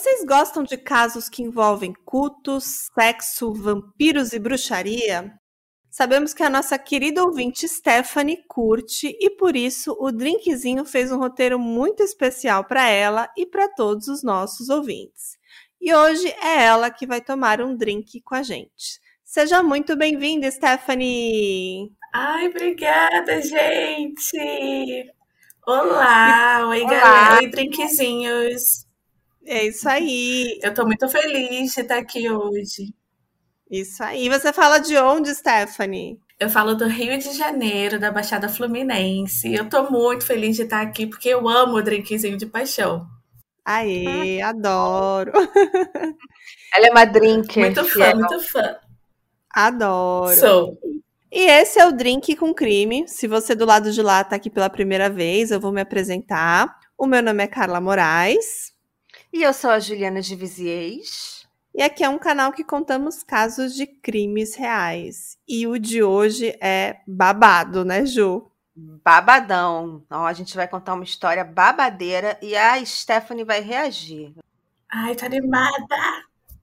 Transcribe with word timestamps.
Vocês 0.00 0.24
gostam 0.24 0.62
de 0.62 0.78
casos 0.78 1.28
que 1.28 1.42
envolvem 1.42 1.92
cultos, 2.06 2.88
sexo, 2.98 3.52
vampiros 3.52 4.32
e 4.32 4.38
bruxaria? 4.38 5.30
Sabemos 5.90 6.32
que 6.32 6.42
a 6.42 6.48
nossa 6.48 6.78
querida 6.78 7.22
ouvinte 7.22 7.68
Stephanie 7.68 8.42
curte 8.48 9.14
e 9.20 9.28
por 9.28 9.54
isso 9.54 9.94
o 10.00 10.10
Drinkzinho 10.10 10.86
fez 10.86 11.12
um 11.12 11.18
roteiro 11.18 11.58
muito 11.58 12.02
especial 12.02 12.64
para 12.64 12.88
ela 12.88 13.28
e 13.36 13.44
para 13.44 13.68
todos 13.68 14.08
os 14.08 14.22
nossos 14.22 14.70
ouvintes. 14.70 15.36
E 15.78 15.92
hoje 15.92 16.34
é 16.42 16.64
ela 16.64 16.90
que 16.90 17.06
vai 17.06 17.20
tomar 17.20 17.60
um 17.60 17.76
drink 17.76 18.22
com 18.22 18.34
a 18.34 18.42
gente. 18.42 18.98
Seja 19.22 19.62
muito 19.62 19.94
bem-vinda, 19.96 20.50
Stephanie! 20.50 21.92
Ai, 22.14 22.48
obrigada, 22.48 23.42
gente! 23.42 25.12
Olá! 25.66 26.68
Oi, 26.68 26.80
Olá. 26.80 26.90
galera! 26.90 27.36
Oi, 27.42 27.50
drinkzinhos! 27.50 28.88
É 29.44 29.66
isso 29.66 29.88
aí! 29.88 30.58
Eu 30.62 30.74
tô 30.74 30.84
muito 30.84 31.08
feliz 31.08 31.72
de 31.74 31.80
estar 31.80 31.98
aqui 31.98 32.30
hoje. 32.30 32.94
Isso 33.70 34.02
aí. 34.02 34.28
Você 34.28 34.52
fala 34.52 34.78
de 34.78 34.96
onde, 34.96 35.34
Stephanie? 35.34 36.20
Eu 36.38 36.48
falo 36.48 36.74
do 36.74 36.86
Rio 36.86 37.18
de 37.18 37.32
Janeiro, 37.32 37.98
da 37.98 38.10
Baixada 38.10 38.48
Fluminense. 38.48 39.52
Eu 39.54 39.68
tô 39.68 39.90
muito 39.90 40.26
feliz 40.26 40.56
de 40.56 40.62
estar 40.62 40.80
aqui 40.80 41.06
porque 41.06 41.28
eu 41.28 41.48
amo 41.48 41.76
o 41.76 41.82
drinkzinho 41.82 42.36
de 42.36 42.46
paixão. 42.46 43.06
Aê, 43.64 44.40
adoro. 44.42 45.32
Ela 46.74 46.86
é 46.86 46.90
uma 46.90 47.04
drinker. 47.04 47.64
Muito 47.64 47.84
fã, 47.84 48.14
muito 48.14 48.40
fã. 48.40 48.76
Adoro. 49.52 50.36
Sou. 50.36 50.78
E 51.32 51.42
esse 51.48 51.78
é 51.78 51.86
o 51.86 51.92
Drink 51.92 52.34
com 52.36 52.52
Crime. 52.52 53.06
Se 53.06 53.28
você 53.28 53.54
do 53.54 53.64
lado 53.64 53.92
de 53.92 54.02
lá 54.02 54.24
tá 54.24 54.34
aqui 54.34 54.50
pela 54.50 54.68
primeira 54.68 55.08
vez, 55.08 55.50
eu 55.50 55.60
vou 55.60 55.70
me 55.70 55.80
apresentar. 55.80 56.76
O 56.98 57.06
meu 57.06 57.22
nome 57.22 57.44
é 57.44 57.46
Carla 57.46 57.80
Moraes. 57.80 58.69
E 59.32 59.44
eu 59.44 59.54
sou 59.54 59.70
a 59.70 59.78
Juliana 59.78 60.20
de 60.20 60.34
Viziers. 60.34 61.46
E 61.72 61.82
aqui 61.82 62.02
é 62.02 62.08
um 62.08 62.18
canal 62.18 62.52
que 62.52 62.64
contamos 62.64 63.22
casos 63.22 63.76
de 63.76 63.86
crimes 63.86 64.56
reais. 64.56 65.38
E 65.46 65.68
o 65.68 65.78
de 65.78 66.02
hoje 66.02 66.56
é 66.60 66.96
babado, 67.06 67.84
né, 67.84 68.04
Ju? 68.04 68.50
Babadão. 68.74 70.02
Então, 70.04 70.26
a 70.26 70.32
gente 70.32 70.56
vai 70.56 70.66
contar 70.66 70.94
uma 70.94 71.04
história 71.04 71.44
babadeira 71.44 72.36
e 72.42 72.56
a 72.56 72.84
Stephanie 72.84 73.44
vai 73.44 73.60
reagir. 73.60 74.34
Ai, 74.90 75.14
tá 75.14 75.26
animada! 75.26 75.96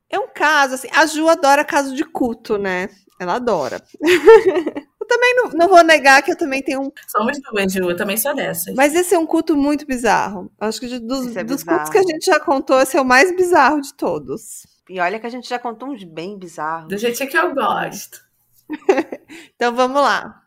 É 0.10 0.20
um 0.20 0.28
caso, 0.28 0.76
assim, 0.76 0.90
a 0.94 1.06
Ju 1.06 1.30
adora 1.30 1.64
caso 1.64 1.96
de 1.96 2.04
culto, 2.04 2.58
né? 2.58 2.90
Ela 3.18 3.36
adora. 3.36 3.82
eu 5.08 5.18
também 5.18 5.36
não, 5.36 5.50
não, 5.52 5.68
vou 5.70 5.84
negar 5.84 6.22
que 6.22 6.32
eu 6.32 6.38
também 6.38 6.62
tenho 6.62 6.82
um. 6.82 6.92
Somos 7.08 7.40
duas, 7.40 7.72
Ju, 7.72 7.90
eu 7.90 7.96
também 7.96 8.18
sou 8.18 8.36
dessas. 8.36 8.76
Mas 8.76 8.94
esse 8.94 9.16
é 9.16 9.20
um 9.20 9.26
culto 9.26 9.56
muito 9.56 9.86
bizarro. 9.86 10.52
Acho 10.60 10.82
que 10.82 11.00
dos, 11.00 11.36
é 11.36 11.44
dos 11.44 11.64
cultos 11.64 11.90
que 11.90 11.98
a 11.98 12.04
gente 12.04 12.26
já 12.26 12.40
contou, 12.40 12.80
esse 12.82 12.98
é 12.98 13.02
o 13.02 13.06
mais 13.06 13.34
bizarro 13.36 13.82
de 13.82 13.94
todos. 13.94 14.68
E 14.90 15.00
olha 15.00 15.20
que 15.20 15.26
a 15.26 15.30
gente 15.30 15.48
já 15.48 15.58
contou 15.58 15.90
uns 15.90 16.04
bem 16.04 16.38
bizarros. 16.38 16.90
Do 16.90 16.98
jeito 16.98 17.26
que 17.26 17.38
eu 17.38 17.54
gosto. 17.54 18.22
então 19.56 19.74
vamos 19.74 20.02
lá. 20.02 20.44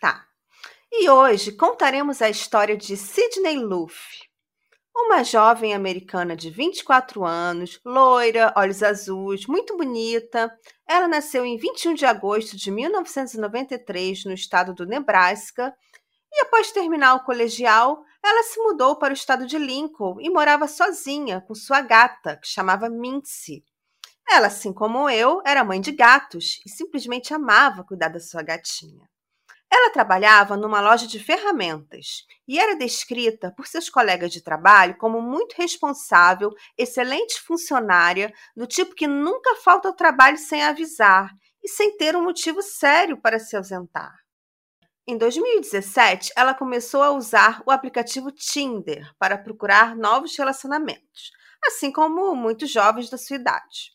Tá. 0.00 0.26
E 0.92 1.08
hoje 1.08 1.52
contaremos 1.52 2.20
a 2.20 2.28
história 2.28 2.76
de 2.76 2.96
Sidney 2.96 3.58
Luffy, 3.58 4.23
uma 4.94 5.24
jovem 5.24 5.74
americana 5.74 6.36
de 6.36 6.50
24 6.50 7.24
anos, 7.24 7.80
loira, 7.84 8.52
olhos 8.56 8.82
azuis, 8.82 9.46
muito 9.46 9.76
bonita. 9.76 10.56
Ela 10.88 11.08
nasceu 11.08 11.44
em 11.44 11.56
21 11.56 11.94
de 11.94 12.06
agosto 12.06 12.56
de 12.56 12.70
1993 12.70 14.24
no 14.24 14.32
estado 14.32 14.72
do 14.72 14.86
Nebraska 14.86 15.74
e 16.32 16.42
após 16.42 16.72
terminar 16.72 17.14
o 17.14 17.24
colegial, 17.24 18.04
ela 18.22 18.42
se 18.42 18.58
mudou 18.60 18.96
para 18.96 19.12
o 19.12 19.16
estado 19.16 19.46
de 19.46 19.56
Lincoln 19.56 20.20
e 20.20 20.28
morava 20.28 20.66
sozinha 20.66 21.40
com 21.40 21.54
sua 21.54 21.80
gata, 21.80 22.36
que 22.36 22.48
chamava 22.48 22.88
Mincy. 22.88 23.64
Ela, 24.28 24.46
assim 24.48 24.72
como 24.72 25.08
eu, 25.08 25.40
era 25.44 25.62
mãe 25.62 25.80
de 25.80 25.92
gatos 25.92 26.60
e 26.66 26.70
simplesmente 26.70 27.34
amava 27.34 27.84
cuidar 27.84 28.08
da 28.08 28.18
sua 28.18 28.42
gatinha. 28.42 29.08
Ela 29.76 29.90
trabalhava 29.90 30.56
numa 30.56 30.80
loja 30.80 31.04
de 31.04 31.18
ferramentas 31.18 32.24
e 32.46 32.60
era 32.60 32.76
descrita 32.76 33.52
por 33.56 33.66
seus 33.66 33.90
colegas 33.90 34.30
de 34.30 34.40
trabalho 34.40 34.96
como 34.96 35.20
muito 35.20 35.56
responsável, 35.56 36.50
excelente 36.78 37.40
funcionária, 37.40 38.32
do 38.56 38.68
tipo 38.68 38.94
que 38.94 39.08
nunca 39.08 39.56
falta 39.56 39.88
ao 39.88 39.96
trabalho 39.96 40.38
sem 40.38 40.62
avisar 40.62 41.28
e 41.60 41.68
sem 41.68 41.96
ter 41.96 42.14
um 42.14 42.22
motivo 42.22 42.62
sério 42.62 43.20
para 43.20 43.40
se 43.40 43.56
ausentar. 43.56 44.14
Em 45.08 45.18
2017, 45.18 46.30
ela 46.36 46.54
começou 46.54 47.02
a 47.02 47.10
usar 47.10 47.60
o 47.66 47.72
aplicativo 47.72 48.30
Tinder 48.30 49.12
para 49.18 49.36
procurar 49.36 49.96
novos 49.96 50.38
relacionamentos, 50.38 51.32
assim 51.66 51.90
como 51.90 52.32
muitos 52.36 52.70
jovens 52.70 53.10
da 53.10 53.18
sua 53.18 53.38
idade. 53.38 53.93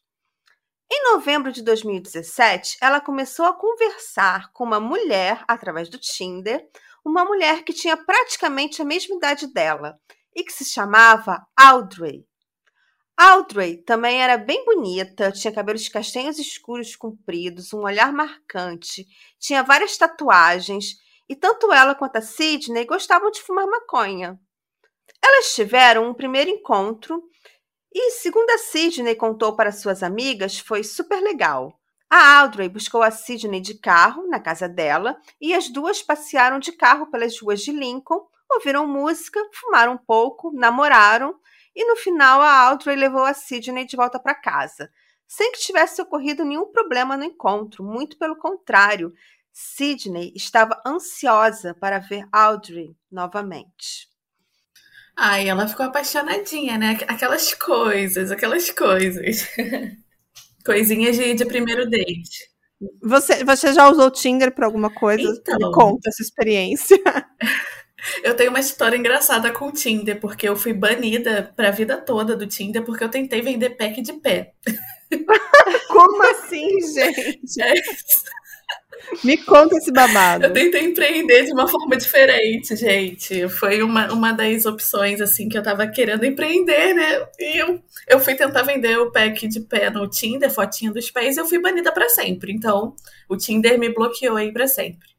Em 0.92 1.04
novembro 1.14 1.52
de 1.52 1.62
2017, 1.62 2.80
ela 2.82 3.00
começou 3.00 3.46
a 3.46 3.54
conversar 3.54 4.52
com 4.52 4.64
uma 4.64 4.80
mulher 4.80 5.44
através 5.48 5.88
do 5.88 6.00
Tinder, 6.00 6.68
uma 7.06 7.24
mulher 7.24 7.64
que 7.64 7.72
tinha 7.72 7.96
praticamente 7.96 8.82
a 8.82 8.86
mesma 8.86 9.16
idade 9.16 9.46
dela 9.54 10.00
e 10.36 10.44
que 10.44 10.52
se 10.52 10.66
chamava 10.66 11.46
Audrey. 11.56 12.26
Audrey 13.16 13.84
também 13.84 14.20
era 14.20 14.36
bem 14.36 14.66
bonita, 14.66 15.32
tinha 15.32 15.54
cabelos 15.54 15.88
castanhos 15.88 16.40
escuros 16.40 16.96
compridos, 16.96 17.72
um 17.72 17.84
olhar 17.84 18.12
marcante, 18.12 19.06
tinha 19.38 19.62
várias 19.62 19.96
tatuagens 19.96 20.96
e 21.30 21.36
tanto 21.36 21.72
ela 21.72 21.94
quanto 21.94 22.16
a 22.16 22.22
Sidney 22.22 22.86
gostavam 22.86 23.30
de 23.30 23.42
fumar 23.44 23.68
maconha. 23.68 24.40
Elas 25.24 25.54
tiveram 25.54 26.10
um 26.10 26.16
primeiro 26.16 26.50
encontro 26.50 27.22
e, 27.94 28.12
segundo 28.12 28.50
a 28.52 28.58
Sidney 28.58 29.16
contou 29.16 29.56
para 29.56 29.72
suas 29.72 30.04
amigas, 30.04 30.60
foi 30.60 30.84
super 30.84 31.22
legal. 31.22 31.80
A 32.10 32.40
Audrey 32.40 32.70
buscou 32.70 33.04
a 33.04 33.12
Sidney 33.12 33.62
de 33.62 33.76
carro 33.76 34.28
na 34.28 34.40
casa 34.40 34.68
dela 34.68 35.18
e 35.40 35.54
as 35.54 35.70
duas 35.70 36.02
passearam 36.02 36.60
de 36.60 36.72
carro 36.72 37.08
pelas 37.08 37.40
ruas 37.40 37.62
de 37.62 37.72
Lincoln, 37.72 38.28
ouviram 38.52 38.88
música, 38.88 39.40
fumaram 39.54 39.94
um 39.94 39.98
pouco, 39.98 40.52
namoraram 40.52 41.40
e 41.76 41.86
no 41.86 41.96
final 41.96 42.42
a 42.42 42.68
Audrey 42.68 42.96
levou 42.96 43.24
a 43.24 43.34
Sidney 43.34 43.86
de 43.86 43.96
volta 43.96 44.20
para 44.20 44.34
casa, 44.34 44.92
sem 45.28 45.52
que 45.52 45.60
tivesse 45.60 46.02
ocorrido 46.02 46.44
nenhum 46.44 46.72
problema 46.72 47.16
no 47.16 47.24
encontro, 47.24 47.84
muito 47.84 48.18
pelo 48.18 48.36
contrário. 48.36 49.14
Sidney 49.52 50.34
estava 50.36 50.82
ansiosa 50.86 51.76
para 51.76 52.00
ver 52.00 52.28
Audrey 52.32 52.96
novamente. 53.12 54.10
Ai, 55.22 55.50
ela 55.50 55.68
ficou 55.68 55.86
apaixonadinha, 55.86 56.78
né? 56.78 56.98
Aquelas 57.06 57.54
coisas, 57.54 58.32
aquelas 58.32 58.70
coisas. 58.72 59.50
Coisinhas 60.66 61.18
de, 61.18 61.34
de 61.34 61.46
primeiro 61.46 61.90
date. 61.90 62.50
Você, 63.04 63.44
você 63.44 63.74
já 63.74 63.90
usou 63.90 64.10
Tinder 64.10 64.56
para 64.56 64.66
alguma 64.66 64.90
coisa? 64.90 65.22
Então, 65.22 65.58
Me 65.58 65.76
conta 65.76 66.08
essa 66.08 66.24
experiência. 66.24 66.98
Eu 68.24 68.34
tenho 68.34 68.50
uma 68.50 68.62
história 68.62 68.96
engraçada 68.96 69.52
com 69.52 69.68
o 69.68 69.74
Tinder, 69.74 70.22
porque 70.22 70.48
eu 70.48 70.56
fui 70.56 70.72
banida 70.72 71.52
para 71.54 71.68
a 71.68 71.72
vida 71.72 71.98
toda 71.98 72.34
do 72.34 72.48
Tinder 72.48 72.82
porque 72.82 73.04
eu 73.04 73.10
tentei 73.10 73.42
vender 73.42 73.72
pack 73.72 74.02
de 74.02 74.14
pé. 74.14 74.54
Como 75.90 76.24
assim, 76.24 76.80
gente? 76.94 77.62
É. 77.62 77.74
Me 79.24 79.38
conta 79.38 79.76
esse 79.78 79.92
babado. 79.92 80.46
Eu 80.46 80.54
tentei 80.54 80.86
empreender 80.86 81.46
de 81.46 81.52
uma 81.52 81.68
forma 81.68 81.98
diferente, 81.98 82.76
gente. 82.76 83.48
Foi 83.50 83.82
uma, 83.82 84.12
uma 84.12 84.32
das 84.32 84.66
opções, 84.66 85.20
assim, 85.22 85.50
que 85.50 85.58
eu 85.58 85.64
tava 85.64 85.88
querendo 85.88 86.26
empreender, 86.26 86.94
né? 86.94 87.26
E 87.40 87.62
eu, 87.62 87.82
eu 88.08 88.20
fui 88.20 88.36
tentar 88.36 88.64
vender 88.64 88.98
o 89.00 89.12
pack 89.12 89.48
de 89.48 89.62
pé 89.62 89.90
no 89.90 90.08
Tinder, 90.08 90.52
fotinha 90.52 90.92
dos 90.92 91.10
pés, 91.12 91.38
e 91.38 91.40
eu 91.40 91.46
fui 91.46 91.60
banida 91.60 91.92
para 91.92 92.10
sempre. 92.10 92.52
Então, 92.52 92.94
o 93.28 93.36
Tinder 93.36 93.78
me 93.80 93.90
bloqueou 93.90 94.38
aí 94.38 94.52
para 94.52 94.68
sempre. 94.68 95.10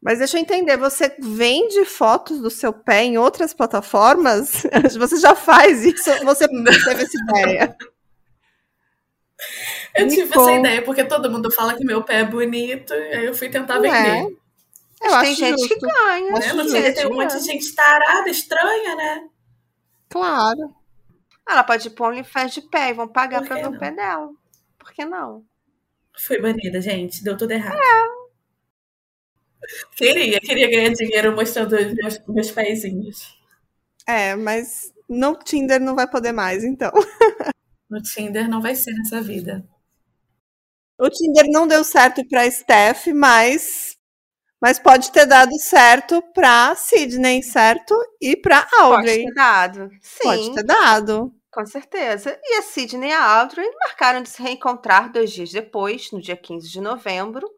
Mas 0.00 0.18
deixa 0.18 0.36
eu 0.36 0.40
entender, 0.40 0.76
você 0.76 1.14
vende 1.20 1.84
fotos 1.84 2.40
do 2.40 2.50
seu 2.50 2.72
pé 2.72 3.04
em 3.04 3.18
outras 3.18 3.54
plataformas? 3.54 4.64
Você 4.98 5.16
já 5.18 5.36
faz 5.36 5.84
isso? 5.84 6.10
Você 6.24 6.48
teve 6.48 7.02
essa 7.04 7.22
ideia? 7.22 7.76
Eu 9.94 10.08
tive 10.08 10.22
essa 10.22 10.52
ideia, 10.52 10.82
porque 10.82 11.04
todo 11.04 11.30
mundo 11.30 11.50
fala 11.50 11.76
que 11.76 11.84
meu 11.84 12.02
pé 12.02 12.20
é 12.20 12.24
bonito, 12.24 12.92
aí 12.92 13.26
eu 13.26 13.34
fui 13.34 13.48
tentar 13.48 13.78
vender. 13.78 13.96
É. 13.96 14.22
Eu 15.02 15.10
Mas 15.10 15.28
tem 15.28 15.34
gente 15.34 15.58
justo. 15.58 15.74
que 15.74 15.80
ganha. 15.80 16.32
Né? 16.32 16.52
Não 16.52 16.68
sei, 16.68 16.92
tem 16.92 17.06
um 17.06 17.14
monte 17.14 17.36
de 17.36 17.44
gente 17.44 17.74
tarada, 17.74 18.30
estranha, 18.30 18.94
né? 18.94 19.28
Claro. 20.08 20.74
Ela 21.48 21.64
pode 21.64 21.90
pôr 21.90 22.06
um 22.06 22.08
OnlyFans 22.10 22.54
de 22.54 22.62
pé 22.62 22.90
e 22.90 22.94
vão 22.94 23.08
pagar 23.08 23.42
pra 23.44 23.56
ver 23.56 23.68
o 23.68 23.78
pé 23.78 23.90
dela. 23.90 24.30
Por 24.78 24.92
que 24.92 25.04
não? 25.04 25.44
Fui 26.16 26.40
banida, 26.40 26.80
gente. 26.80 27.24
Deu 27.24 27.36
tudo 27.36 27.50
errado. 27.50 27.76
É. 27.76 28.22
Queria, 29.96 30.40
queria 30.40 30.70
ganhar 30.70 30.92
dinheiro 30.92 31.34
mostrando 31.34 31.74
os 31.76 31.94
meus, 31.94 32.26
meus 32.28 32.50
pezinhos. 32.50 33.36
É, 34.06 34.34
mas 34.34 34.92
no 35.08 35.36
Tinder 35.36 35.80
não 35.80 35.94
vai 35.94 36.08
poder 36.08 36.32
mais, 36.32 36.64
então. 36.64 36.92
No 37.88 38.00
Tinder 38.00 38.48
não 38.48 38.62
vai 38.62 38.74
ser 38.74 38.90
nessa 38.94 39.20
vida. 39.20 39.62
O 40.98 41.08
Tinder 41.10 41.46
não 41.50 41.66
deu 41.66 41.82
certo 41.82 42.26
para 42.28 42.50
Steph, 42.50 43.08
mas 43.08 43.96
mas 44.62 44.78
pode 44.78 45.10
ter 45.10 45.26
dado 45.26 45.58
certo 45.58 46.22
para 46.32 46.76
Sidney, 46.76 47.42
certo? 47.42 47.96
E 48.20 48.36
para 48.36 48.64
Audrey. 48.78 49.24
Pode 49.24 49.26
ter 49.26 49.34
dado. 49.34 49.90
Sim. 50.00 50.22
Pode 50.22 50.54
ter 50.54 50.62
dado. 50.62 51.34
Com 51.50 51.66
certeza. 51.66 52.38
E 52.40 52.58
a 52.58 52.62
Sidney 52.62 53.10
e 53.10 53.12
a 53.12 53.40
Audrey 53.40 53.68
marcaram 53.80 54.22
de 54.22 54.28
se 54.28 54.40
reencontrar 54.40 55.10
dois 55.10 55.32
dias 55.32 55.50
depois, 55.50 56.12
no 56.12 56.20
dia 56.20 56.36
15 56.36 56.68
de 56.68 56.80
novembro. 56.80 57.50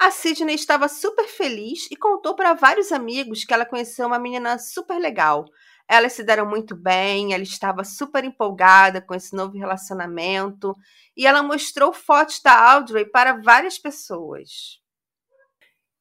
A 0.00 0.10
Sidney 0.10 0.54
estava 0.54 0.88
super 0.88 1.28
feliz 1.28 1.86
e 1.90 1.96
contou 1.96 2.34
para 2.34 2.54
vários 2.54 2.90
amigos 2.90 3.44
que 3.44 3.52
ela 3.52 3.66
conheceu 3.66 4.06
uma 4.06 4.18
menina 4.18 4.58
super 4.58 4.98
legal. 4.98 5.44
Elas 5.92 6.12
se 6.12 6.22
deram 6.22 6.46
muito 6.46 6.76
bem, 6.76 7.34
ela 7.34 7.42
estava 7.42 7.82
super 7.82 8.22
empolgada 8.22 9.02
com 9.02 9.12
esse 9.12 9.34
novo 9.34 9.58
relacionamento 9.58 10.72
e 11.16 11.26
ela 11.26 11.42
mostrou 11.42 11.92
fotos 11.92 12.40
da 12.40 12.74
Audrey 12.74 13.04
para 13.06 13.42
várias 13.42 13.76
pessoas. 13.76 14.78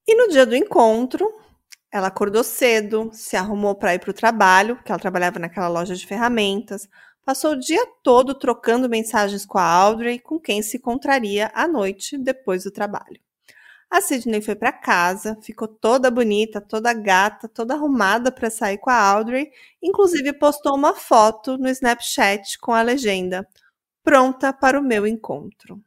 E 0.08 0.16
no 0.16 0.28
dia 0.28 0.46
do 0.46 0.56
encontro, 0.56 1.28
ela 1.92 2.06
acordou 2.06 2.44
cedo, 2.44 3.10
se 3.12 3.36
arrumou 3.36 3.74
para 3.74 3.96
ir 3.96 4.00
para 4.00 4.12
o 4.12 4.14
trabalho, 4.14 4.80
que 4.84 4.92
ela 4.92 5.02
trabalhava 5.02 5.40
naquela 5.40 5.68
loja 5.68 5.96
de 5.96 6.06
ferramentas, 6.06 6.88
passou 7.26 7.54
o 7.54 7.60
dia 7.60 7.84
todo 8.04 8.36
trocando 8.36 8.88
mensagens 8.88 9.44
com 9.44 9.58
a 9.58 9.64
Audrey, 9.64 10.20
com 10.20 10.40
quem 10.40 10.62
se 10.62 10.78
encontraria 10.78 11.50
à 11.52 11.68
noite 11.68 12.16
depois 12.16 12.64
do 12.64 12.70
trabalho. 12.70 13.20
A 13.90 14.02
Sidney 14.02 14.42
foi 14.42 14.56
para 14.56 14.72
casa, 14.72 15.36
ficou 15.42 15.68
toda 15.68 16.12
bonita, 16.12 16.62
toda 16.62 16.94
gata, 16.94 17.48
toda 17.48 17.74
arrumada 17.74 18.32
para 18.32 18.50
sair 18.50 18.78
com 18.78 18.90
a 18.92 18.96
Audrey, 18.96 19.52
inclusive 19.82 20.32
postou 20.34 20.76
uma 20.76 20.94
foto 20.94 21.58
no 21.58 21.68
Snapchat 21.68 22.60
com 22.60 22.72
a 22.72 22.84
legenda: 22.84 23.48
Pronta 24.04 24.54
para 24.54 24.80
o 24.80 24.84
meu 24.84 25.08
encontro. 25.08 25.82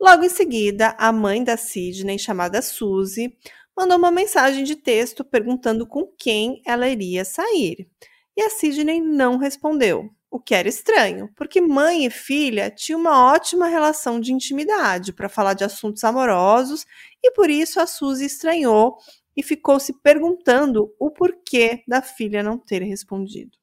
Logo 0.00 0.22
em 0.22 0.28
seguida, 0.28 0.94
a 0.98 1.10
mãe 1.10 1.42
da 1.42 1.56
Sidney, 1.56 2.18
chamada 2.18 2.62
Suzy, 2.62 3.36
mandou 3.76 3.96
uma 3.96 4.10
mensagem 4.10 4.62
de 4.62 4.76
texto 4.76 5.24
perguntando 5.24 5.86
com 5.86 6.06
quem 6.06 6.62
ela 6.64 6.88
iria 6.88 7.24
sair. 7.24 7.88
E 8.36 8.42
a 8.42 8.50
Sidney 8.50 9.00
não 9.00 9.38
respondeu. 9.38 10.10
O 10.30 10.38
que 10.38 10.54
era 10.54 10.68
estranho, 10.68 11.30
porque 11.34 11.60
mãe 11.60 12.04
e 12.04 12.10
filha 12.10 12.70
tinham 12.70 13.00
uma 13.00 13.32
ótima 13.32 13.66
relação 13.66 14.20
de 14.20 14.32
intimidade 14.32 15.12
para 15.12 15.28
falar 15.28 15.54
de 15.54 15.64
assuntos 15.64 16.04
amorosos 16.04 16.84
e 17.22 17.30
por 17.30 17.48
isso 17.48 17.80
a 17.80 17.86
Suzy 17.86 18.26
estranhou 18.26 18.98
e 19.34 19.42
ficou 19.42 19.80
se 19.80 19.92
perguntando 20.02 20.94
o 20.98 21.10
porquê 21.10 21.82
da 21.88 22.02
filha 22.02 22.42
não 22.42 22.58
ter 22.58 22.82
respondido. 22.82 23.56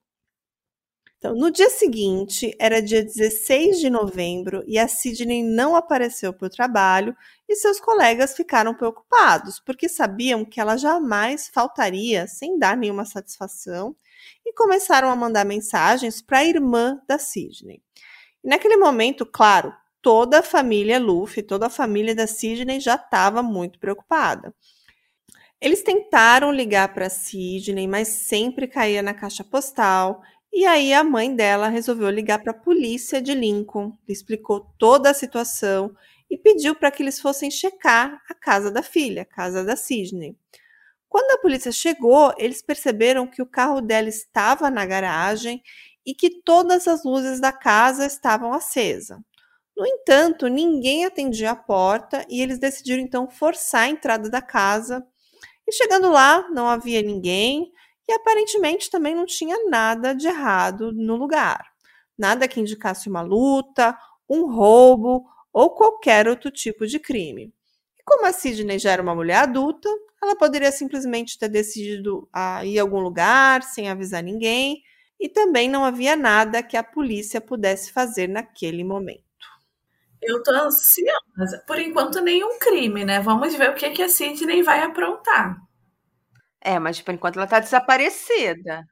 Então, 1.17 1.35
no 1.35 1.51
dia 1.51 1.69
seguinte, 1.71 2.55
era 2.59 2.81
dia 2.81 3.03
16 3.03 3.79
de 3.79 3.89
novembro 3.89 4.63
e 4.67 4.77
a 4.77 4.87
Sidney 4.87 5.43
não 5.43 5.75
apareceu 5.75 6.31
para 6.31 6.45
o 6.45 6.49
trabalho 6.51 7.15
e 7.49 7.55
seus 7.55 7.79
colegas 7.79 8.35
ficaram 8.35 8.75
preocupados, 8.75 9.59
porque 9.59 9.89
sabiam 9.89 10.45
que 10.45 10.59
ela 10.59 10.77
jamais 10.77 11.49
faltaria 11.49 12.27
sem 12.27 12.59
dar 12.59 12.77
nenhuma 12.77 13.05
satisfação 13.05 13.95
e 14.45 14.53
começaram 14.53 15.09
a 15.09 15.15
mandar 15.15 15.45
mensagens 15.45 16.21
para 16.21 16.39
a 16.39 16.45
irmã 16.45 16.99
da 17.07 17.17
Sidney. 17.17 17.81
Naquele 18.43 18.77
momento, 18.77 19.25
claro, 19.25 19.73
toda 20.01 20.39
a 20.39 20.43
família 20.43 20.99
Luffy, 20.99 21.41
toda 21.41 21.65
a 21.65 21.69
família 21.69 22.13
da 22.13 22.27
Sidney 22.27 22.79
já 22.79 22.95
estava 22.95 23.41
muito 23.41 23.79
preocupada. 23.79 24.53
Eles 25.59 25.81
tentaram 25.81 26.51
ligar 26.51 26.93
para 26.93 27.09
Sidney, 27.09 27.87
mas 27.87 28.09
sempre 28.09 28.67
caía 28.67 29.01
na 29.01 29.13
caixa 29.13 29.43
postal. 29.43 30.21
E 30.53 30.65
aí 30.65 30.93
a 30.93 31.03
mãe 31.03 31.35
dela 31.35 31.69
resolveu 31.69 32.09
ligar 32.09 32.43
para 32.43 32.51
a 32.51 32.59
polícia 32.59 33.21
de 33.21 33.33
Lincoln, 33.33 33.97
explicou 34.07 34.71
toda 34.77 35.09
a 35.09 35.13
situação 35.13 35.95
e 36.29 36.37
pediu 36.37 36.75
para 36.75 36.91
que 36.91 37.01
eles 37.01 37.19
fossem 37.19 37.49
checar 37.49 38.21
a 38.29 38.33
casa 38.35 38.69
da 38.69 38.83
filha, 38.83 39.23
a 39.23 39.25
casa 39.25 39.63
da 39.63 39.75
Sidney. 39.75 40.37
Quando 41.09 41.31
a 41.31 41.41
polícia 41.41 41.71
chegou, 41.71 42.33
eles 42.37 42.61
perceberam 42.61 43.27
que 43.27 43.41
o 43.41 43.45
carro 43.45 43.81
dela 43.81 44.09
estava 44.09 44.69
na 44.69 44.85
garagem 44.85 45.61
e 46.05 46.13
que 46.13 46.41
todas 46.41 46.87
as 46.87 47.03
luzes 47.03 47.39
da 47.39 47.51
casa 47.51 48.05
estavam 48.05 48.53
acesas. 48.53 49.17
No 49.75 49.85
entanto, 49.85 50.47
ninguém 50.47 51.05
atendia 51.05 51.51
a 51.51 51.55
porta 51.55 52.25
e 52.29 52.41
eles 52.41 52.59
decidiram 52.59 53.01
então 53.01 53.29
forçar 53.29 53.83
a 53.83 53.89
entrada 53.89 54.29
da 54.29 54.41
casa. 54.41 55.05
E 55.67 55.71
chegando 55.73 56.11
lá, 56.11 56.47
não 56.49 56.69
havia 56.69 57.01
ninguém 57.01 57.71
e 58.07 58.13
aparentemente 58.13 58.89
também 58.89 59.15
não 59.15 59.25
tinha 59.25 59.69
nada 59.69 60.13
de 60.13 60.27
errado 60.27 60.91
no 60.93 61.15
lugar. 61.15 61.73
Nada 62.17 62.47
que 62.47 62.59
indicasse 62.59 63.09
uma 63.09 63.21
luta, 63.21 63.97
um 64.29 64.45
roubo 64.45 65.25
ou 65.51 65.71
qualquer 65.71 66.27
outro 66.27 66.51
tipo 66.51 66.85
de 66.85 66.99
crime. 66.99 67.53
Como 68.05 68.27
a 68.27 68.31
Sidney 68.31 68.77
já 68.77 68.91
era 68.91 69.01
uma 69.01 69.15
mulher 69.15 69.37
adulta, 69.37 69.89
ela 70.21 70.35
poderia 70.35 70.71
simplesmente 70.71 71.37
ter 71.39 71.49
decidido 71.49 72.29
a 72.31 72.63
ir 72.63 72.77
a 72.79 72.83
algum 72.83 72.99
lugar 72.99 73.63
sem 73.63 73.89
avisar 73.89 74.23
ninguém, 74.23 74.83
e 75.19 75.27
também 75.27 75.69
não 75.69 75.83
havia 75.83 76.15
nada 76.15 76.61
que 76.61 76.77
a 76.77 76.83
polícia 76.83 77.41
pudesse 77.41 77.91
fazer 77.91 78.27
naquele 78.27 78.83
momento. 78.83 79.23
Eu 80.21 80.41
tô 80.43 80.51
ansiosa. 80.51 81.63
Por 81.67 81.79
enquanto, 81.79 82.21
nenhum 82.21 82.59
crime, 82.59 83.05
né? 83.05 83.19
Vamos 83.19 83.55
ver 83.55 83.69
o 83.69 83.75
que, 83.75 83.89
que 83.91 84.03
a 84.03 84.09
Sidney 84.09 84.61
vai 84.61 84.81
aprontar. 84.81 85.57
É, 86.59 86.79
mas 86.79 86.99
por 86.99 87.13
enquanto 87.13 87.37
ela 87.37 87.47
tá 87.47 87.59
desaparecida. 87.59 88.83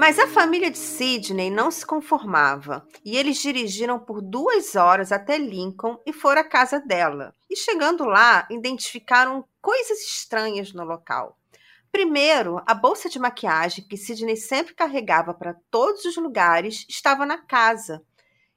Mas 0.00 0.18
a 0.18 0.26
família 0.26 0.70
de 0.70 0.78
Sidney 0.78 1.50
não 1.50 1.70
se 1.70 1.84
conformava 1.84 2.88
e 3.04 3.18
eles 3.18 3.36
dirigiram 3.36 3.98
por 3.98 4.22
duas 4.22 4.74
horas 4.74 5.12
até 5.12 5.36
Lincoln 5.36 6.00
e 6.06 6.10
foram 6.10 6.40
à 6.40 6.44
casa 6.44 6.80
dela. 6.80 7.34
E 7.50 7.54
chegando 7.54 8.06
lá, 8.06 8.48
identificaram 8.48 9.44
coisas 9.60 10.00
estranhas 10.00 10.72
no 10.72 10.84
local. 10.84 11.36
Primeiro, 11.92 12.62
a 12.66 12.72
bolsa 12.72 13.10
de 13.10 13.18
maquiagem 13.18 13.86
que 13.86 13.98
Sidney 13.98 14.38
sempre 14.38 14.72
carregava 14.72 15.34
para 15.34 15.54
todos 15.70 16.06
os 16.06 16.16
lugares 16.16 16.86
estava 16.88 17.26
na 17.26 17.36
casa. 17.36 18.02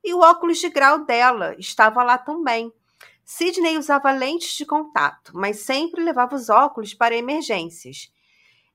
E 0.01 0.13
o 0.13 0.21
óculos 0.21 0.59
de 0.59 0.69
grau 0.69 1.03
dela 1.03 1.57
estava 1.59 2.03
lá 2.03 2.17
também. 2.17 2.71
Sidney 3.25 3.77
usava 3.77 4.11
lentes 4.11 4.55
de 4.55 4.65
contato, 4.65 5.33
mas 5.35 5.59
sempre 5.59 6.01
levava 6.01 6.37
os 6.37 6.47
óculos 6.47 6.93
para 6.93 7.17
emergências. 7.17 8.12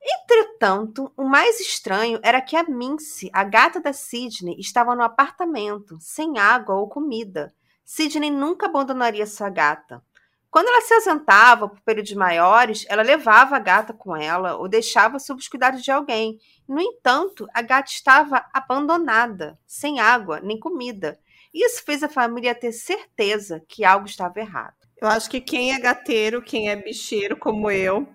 Entretanto, 0.01 1.11
o 1.17 1.23
mais 1.23 1.59
estranho 1.59 2.19
era 2.23 2.41
que 2.41 2.55
a 2.55 2.63
Mincy, 2.63 3.29
a 3.33 3.43
gata 3.43 3.79
da 3.81 3.93
Sidney, 3.93 4.55
estava 4.59 4.95
no 4.95 5.03
apartamento, 5.03 5.97
sem 5.99 6.37
água 6.37 6.75
ou 6.75 6.87
comida. 6.87 7.53
Sidney 7.83 8.29
nunca 8.29 8.67
abandonaria 8.67 9.25
sua 9.25 9.49
gata. 9.49 10.03
Quando 10.51 10.67
ela 10.67 10.81
se 10.81 10.93
ausentava 10.93 11.69
por 11.69 11.79
períodos 11.81 12.13
maiores, 12.13 12.85
ela 12.89 13.03
levava 13.03 13.55
a 13.55 13.59
gata 13.59 13.93
com 13.93 14.15
ela 14.15 14.55
ou 14.55 14.67
deixava 14.67 15.19
sob 15.19 15.39
os 15.39 15.47
cuidados 15.47 15.83
de 15.83 15.91
alguém. 15.91 16.39
No 16.67 16.79
entanto, 16.81 17.47
a 17.53 17.61
gata 17.61 17.91
estava 17.91 18.45
abandonada, 18.51 19.59
sem 19.67 19.99
água 19.99 20.39
nem 20.39 20.59
comida. 20.59 21.19
Isso 21.53 21.83
fez 21.83 22.01
a 22.01 22.09
família 22.09 22.55
ter 22.55 22.71
certeza 22.71 23.63
que 23.67 23.85
algo 23.85 24.07
estava 24.07 24.39
errado. 24.39 24.75
Eu 25.01 25.07
acho 25.07 25.29
que 25.29 25.39
quem 25.39 25.73
é 25.73 25.79
gateiro, 25.79 26.41
quem 26.41 26.69
é 26.69 26.75
bicheiro 26.75 27.37
como 27.37 27.69
eu, 27.69 28.07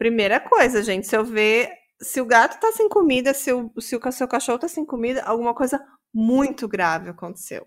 Primeira 0.00 0.40
coisa, 0.40 0.82
gente, 0.82 1.06
se 1.06 1.14
eu 1.14 1.22
ver 1.22 1.68
se 2.00 2.22
o 2.22 2.24
gato 2.24 2.58
tá 2.58 2.72
sem 2.72 2.88
comida, 2.88 3.34
se 3.34 3.52
o, 3.52 3.70
se 3.78 3.94
o 3.94 4.12
seu 4.12 4.26
cachorro 4.26 4.58
tá 4.58 4.66
sem 4.66 4.82
comida, 4.82 5.22
alguma 5.24 5.54
coisa 5.54 5.78
muito 6.10 6.66
grave 6.66 7.10
aconteceu. 7.10 7.66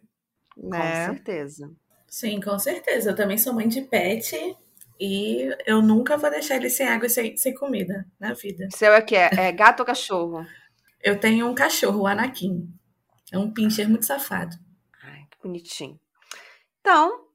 Né? 0.57 1.05
Com 1.05 1.13
certeza. 1.13 1.71
Sim, 2.07 2.41
com 2.41 2.57
certeza. 2.57 3.11
Eu 3.11 3.15
também 3.15 3.37
sou 3.37 3.53
mãe 3.53 3.67
de 3.67 3.81
pet 3.81 4.35
e 4.99 5.55
eu 5.63 5.79
nunca 5.83 6.17
vou 6.17 6.31
deixar 6.31 6.55
ele 6.55 6.71
sem 6.71 6.87
água 6.87 7.05
e 7.05 7.09
sem, 7.11 7.37
sem 7.37 7.53
comida 7.53 8.03
na 8.19 8.33
vida. 8.33 8.67
Seu 8.73 8.95
é 8.95 9.01
que 9.03 9.15
é? 9.15 9.29
É 9.31 9.51
gato 9.51 9.81
ou 9.81 9.85
cachorro? 9.85 10.43
Eu 11.03 11.19
tenho 11.19 11.45
um 11.45 11.53
cachorro, 11.53 12.01
o 12.01 12.07
Anakin. 12.07 12.67
É 13.31 13.37
um 13.37 13.53
pincher 13.53 13.87
muito 13.87 14.07
safado. 14.07 14.55
Ai, 15.03 15.27
que 15.29 15.37
bonitinho. 15.39 15.99
Então, 16.81 17.27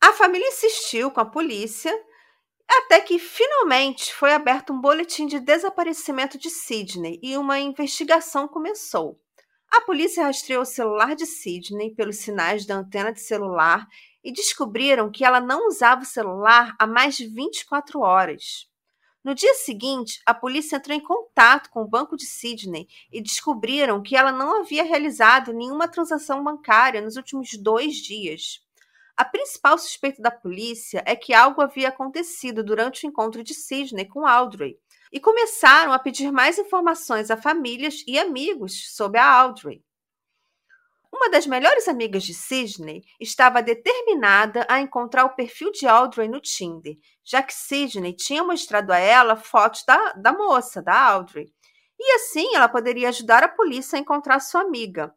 a 0.00 0.12
família 0.12 0.46
insistiu 0.46 1.10
com 1.10 1.18
a 1.18 1.26
polícia 1.26 1.92
até 2.68 3.00
que 3.00 3.18
finalmente 3.18 4.14
foi 4.14 4.32
aberto 4.32 4.72
um 4.72 4.80
boletim 4.80 5.26
de 5.26 5.40
desaparecimento 5.40 6.36
de 6.36 6.50
Sidney 6.50 7.18
e 7.22 7.36
uma 7.36 7.58
investigação 7.58 8.46
começou. 8.46 9.18
A 9.70 9.80
polícia 9.82 10.24
rastreou 10.24 10.62
o 10.62 10.66
celular 10.66 11.14
de 11.14 11.26
Sidney 11.26 11.94
pelos 11.94 12.18
sinais 12.18 12.66
da 12.66 12.76
antena 12.76 13.12
de 13.12 13.20
celular 13.20 13.86
e 14.22 14.32
descobriram 14.32 15.10
que 15.10 15.24
ela 15.24 15.40
não 15.40 15.68
usava 15.68 16.02
o 16.02 16.06
celular 16.06 16.74
há 16.78 16.86
mais 16.86 17.16
de 17.16 17.26
24 17.26 18.00
horas. 18.00 18.68
No 19.24 19.34
dia 19.34 19.52
seguinte, 19.54 20.20
a 20.24 20.32
polícia 20.32 20.76
entrou 20.76 20.96
em 20.96 21.00
contato 21.00 21.70
com 21.70 21.82
o 21.82 21.88
banco 21.88 22.16
de 22.16 22.24
Sidney 22.24 22.86
e 23.12 23.20
descobriram 23.20 24.02
que 24.02 24.16
ela 24.16 24.32
não 24.32 24.60
havia 24.60 24.84
realizado 24.84 25.52
nenhuma 25.52 25.88
transação 25.88 26.42
bancária 26.42 27.00
nos 27.00 27.16
últimos 27.16 27.50
dois 27.60 27.96
dias. 27.96 28.62
A 29.18 29.24
principal 29.24 29.76
suspeita 29.76 30.22
da 30.22 30.30
polícia 30.30 31.02
é 31.04 31.16
que 31.16 31.34
algo 31.34 31.60
havia 31.60 31.88
acontecido 31.88 32.62
durante 32.62 33.04
o 33.04 33.08
encontro 33.08 33.42
de 33.42 33.52
Sidney 33.52 34.06
com 34.06 34.24
Audrey, 34.24 34.78
e 35.12 35.18
começaram 35.18 35.92
a 35.92 35.98
pedir 35.98 36.30
mais 36.30 36.56
informações 36.56 37.28
a 37.28 37.36
famílias 37.36 38.04
e 38.06 38.16
amigos 38.16 38.94
sobre 38.94 39.18
a 39.18 39.28
Audrey. 39.28 39.82
Uma 41.12 41.28
das 41.30 41.48
melhores 41.48 41.88
amigas 41.88 42.22
de 42.22 42.32
Sidney 42.32 43.02
estava 43.18 43.60
determinada 43.60 44.64
a 44.68 44.78
encontrar 44.78 45.24
o 45.24 45.34
perfil 45.34 45.72
de 45.72 45.88
Audrey 45.88 46.28
no 46.28 46.40
Tinder, 46.40 46.94
já 47.24 47.42
que 47.42 47.52
Sidney 47.52 48.14
tinha 48.14 48.44
mostrado 48.44 48.92
a 48.92 48.98
ela 48.98 49.34
fotos 49.34 49.82
da, 49.84 50.12
da 50.12 50.32
moça, 50.32 50.80
da 50.80 50.96
Audrey. 50.96 51.52
E 51.98 52.14
assim 52.14 52.54
ela 52.54 52.68
poderia 52.68 53.08
ajudar 53.08 53.42
a 53.42 53.48
polícia 53.48 53.96
a 53.96 54.00
encontrar 54.00 54.38
sua 54.38 54.60
amiga. 54.60 55.12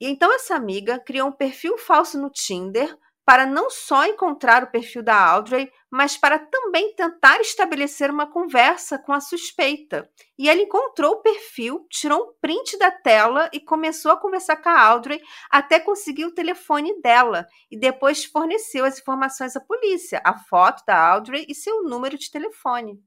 E 0.00 0.06
então 0.06 0.32
essa 0.32 0.54
amiga 0.54 1.00
criou 1.00 1.26
um 1.26 1.32
perfil 1.32 1.76
falso 1.76 2.20
no 2.20 2.30
Tinder 2.30 2.96
para 3.24 3.46
não 3.46 3.70
só 3.70 4.04
encontrar 4.04 4.64
o 4.64 4.70
perfil 4.70 5.02
da 5.02 5.16
Audrey, 5.16 5.70
mas 5.90 6.16
para 6.16 6.38
também 6.38 6.94
tentar 6.94 7.40
estabelecer 7.40 8.10
uma 8.10 8.26
conversa 8.30 8.98
com 8.98 9.12
a 9.12 9.20
suspeita. 9.20 10.08
E 10.38 10.48
ela 10.48 10.60
encontrou 10.60 11.12
o 11.12 11.22
perfil, 11.22 11.86
tirou 11.88 12.20
um 12.20 12.32
print 12.40 12.76
da 12.78 12.90
tela 12.90 13.48
e 13.52 13.60
começou 13.60 14.10
a 14.10 14.16
conversar 14.16 14.56
com 14.56 14.68
a 14.68 14.82
Audrey 14.82 15.20
até 15.50 15.78
conseguir 15.78 16.24
o 16.24 16.34
telefone 16.34 17.00
dela. 17.00 17.46
E 17.70 17.78
depois 17.78 18.24
forneceu 18.24 18.84
as 18.84 18.98
informações 18.98 19.54
à 19.54 19.60
polícia, 19.60 20.20
a 20.24 20.36
foto 20.36 20.82
da 20.86 20.98
Audrey 20.98 21.46
e 21.48 21.54
seu 21.54 21.84
número 21.84 22.18
de 22.18 22.30
telefone. 22.30 23.00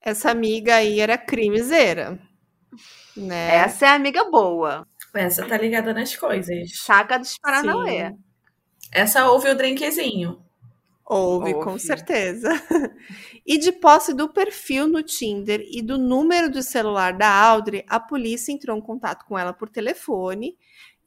Essa 0.00 0.30
amiga 0.30 0.76
aí 0.76 1.00
era 1.00 1.18
crimezeira. 1.18 2.18
Né? 3.16 3.56
Essa 3.56 3.86
é 3.86 3.88
a 3.90 3.94
amiga 3.94 4.24
boa. 4.24 4.86
Essa 5.14 5.46
tá 5.46 5.58
ligada 5.58 5.92
nas 5.92 6.16
coisas. 6.16 6.78
Saca 6.78 7.18
dos 7.18 7.36
Paranauê. 7.38 8.08
Sim. 8.08 8.31
Essa 8.92 9.30
ouve 9.30 9.48
o 9.48 9.56
drinkzinho. 9.56 10.38
Houve, 11.04 11.54
Houve. 11.54 11.64
com 11.64 11.78
certeza. 11.78 12.50
E 13.44 13.58
de 13.58 13.72
posse 13.72 14.14
do 14.14 14.28
perfil 14.28 14.86
no 14.86 15.02
Tinder 15.02 15.66
e 15.68 15.82
do 15.82 15.98
número 15.98 16.48
do 16.48 16.62
celular 16.62 17.12
da 17.12 17.28
Audrey, 17.28 17.84
a 17.88 17.98
polícia 17.98 18.52
entrou 18.52 18.78
em 18.78 18.80
contato 18.80 19.24
com 19.26 19.36
ela 19.36 19.52
por 19.52 19.68
telefone. 19.68 20.56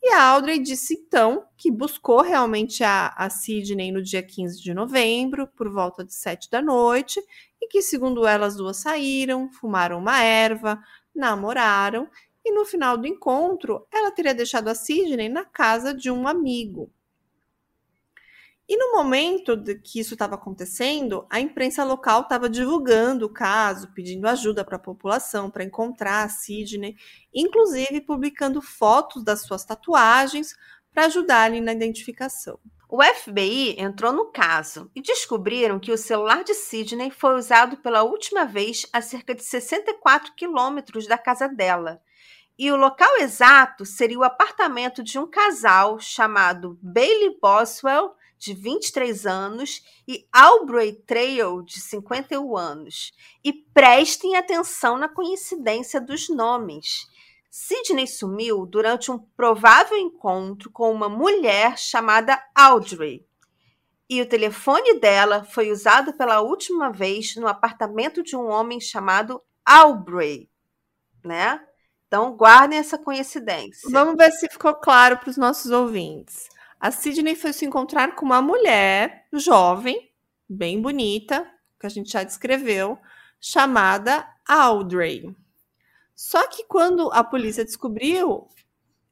E 0.04 0.12
a 0.12 0.22
Audrey 0.22 0.60
disse 0.60 0.96
então 0.96 1.46
que 1.56 1.72
buscou 1.72 2.22
realmente 2.22 2.84
a, 2.84 3.14
a 3.16 3.30
Sidney 3.30 3.90
no 3.90 4.04
dia 4.04 4.22
15 4.22 4.62
de 4.62 4.74
novembro, 4.74 5.48
por 5.48 5.72
volta 5.72 6.04
de 6.04 6.14
7 6.14 6.50
da 6.52 6.62
noite, 6.62 7.22
e 7.62 7.68
que, 7.68 7.82
segundo 7.82 8.28
ela, 8.28 8.48
as 8.48 8.58
duas 8.58 8.76
saíram, 8.78 9.50
fumaram 9.50 9.98
uma 9.98 10.22
erva, 10.22 10.78
namoraram, 11.16 12.10
e 12.44 12.52
no 12.52 12.66
final 12.66 12.98
do 12.98 13.08
encontro, 13.08 13.88
ela 13.92 14.12
teria 14.12 14.36
deixado 14.36 14.68
a 14.68 14.76
Sidney 14.76 15.30
na 15.30 15.46
casa 15.46 15.94
de 15.94 16.12
um 16.12 16.28
amigo. 16.28 16.92
E 18.68 18.78
no 18.78 18.94
momento 18.94 19.56
de 19.56 19.76
que 19.76 20.00
isso 20.00 20.16
estava 20.16 20.34
acontecendo, 20.34 21.28
a 21.30 21.40
imprensa 21.40 21.84
local 21.84 22.22
estava 22.22 22.50
divulgando 22.50 23.28
o 23.28 23.34
caso, 23.34 23.94
pedindo 23.94 24.28
ajuda 24.28 24.66
para 24.66 24.78
a 24.78 24.80
população 24.80 25.52
para 25.52 25.64
encontrar 25.64 26.24
a 26.24 26.30
Sidney, 26.30 26.96
inclusive 27.32 28.02
publicando 28.02 28.64
fotos 28.64 29.24
das 29.24 29.42
suas 29.42 29.64
tatuagens 29.64 30.56
para 30.92 31.06
ajudarem 31.06 31.62
na 31.62 31.74
identificação. 31.74 32.60
O 32.90 33.04
FBI 33.04 33.76
entrou 33.78 34.12
no 34.12 34.32
caso 34.32 34.90
e 34.96 35.02
descobriram 35.02 35.80
que 35.80 35.92
o 35.92 35.98
celular 35.98 36.44
de 36.44 36.54
Sidney 36.54 37.12
foi 37.12 37.36
usado 37.36 37.78
pela 37.78 38.04
última 38.04 38.46
vez 38.46 38.88
a 38.92 39.02
cerca 39.02 39.36
de 39.36 39.44
64 39.44 40.34
quilômetros 40.34 41.06
da 41.06 41.18
casa 41.18 41.48
dela. 41.48 42.02
E 42.58 42.72
o 42.72 42.78
local 42.78 43.18
exato 43.18 43.86
seria 43.86 44.18
o 44.18 44.24
apartamento 44.24 45.04
de 45.04 45.20
um 45.20 45.28
casal 45.28 46.00
chamado 46.00 46.80
Bailey 46.82 47.38
Boswell, 47.42 48.16
de 48.46 48.54
23 48.54 49.26
anos, 49.26 49.84
e 50.08 50.28
Aubrey 50.32 50.94
Trail, 50.94 51.64
de 51.64 51.82
51 51.82 52.56
anos. 52.56 53.12
E 53.44 53.52
prestem 53.52 54.36
atenção 54.36 54.98
na 54.98 55.10
coincidência 55.10 56.00
dos 56.00 56.30
nomes. 56.30 57.08
Sidney 57.50 58.06
sumiu 58.06 58.66
durante 58.66 59.12
um 59.12 59.18
provável 59.18 59.98
encontro 59.98 60.70
com 60.70 60.92
uma 60.92 61.10
mulher 61.10 61.78
chamada 61.78 62.40
Audrey. 62.54 63.26
E 64.08 64.22
o 64.22 64.30
telefone 64.30 65.00
dela 65.00 65.44
foi 65.44 65.72
usado 65.72 66.14
pela 66.14 66.42
última 66.42 66.92
vez 66.92 67.36
no 67.36 67.48
apartamento 67.48 68.22
de 68.22 68.36
um 68.36 68.48
homem 68.48 68.80
chamado 68.80 69.42
Aubrey, 69.66 70.48
né? 71.24 71.60
Então 72.08 72.36
guardem 72.36 72.78
essa 72.78 73.00
coincidência. 73.00 73.90
Vamos 73.90 74.16
ver 74.16 74.32
se 74.32 74.48
ficou 74.48 74.76
claro 74.76 75.18
para 75.18 75.30
os 75.30 75.38
nossos 75.38 75.72
ouvintes. 75.72 76.48
A 76.80 76.92
Sidney 76.92 77.36
foi 77.36 77.54
se 77.54 77.66
encontrar 77.66 78.16
com 78.16 78.26
uma 78.26 78.42
mulher 78.42 79.26
jovem, 79.34 80.12
bem 80.48 80.82
bonita, 80.82 81.50
que 81.80 81.86
a 81.86 81.90
gente 81.90 82.12
já 82.12 82.24
descreveu, 82.24 82.98
chamada 83.40 84.28
Audrey. 84.48 85.36
Só 86.16 86.48
que 86.48 86.64
quando 86.66 87.12
a 87.12 87.24
polícia 87.24 87.66
descobriu, 87.66 88.48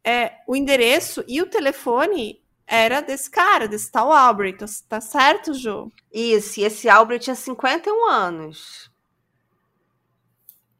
é, 0.03 0.33
o 0.47 0.55
endereço 0.55 1.23
e 1.27 1.41
o 1.41 1.45
telefone 1.49 2.41
era 2.65 3.01
desse 3.01 3.29
cara, 3.29 3.67
desse 3.67 3.91
tal 3.91 4.11
Aubrey. 4.11 4.53
Tá, 4.53 4.65
tá 4.87 5.01
certo, 5.01 5.53
Ju? 5.53 5.91
Isso, 6.11 6.59
e 6.59 6.63
esse 6.63 6.89
Aubrey 6.89 7.19
tinha 7.19 7.35
51 7.35 8.09
anos. 8.09 8.89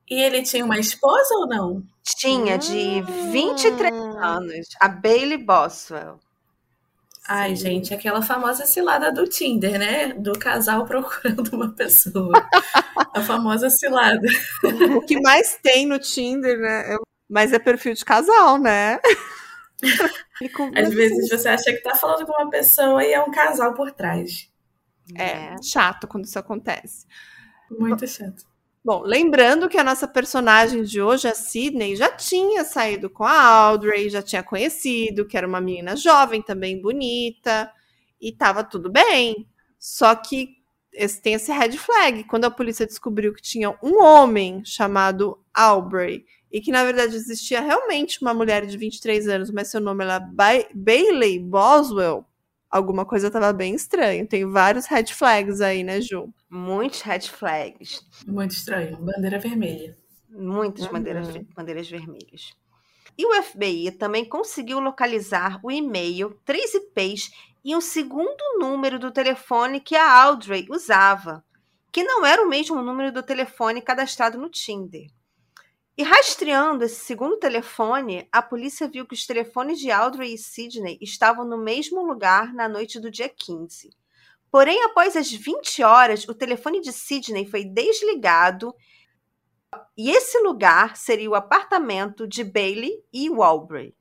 E 0.10 0.16
ele 0.22 0.44
tinha 0.44 0.64
uma 0.66 0.80
esposa 0.80 1.34
ou 1.36 1.48
não? 1.48 1.84
Tinha 2.04 2.58
de 2.58 3.02
23 3.32 3.92
Hum. 3.94 4.18
anos, 4.20 4.68
a 4.80 4.88
Bailey 4.88 5.38
Boswell. 5.38 6.20
Ai, 7.28 7.56
gente, 7.56 7.94
aquela 7.94 8.22
famosa 8.22 8.66
cilada 8.66 9.12
do 9.12 9.26
Tinder, 9.26 9.80
né? 9.80 10.14
Do 10.14 10.34
casal 10.38 10.84
procurando 10.86 11.48
uma 11.56 11.74
pessoa. 11.74 12.34
A 13.14 13.22
famosa 13.22 13.70
cilada. 13.70 14.28
O 14.96 15.02
que 15.02 15.20
mais 15.22 15.58
tem 15.62 15.86
no 15.86 16.00
Tinder, 16.00 16.60
né? 16.60 16.94
É- 16.94 16.98
Mas 17.30 17.54
é 17.54 17.60
perfil 17.60 17.94
de 17.94 18.04
casal, 18.04 18.58
né? 18.58 19.00
Às 20.76 20.94
vezes 20.94 21.30
você 21.30 21.50
acha 21.50 21.72
que 21.72 21.82
tá 21.82 21.96
falando 21.96 22.26
com 22.26 22.34
uma 22.34 22.50
pessoa 22.50 23.04
e 23.04 23.12
é 23.14 23.22
um 23.22 23.32
casal 23.32 23.74
por 23.74 23.92
trás. 23.92 24.50
É 25.16 25.56
chato 25.62 26.08
quando 26.08 26.26
isso 26.26 26.40
acontece. 26.40 27.06
Muito 27.70 28.08
chato. 28.08 28.46
Bom, 28.84 29.02
lembrando 29.06 29.70
que 29.70 29.78
a 29.78 29.84
nossa 29.84 30.08
personagem 30.08 30.84
de 30.84 31.02
hoje, 31.02 31.28
a 31.28 31.34
Sidney, 31.34 31.96
já 31.96 32.10
tinha 32.10 32.66
saído 32.66 33.10
com 33.10 33.24
a 33.24 33.42
Audrey, 33.42 34.10
já 34.10 34.22
tinha 34.22 34.44
conhecido, 34.44 35.26
que 35.26 35.38
era 35.38 35.48
uma 35.48 35.62
menina 35.62 35.96
jovem, 35.96 36.42
também 36.42 36.82
bonita, 36.82 37.72
e 38.20 38.32
tava 38.34 38.62
tudo 38.64 38.92
bem. 38.92 39.48
Só 39.80 40.14
que 40.16 40.58
esse, 40.92 41.22
tem 41.22 41.34
esse 41.36 41.52
red 41.52 41.78
flag. 41.78 42.26
Quando 42.26 42.44
a 42.46 42.52
polícia 42.52 42.86
descobriu 42.86 43.34
que 43.34 43.42
tinha 43.42 43.72
um 43.82 44.04
homem 44.04 44.62
chamado 44.66 45.40
Aubrey, 45.54 46.26
e 46.52 46.60
que 46.62 46.72
na 46.72 46.84
verdade 46.84 47.16
existia 47.16 47.62
realmente 47.62 48.22
uma 48.22 48.34
mulher 48.34 48.66
de 48.66 48.78
23 48.78 49.28
anos, 49.30 49.50
mas 49.50 49.70
seu 49.70 49.80
nome 49.82 50.04
era 50.04 50.20
Ba- 50.20 50.68
Bailey 50.76 51.40
Boswell, 51.40 52.26
alguma 52.78 53.06
coisa 53.06 53.30
tava 53.32 53.54
bem 53.54 53.74
estranha. 53.76 54.26
Tem 54.26 54.46
vários 54.50 54.86
red 54.86 55.06
flags 55.08 55.62
aí, 55.62 55.84
né, 55.84 56.02
Ju? 56.02 56.34
Muitos 56.50 57.02
red 57.02 57.22
flags. 57.22 58.02
Muito 58.28 58.52
estranho. 58.52 58.98
Bandeira 58.98 59.40
vermelha. 59.40 59.98
Muitas 60.30 60.86
Uhum. 60.86 60.94
bandeiras, 60.94 61.28
bandeiras 61.56 61.90
vermelhas. 61.90 62.54
E 63.18 63.26
o 63.26 63.44
FBI 63.44 63.92
também 63.92 64.26
conseguiu 64.28 64.80
localizar 64.80 65.60
o 65.64 65.72
e-mail, 65.72 66.36
três 66.44 66.74
IPs 66.74 67.30
e 67.64 67.76
um 67.76 67.82
segundo 67.82 68.42
número 68.60 68.98
do 68.98 69.12
telefone 69.12 69.80
que 69.80 69.96
a 69.96 70.24
Audrey 70.24 70.66
usava, 70.70 71.44
que 71.92 72.04
não 72.04 72.26
era 72.26 72.42
o 72.42 72.50
mesmo 72.50 72.82
número 72.82 73.12
do 73.12 73.22
telefone 73.22 73.82
cadastrado 73.82 74.38
no 74.40 74.50
Tinder. 74.50 75.06
E 75.96 76.02
rastreando 76.02 76.84
esse 76.84 77.06
segundo 77.06 77.38
telefone, 77.38 78.28
a 78.32 78.42
polícia 78.42 78.88
viu 78.88 79.06
que 79.06 79.14
os 79.14 79.28
telefones 79.28 79.80
de 79.80 79.92
Audrey 79.92 80.34
e 80.34 80.38
Sidney 80.38 80.98
estavam 81.00 81.46
no 81.46 81.58
mesmo 81.58 82.04
lugar 82.04 82.52
na 82.54 82.68
noite 82.68 83.00
do 83.00 83.12
dia 83.12 83.30
15. 83.30 83.92
Porém, 84.50 84.84
após 84.84 85.16
as 85.16 85.32
20 85.32 85.84
horas, 85.84 86.28
o 86.28 86.34
telefone 86.34 86.82
de 86.82 86.92
Sidney 86.92 87.46
foi 87.46 87.64
desligado 87.64 88.74
e 89.98 90.12
esse 90.12 90.40
lugar 90.40 90.96
seria 90.98 91.30
o 91.30 91.36
apartamento 91.36 92.28
de 92.28 92.44
Bailey 92.44 93.04
e 93.12 93.30
Walbury. 93.30 93.96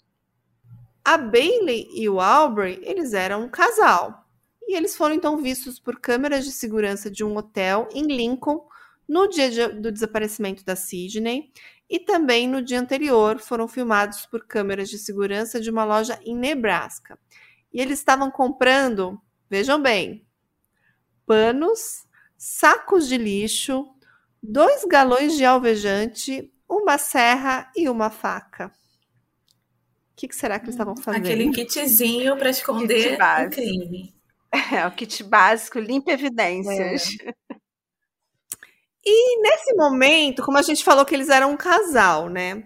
A 1.05 1.19
Bailey 1.19 1.89
e 1.93 2.09
o 2.09 2.21
Aubrey, 2.21 2.79
eles 2.83 3.13
eram 3.13 3.45
um 3.45 3.49
casal. 3.49 4.27
E 4.67 4.77
eles 4.77 4.97
foram 4.97 5.15
então 5.15 5.37
vistos 5.39 5.79
por 5.79 5.99
câmeras 6.01 6.45
de 6.45 6.53
segurança 6.53 7.11
de 7.11 7.25
um 7.25 7.37
hotel 7.37 7.89
em 7.93 8.05
Lincoln 8.07 8.67
no 9.09 9.29
dia 9.29 9.51
de- 9.51 9.81
do 9.81 9.91
desaparecimento 9.91 10.65
da 10.65 10.77
Sidney 10.77 11.53
e 11.93 11.99
também 11.99 12.49
no 12.49 12.63
dia 12.63 12.81
anterior 12.81 13.39
foram 13.39 13.69
filmados 13.69 14.25
por 14.25 14.47
câmeras 14.47 14.89
de 14.89 14.97
segurança 14.97 15.61
de 15.61 15.69
uma 15.69 15.85
loja 15.85 16.19
em 16.25 16.35
Nebraska. 16.35 17.19
E 17.71 17.83
eles 17.83 17.99
estavam 17.99 18.31
comprando, 18.31 19.21
vejam 19.51 19.81
bem, 19.81 20.27
panos, 21.27 22.07
sacos 22.35 23.07
de 23.07 23.19
lixo, 23.19 23.87
dois 24.43 24.87
galões 24.87 25.37
de 25.37 25.45
alvejante, 25.45 26.51
uma 26.67 26.97
serra 26.97 27.71
e 27.77 27.91
uma 27.91 28.09
faca. 28.09 28.69
O 28.69 30.17
que, 30.17 30.29
que 30.29 30.35
será 30.35 30.59
que 30.59 30.65
eles 30.65 30.75
estavam 30.75 30.97
fazendo? 30.97 31.27
Aquele 31.27 31.51
kitzinho 31.51 32.39
pra 32.39 32.49
esconder 32.49 33.03
Kit 33.03 33.15
o 33.15 33.19
básico. 33.19 33.55
crime. 33.55 34.15
É 34.73 34.87
o 34.87 34.91
kit 34.91 35.25
básico, 35.25 35.79
limpa 35.79 36.13
evidências. 36.13 37.17
E 39.05 39.41
nesse 39.41 39.75
momento, 39.75 40.43
como 40.43 40.59
a 40.59 40.63
gente 40.63 40.85
falou 40.85 41.05
que 41.05 41.15
eles 41.15 41.29
eram 41.29 41.53
um 41.53 41.57
casal, 41.57 42.29
né? 42.29 42.65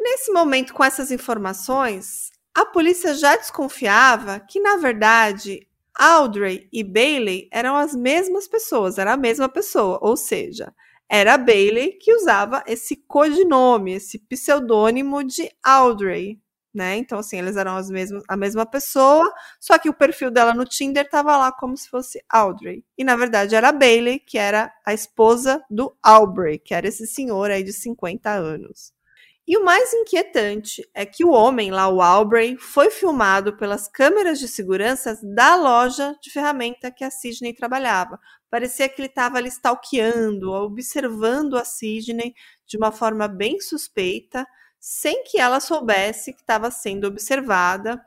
Nesse 0.00 0.32
momento, 0.32 0.72
com 0.74 0.84
essas 0.84 1.10
informações, 1.10 2.30
a 2.54 2.64
polícia 2.64 3.14
já 3.14 3.36
desconfiava 3.36 4.40
que, 4.40 4.60
na 4.60 4.76
verdade, 4.76 5.68
Audrey 5.94 6.68
e 6.72 6.84
Bailey 6.84 7.48
eram 7.52 7.76
as 7.76 7.94
mesmas 7.94 8.48
pessoas, 8.48 8.98
era 8.98 9.12
a 9.12 9.16
mesma 9.16 9.48
pessoa, 9.48 9.98
ou 10.02 10.16
seja, 10.16 10.72
era 11.08 11.38
Bailey 11.38 11.92
que 11.92 12.14
usava 12.14 12.62
esse 12.66 12.96
codinome, 12.96 13.94
esse 13.94 14.18
pseudônimo 14.18 15.24
de 15.24 15.50
Audrey, 15.62 16.40
né? 16.74 16.96
Então, 16.96 17.18
assim, 17.18 17.38
eles 17.38 17.56
eram 17.56 17.76
as 17.76 17.90
mesmas, 17.90 18.22
a 18.28 18.36
mesma 18.36 18.66
pessoa, 18.66 19.32
só 19.60 19.78
que 19.78 19.88
o 19.88 19.94
perfil 19.94 20.30
dela 20.30 20.54
no 20.54 20.64
Tinder 20.64 21.04
estava 21.04 21.36
lá 21.36 21.52
como 21.52 21.76
se 21.76 21.88
fosse 21.88 22.22
Audrey. 22.28 22.84
E 22.96 23.04
na 23.04 23.16
verdade 23.16 23.54
era 23.54 23.72
Bailey, 23.72 24.18
que 24.20 24.38
era 24.38 24.72
a 24.86 24.94
esposa 24.94 25.62
do 25.70 25.96
Aubrey, 26.02 26.58
que 26.58 26.74
era 26.74 26.86
esse 26.86 27.06
senhor 27.06 27.50
aí 27.50 27.62
de 27.62 27.72
50 27.72 28.30
anos. 28.30 28.92
E 29.50 29.56
o 29.56 29.64
mais 29.64 29.94
inquietante 29.94 30.86
é 30.92 31.06
que 31.06 31.24
o 31.24 31.30
homem 31.30 31.70
lá, 31.70 31.88
o 31.88 32.02
Aubrey, 32.02 32.58
foi 32.58 32.90
filmado 32.90 33.56
pelas 33.56 33.88
câmeras 33.88 34.38
de 34.38 34.46
segurança 34.46 35.18
da 35.22 35.56
loja 35.56 36.14
de 36.22 36.30
ferramenta 36.30 36.90
que 36.90 37.02
a 37.02 37.10
Sidney 37.10 37.54
trabalhava. 37.54 38.20
Parecia 38.50 38.86
que 38.90 39.00
ele 39.00 39.08
estava 39.08 39.38
ali 39.38 39.48
stalkeando, 39.48 40.52
observando 40.52 41.56
a 41.56 41.64
Sidney 41.64 42.34
de 42.66 42.76
uma 42.76 42.92
forma 42.92 43.26
bem 43.26 43.58
suspeita, 43.58 44.46
sem 44.80 45.24
que 45.24 45.38
ela 45.38 45.60
soubesse 45.60 46.32
que 46.32 46.40
estava 46.40 46.70
sendo 46.70 47.06
observada. 47.06 48.00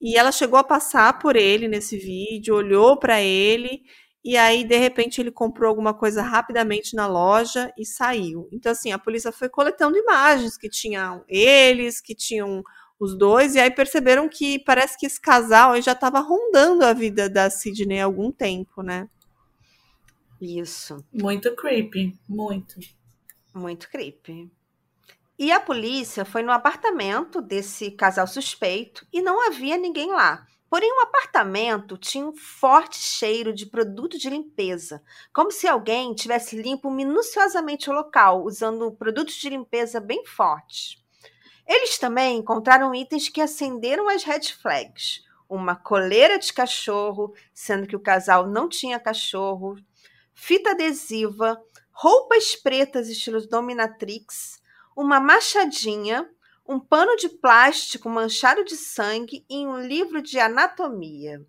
E 0.00 0.16
ela 0.16 0.32
chegou 0.32 0.58
a 0.58 0.64
passar 0.64 1.18
por 1.18 1.34
ele 1.34 1.66
nesse 1.66 1.96
vídeo, 1.96 2.54
olhou 2.54 2.98
para 2.98 3.22
ele 3.22 3.82
e 4.24 4.36
aí 4.36 4.64
de 4.64 4.76
repente 4.76 5.20
ele 5.20 5.30
comprou 5.30 5.68
alguma 5.68 5.92
coisa 5.92 6.22
rapidamente 6.22 6.96
na 6.96 7.06
loja 7.06 7.72
e 7.78 7.84
saiu. 7.84 8.48
Então 8.52 8.72
assim, 8.72 8.90
a 8.90 8.98
polícia 8.98 9.30
foi 9.30 9.48
coletando 9.48 9.98
imagens 9.98 10.56
que 10.56 10.68
tinham 10.68 11.24
eles, 11.28 12.00
que 12.00 12.14
tinham 12.14 12.62
os 12.98 13.16
dois 13.16 13.54
e 13.54 13.60
aí 13.60 13.70
perceberam 13.70 14.28
que 14.28 14.58
parece 14.58 14.98
que 14.98 15.06
esse 15.06 15.20
casal 15.20 15.80
já 15.82 15.92
estava 15.92 16.20
rondando 16.20 16.84
a 16.84 16.92
vida 16.92 17.28
da 17.28 17.50
Sidney 17.50 18.00
há 18.00 18.04
algum 18.04 18.32
tempo, 18.32 18.82
né? 18.82 19.08
Isso. 20.40 21.04
Muito 21.12 21.54
creepy, 21.54 22.18
muito. 22.28 22.78
Muito 23.54 23.88
creepy. 23.88 24.50
E 25.36 25.50
a 25.50 25.58
polícia 25.58 26.24
foi 26.24 26.42
no 26.42 26.52
apartamento 26.52 27.42
desse 27.42 27.90
casal 27.90 28.26
suspeito 28.26 29.04
e 29.12 29.20
não 29.20 29.44
havia 29.48 29.76
ninguém 29.76 30.12
lá. 30.12 30.46
Porém, 30.70 30.90
o 30.92 31.02
apartamento 31.02 31.96
tinha 31.96 32.26
um 32.26 32.34
forte 32.34 32.98
cheiro 32.98 33.52
de 33.52 33.66
produto 33.66 34.16
de 34.18 34.30
limpeza, 34.30 35.02
como 35.32 35.50
se 35.50 35.66
alguém 35.66 36.14
tivesse 36.14 36.60
limpo 36.60 36.90
minuciosamente 36.90 37.90
o 37.90 37.92
local, 37.92 38.44
usando 38.44 38.92
produtos 38.92 39.34
de 39.34 39.48
limpeza 39.48 40.00
bem 40.00 40.24
fortes. 40.24 41.02
Eles 41.66 41.98
também 41.98 42.38
encontraram 42.38 42.94
itens 42.94 43.28
que 43.28 43.40
acenderam 43.40 44.08
as 44.08 44.22
red 44.22 44.42
flags: 44.60 45.22
uma 45.48 45.74
coleira 45.74 46.38
de 46.38 46.52
cachorro, 46.52 47.34
sendo 47.52 47.86
que 47.86 47.96
o 47.96 48.02
casal 48.02 48.46
não 48.46 48.68
tinha 48.68 49.00
cachorro, 49.00 49.76
fita 50.32 50.70
adesiva, 50.70 51.60
roupas 51.92 52.54
pretas 52.56 53.08
estilo 53.08 53.46
dominatrix, 53.46 54.62
uma 54.96 55.18
machadinha, 55.18 56.28
um 56.66 56.78
pano 56.78 57.16
de 57.16 57.28
plástico 57.28 58.08
manchado 58.08 58.64
de 58.64 58.76
sangue 58.76 59.44
e 59.50 59.66
um 59.66 59.80
livro 59.80 60.22
de 60.22 60.38
anatomia. 60.38 61.44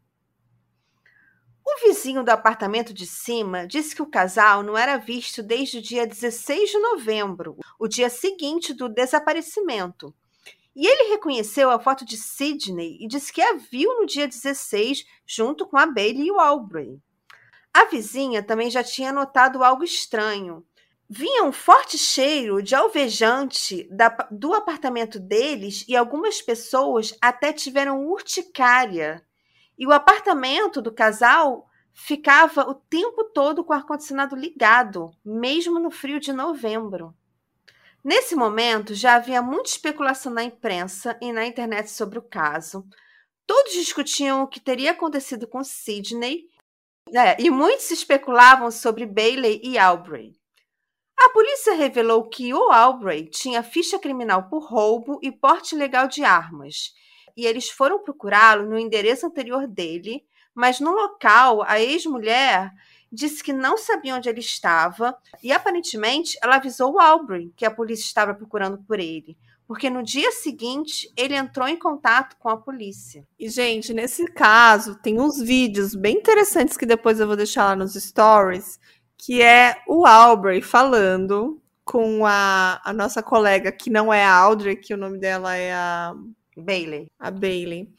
O 1.68 1.88
vizinho 1.88 2.24
do 2.24 2.30
apartamento 2.30 2.94
de 2.94 3.08
cima 3.08 3.66
disse 3.66 3.96
que 3.96 4.02
o 4.02 4.10
casal 4.10 4.62
não 4.62 4.78
era 4.78 4.98
visto 4.98 5.42
desde 5.42 5.80
o 5.80 5.82
dia 5.82 6.06
16 6.06 6.70
de 6.70 6.78
novembro, 6.78 7.58
o 7.80 7.88
dia 7.88 8.10
seguinte 8.10 8.74
do 8.74 8.88
desaparecimento. 8.88 10.14
E 10.76 10.86
ele 10.86 11.10
reconheceu 11.10 11.72
a 11.72 11.80
foto 11.80 12.06
de 12.06 12.18
Sidney 12.18 12.98
e 13.00 13.08
disse 13.08 13.32
que 13.32 13.42
a 13.42 13.54
viu 13.54 14.00
no 14.00 14.06
dia 14.06 14.28
16 14.28 15.06
junto 15.26 15.66
com 15.66 15.78
a 15.78 15.86
Bailey 15.86 16.28
e 16.28 16.32
o 16.32 16.40
Aubrey. 16.40 17.00
A 17.74 17.86
vizinha 17.86 18.44
também 18.44 18.70
já 18.70 18.84
tinha 18.84 19.12
notado 19.12 19.64
algo 19.64 19.84
estranho 19.84 20.66
vinha 21.10 21.44
um 21.44 21.52
forte 21.52 21.98
cheiro 21.98 22.62
de 22.62 22.74
alvejante 22.76 23.88
da, 23.92 24.10
do 24.32 24.54
apartamento 24.54 25.20
deles 25.20 25.86
e 25.88 25.96
algumas 25.96 26.42
pessoas 26.42 27.16
até 27.22 27.54
tiveram 27.54 28.08
urticária. 28.08 29.26
E 29.78 29.86
o 29.86 29.92
apartamento 29.92 30.82
do 30.82 30.92
casal 30.92 31.68
ficava 31.94 32.70
o 32.70 32.74
tempo 32.74 33.24
todo 33.26 33.64
com 33.64 33.74
o 33.74 33.76
ar-condicionado 33.76 34.36
ligado, 34.36 35.12
mesmo 35.24 35.80
no 35.80 35.92
frio 35.92 36.20
de 36.20 36.34
novembro. 36.34 37.16
Nesse 38.04 38.36
momento, 38.36 38.94
já 38.94 39.16
havia 39.16 39.42
muita 39.42 39.70
especulação 39.70 40.32
na 40.32 40.44
imprensa 40.44 41.18
e 41.22 41.32
na 41.32 41.46
internet 41.46 41.90
sobre 41.90 42.20
o 42.20 42.22
caso. 42.22 42.86
Todos 43.48 43.74
discutiam 43.74 44.44
o 44.44 44.48
que 44.48 44.60
teria 44.60 44.92
acontecido 44.92 45.48
com 45.48 45.64
Sidney, 45.64 46.48
é, 47.14 47.40
e 47.40 47.50
muitos 47.50 47.92
especulavam 47.92 48.72
sobre 48.72 49.06
Bailey 49.06 49.62
e 49.64 49.78
Aubrey. 49.78 50.36
A 51.18 51.30
polícia 51.30 51.74
revelou 51.74 52.28
que 52.28 52.54
o 52.54 52.72
Albright 52.72 53.30
tinha 53.30 53.64
ficha 53.64 53.98
criminal 53.98 54.44
por 54.50 54.64
roubo 54.64 55.20
e 55.22 55.32
porte 55.32 55.76
ilegal 55.76 56.08
de 56.08 56.24
armas. 56.24 56.94
E 57.36 57.46
eles 57.46 57.70
foram 57.70 58.04
procurá-lo 58.04 58.70
no 58.70 58.78
endereço 58.78 59.26
anterior 59.26 59.68
dele, 59.68 60.26
mas 60.54 60.80
no 60.80 60.92
local 60.92 61.64
a 61.64 61.80
ex-mulher 61.80 62.72
disse 63.12 63.44
que 63.44 63.54
não 63.54 63.78
sabia 63.78 64.16
onde 64.16 64.28
ele 64.28 64.40
estava 64.40 65.18
e 65.42 65.52
aparentemente 65.52 66.38
ela 66.42 66.58
avisou 66.58 66.94
o 66.94 67.00
Albright 67.00 67.54
que 67.56 67.66
a 67.66 67.72
polícia 67.72 68.06
estava 68.06 68.34
procurando 68.34 68.78
por 68.80 69.00
ele. 69.00 69.38
Porque 69.68 69.90
no 69.90 70.04
dia 70.04 70.32
seguinte 70.32 71.12
ele 71.18 71.34
entrou 71.34 71.68
em 71.68 71.78
contato 71.78 72.36
com 72.38 72.50
a 72.50 72.58
polícia. 72.58 73.28
E, 73.40 73.50
gente, 73.50 73.94
nesse 73.96 74.28
caso, 74.28 74.96
tem 75.02 75.20
uns 75.20 75.40
vídeos 75.40 75.96
bem 75.96 76.18
interessantes 76.18 76.78
que 76.78 76.86
depois 76.86 77.20
eu 77.20 77.26
vou 77.26 77.36
deixar 77.36 77.66
lá 77.66 77.76
nos 77.76 77.94
stories 77.94 78.80
que 79.18 79.42
é 79.42 79.82
o 79.88 80.06
Aubrey 80.06 80.62
falando 80.62 81.62
com 81.84 82.26
a, 82.26 82.82
a 82.84 82.92
nossa 82.92 83.22
colega, 83.22 83.72
que 83.72 83.90
não 83.90 84.12
é 84.12 84.26
a 84.26 84.34
Audrey, 84.34 84.76
que 84.76 84.94
o 84.94 84.98
nome 84.98 85.20
dela 85.20 85.56
é 85.56 85.72
a 85.74 86.14
Bailey. 86.58 87.08
A 87.20 87.30
Bailey. 87.30 87.90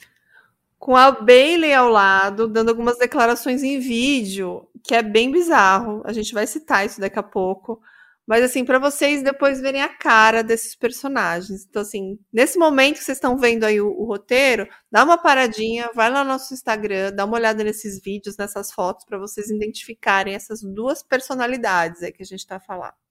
Com 0.79 0.97
a 0.97 1.11
Bailey 1.11 1.73
ao 1.73 1.89
lado, 1.89 2.49
dando 2.49 2.69
algumas 2.69 2.99
declarações 2.99 3.63
em 3.63 3.79
vídeo, 3.79 4.69
que 4.83 4.95
é 4.95 5.03
bem 5.03 5.31
bizarro. 5.31 6.03
A 6.05 6.13
gente 6.13 6.35
vai 6.35 6.47
citar 6.47 6.85
isso 6.85 7.01
daqui 7.01 7.19
a 7.19 7.23
pouco. 7.23 7.81
Mas 8.27 8.43
assim, 8.43 8.65
para 8.65 8.81
vocês 8.81 9.23
depois 9.23 9.61
verem 9.61 9.83
a 9.83 9.89
cara 9.89 10.43
desses 10.43 10.75
personagens. 10.75 11.65
Então, 11.65 11.83
assim, 11.83 12.19
nesse 12.33 12.59
momento 12.59 12.99
que 12.99 13.05
vocês 13.05 13.19
estão 13.19 13.37
vendo 13.39 13.62
aí 13.62 13.81
o, 13.81 13.89
o, 13.89 14.05
roteiro, 14.05 14.69
dá 14.91 15.05
uma 15.05 15.17
paradinha, 15.17 15.89
vai 15.95 16.11
lá 16.11 16.25
no 16.25 16.31
nosso 16.31 16.53
Instagram, 16.53 17.12
dá 17.12 17.25
uma 17.25 17.37
olhada 17.37 17.62
nesses 17.62 18.03
vídeos, 18.03 18.37
nessas 18.37 18.73
fotos, 18.73 19.05
para 19.05 19.17
vocês 19.17 19.49
identificarem 19.49 20.35
essas 20.35 20.61
duas 20.61 21.05
personalidades 21.05 22.03
aí 22.03 22.11
que 22.11 22.23
a 22.23 22.27
gente 22.27 22.41
está 22.41 22.61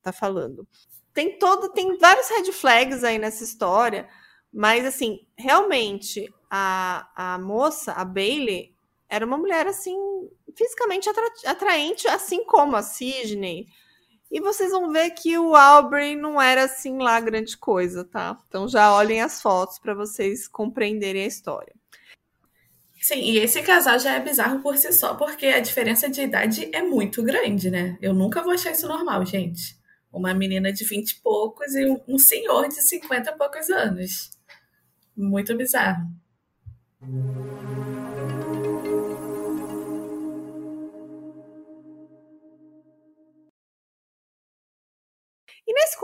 tá 0.02 0.12
falando. 0.12 0.68
Tem 1.14 1.40
todo, 1.40 1.70
tem 1.70 1.98
vários 1.98 2.28
red 2.28 2.52
flags 2.52 3.02
aí 3.02 3.18
nessa 3.18 3.42
história, 3.42 4.10
mas 4.52 4.86
assim, 4.86 5.20
realmente 5.38 6.30
a, 6.52 7.10
a 7.16 7.40
moça, 7.40 7.94
a 7.94 8.04
Bailey, 8.04 8.76
era 9.08 9.26
uma 9.26 9.38
mulher 9.38 9.66
assim, 9.66 9.96
fisicamente 10.58 11.08
atra, 11.08 11.26
atraente, 11.46 12.06
assim 12.06 12.44
como 12.44 12.76
a 12.76 12.82
Sidney 12.82 13.66
e 14.36 14.42
vocês 14.42 14.70
vão 14.70 14.92
ver 14.92 15.12
que 15.12 15.38
o 15.38 15.56
Aubrey 15.56 16.14
não 16.14 16.42
era 16.42 16.66
assim 16.66 16.98
lá 16.98 17.22
grande 17.22 17.56
coisa, 17.56 18.04
tá? 18.04 18.38
Então 18.50 18.68
já 18.68 18.94
olhem 18.94 19.22
as 19.22 19.42
fotos 19.42 19.80
para 19.80 19.94
vocês 19.94 20.46
compreenderem 20.46 21.24
a 21.24 21.28
história. 21.28 21.74
Sim, 23.00 23.22
e 23.22 23.38
esse 23.38 23.62
casal 23.62 23.98
já 23.98 24.16
é 24.16 24.20
bizarro 24.20 24.62
por 24.62 24.76
si 24.76 24.92
só, 24.92 25.16
porque 25.16 25.46
a 25.46 25.62
diferença 25.62 26.10
de 26.10 26.20
idade 26.20 26.70
é 26.74 26.82
muito 26.82 27.24
grande, 27.24 27.72
né? 27.72 27.98
Eu 28.02 28.14
nunca 28.14 28.44
vou 28.44 28.52
achar 28.52 28.74
isso 28.74 28.90
normal, 28.90 29.26
gente. 29.26 29.80
Uma 30.12 30.34
menina 30.34 30.74
de 30.74 30.84
20 30.84 31.12
e 31.12 31.16
poucos 31.22 31.74
e 31.74 31.86
um 32.06 32.18
senhor 32.18 32.68
de 32.68 32.82
50 32.82 33.30
e 33.30 33.38
poucos 33.38 33.70
anos. 33.70 34.32
Muito 35.16 35.56
bizarro. 35.56 36.10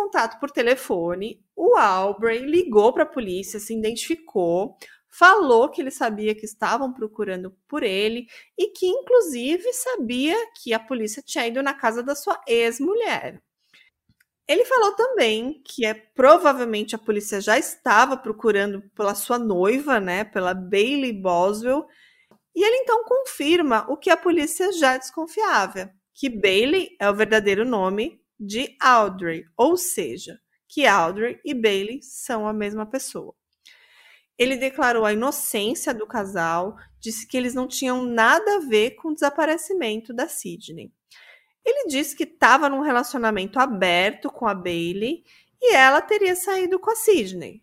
Contato 0.02 0.40
por 0.40 0.50
telefone, 0.50 1.40
o 1.56 1.76
Albrey 1.78 2.40
ligou 2.40 2.92
para 2.92 3.04
a 3.04 3.06
polícia, 3.06 3.60
se 3.60 3.78
identificou, 3.78 4.76
falou 5.08 5.70
que 5.70 5.82
ele 5.82 5.92
sabia 5.92 6.34
que 6.34 6.46
estavam 6.46 6.92
procurando 6.92 7.56
por 7.68 7.84
ele 7.84 8.28
e 8.58 8.70
que, 8.70 8.88
inclusive, 8.88 9.72
sabia 9.74 10.36
que 10.62 10.74
a 10.74 10.80
polícia 10.80 11.22
tinha 11.24 11.46
ido 11.48 11.62
na 11.62 11.74
casa 11.74 12.02
da 12.02 12.16
sua 12.16 12.42
ex-mulher. 12.48 13.42
Ele 14.48 14.66
falou 14.66 14.96
também 14.96 15.62
que 15.64 15.86
é 15.86 15.94
provavelmente 15.94 16.96
a 16.96 17.00
polícia 17.00 17.40
já 17.40 17.58
estava 17.60 18.18
procurando 18.18 18.82
pela 18.96 19.14
sua 19.14 19.38
noiva, 19.38 20.00
né, 20.00 20.24
pela 20.24 20.54
Bailey 20.54 21.14
Boswell, 21.14 21.86
e 22.56 22.64
ele 22.64 22.78
então 22.78 23.04
confirma 23.06 23.86
o 23.88 23.96
que 23.96 24.10
a 24.10 24.18
polícia 24.18 24.74
já 24.74 24.98
desconfiava, 24.98 25.92
que 26.14 26.28
Bailey 26.28 26.96
é 27.00 27.10
o 27.10 27.16
verdadeiro 27.16 27.64
nome 27.64 28.21
de 28.42 28.76
Audrey, 28.82 29.46
ou 29.56 29.78
seja, 29.78 30.42
que 30.68 30.88
Audrey 30.88 31.40
e 31.46 31.54
Bailey 31.54 32.02
são 32.02 32.48
a 32.48 32.52
mesma 32.52 32.88
pessoa. 32.88 33.36
Ele 34.36 34.58
declarou 34.58 35.06
a 35.06 35.14
inocência 35.14 35.94
do 35.94 36.08
casal, 36.08 36.76
disse 37.00 37.28
que 37.28 37.38
eles 37.38 37.54
não 37.54 37.68
tinham 37.68 38.04
nada 38.04 38.56
a 38.56 38.60
ver 38.60 38.96
com 38.96 39.10
o 39.10 39.14
desaparecimento 39.14 40.12
da 40.12 40.28
Sidney. 40.28 40.92
Ele 41.64 41.88
disse 41.88 42.16
que 42.16 42.24
estava 42.24 42.68
num 42.68 42.82
relacionamento 42.82 43.60
aberto 43.60 44.32
com 44.32 44.48
a 44.48 44.56
Bailey 44.56 45.24
e 45.62 45.76
ela 45.76 46.02
teria 46.02 46.36
saído 46.36 46.80
com 46.80 46.90
a 46.90 46.96
Sidney. 46.96 47.62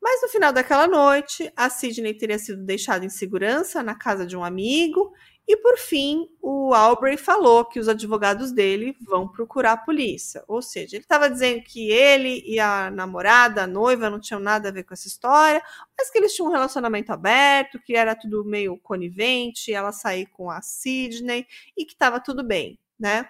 Mas 0.00 0.20
no 0.20 0.28
final 0.28 0.52
daquela 0.52 0.86
noite, 0.86 1.50
a 1.56 1.70
Sidney 1.70 2.12
teria 2.12 2.38
sido 2.38 2.62
deixada 2.62 3.06
em 3.06 3.08
segurança 3.08 3.82
na 3.82 3.94
casa 3.94 4.26
de 4.26 4.36
um 4.36 4.44
amigo 4.44 5.14
e 5.48 5.56
por 5.56 5.78
fim, 5.78 6.28
o 6.42 6.74
Aubrey 6.74 7.16
falou 7.16 7.64
que 7.64 7.80
os 7.80 7.88
advogados 7.88 8.52
dele 8.52 8.94
vão 9.00 9.26
procurar 9.26 9.72
a 9.72 9.76
polícia. 9.78 10.44
Ou 10.46 10.60
seja, 10.60 10.96
ele 10.96 11.04
estava 11.04 11.30
dizendo 11.30 11.62
que 11.62 11.90
ele 11.90 12.42
e 12.44 12.60
a 12.60 12.90
namorada, 12.90 13.62
a 13.62 13.66
noiva, 13.66 14.10
não 14.10 14.20
tinham 14.20 14.40
nada 14.40 14.68
a 14.68 14.72
ver 14.72 14.84
com 14.84 14.92
essa 14.92 15.08
história, 15.08 15.62
mas 15.96 16.10
que 16.10 16.18
eles 16.18 16.34
tinham 16.34 16.50
um 16.50 16.52
relacionamento 16.52 17.10
aberto, 17.14 17.80
que 17.80 17.96
era 17.96 18.14
tudo 18.14 18.44
meio 18.44 18.76
conivente, 18.76 19.72
ela 19.72 19.90
sair 19.90 20.26
com 20.26 20.50
a 20.50 20.60
Sidney 20.60 21.46
e 21.74 21.86
que 21.86 21.94
estava 21.94 22.20
tudo 22.20 22.44
bem, 22.44 22.78
né? 23.00 23.26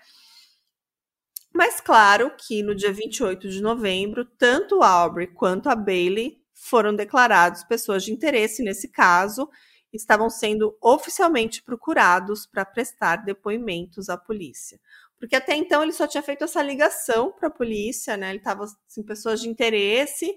Mas 1.54 1.80
claro 1.80 2.32
que 2.36 2.64
no 2.64 2.74
dia 2.74 2.92
28 2.92 3.48
de 3.48 3.62
novembro, 3.62 4.24
tanto 4.24 4.78
o 4.78 4.82
Aubrey 4.82 5.28
quanto 5.28 5.68
a 5.68 5.76
Bailey 5.76 6.42
foram 6.52 6.96
declarados 6.96 7.62
pessoas 7.62 8.02
de 8.02 8.12
interesse 8.12 8.60
nesse 8.60 8.88
caso 8.88 9.48
estavam 9.92 10.28
sendo 10.28 10.76
oficialmente 10.80 11.62
procurados 11.62 12.46
para 12.46 12.64
prestar 12.64 13.24
depoimentos 13.24 14.08
à 14.08 14.16
polícia. 14.16 14.80
Porque 15.18 15.34
até 15.34 15.54
então 15.56 15.82
ele 15.82 15.92
só 15.92 16.06
tinha 16.06 16.22
feito 16.22 16.44
essa 16.44 16.62
ligação 16.62 17.32
para 17.32 17.48
a 17.48 17.50
polícia, 17.52 18.16
né? 18.16 18.30
Ele 18.30 18.38
estava 18.38 18.64
assim, 18.64 19.02
pessoas 19.02 19.40
de 19.40 19.48
interesse, 19.48 20.32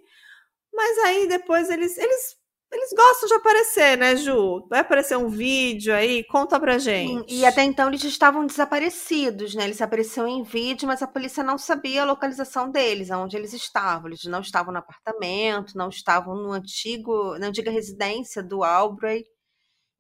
mas 0.74 0.98
aí 1.00 1.28
depois 1.28 1.70
eles, 1.70 1.98
eles 1.98 2.42
eles 2.72 2.94
gostam 2.94 3.28
de 3.28 3.34
aparecer, 3.34 3.98
né, 3.98 4.16
Ju? 4.16 4.66
Vai 4.70 4.80
aparecer 4.80 5.18
um 5.18 5.28
vídeo 5.28 5.94
aí, 5.94 6.24
conta 6.24 6.58
pra 6.58 6.78
gente. 6.78 7.34
E 7.34 7.46
até 7.46 7.64
então 7.64 7.90
eles 7.90 8.02
estavam 8.06 8.46
desaparecidos, 8.46 9.54
né? 9.54 9.66
Eles 9.66 9.82
apareciam 9.82 10.26
em 10.26 10.42
vídeo, 10.42 10.88
mas 10.88 11.02
a 11.02 11.08
polícia 11.08 11.44
não 11.44 11.58
sabia 11.58 12.04
a 12.04 12.06
localização 12.06 12.72
deles, 12.72 13.12
aonde 13.12 13.36
eles 13.36 13.52
estavam. 13.52 14.08
Eles 14.08 14.24
não 14.24 14.40
estavam 14.40 14.72
no 14.72 14.80
apartamento, 14.80 15.78
não 15.78 15.90
estavam 15.90 16.34
no 16.34 16.54
antigo, 16.54 17.38
na 17.38 17.48
antiga 17.48 17.70
residência 17.70 18.42
do 18.42 18.64
Albright. 18.64 19.30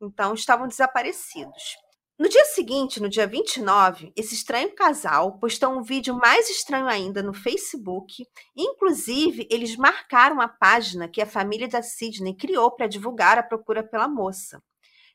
Então, 0.01 0.33
estavam 0.33 0.67
desaparecidos. 0.67 1.77
No 2.17 2.29
dia 2.29 2.45
seguinte, 2.45 3.01
no 3.01 3.09
dia 3.09 3.25
29, 3.25 4.11
esse 4.15 4.35
estranho 4.35 4.73
casal 4.75 5.39
postou 5.39 5.71
um 5.71 5.81
vídeo 5.81 6.15
mais 6.15 6.49
estranho 6.49 6.87
ainda 6.87 7.23
no 7.23 7.33
Facebook. 7.33 8.23
Inclusive, 8.55 9.47
eles 9.49 9.75
marcaram 9.75 10.39
a 10.39 10.47
página 10.47 11.07
que 11.07 11.21
a 11.21 11.25
família 11.25 11.67
da 11.67 11.81
Sidney 11.81 12.35
criou 12.35 12.71
para 12.71 12.87
divulgar 12.87 13.39
a 13.39 13.43
procura 13.43 13.83
pela 13.83 14.07
moça. 14.07 14.61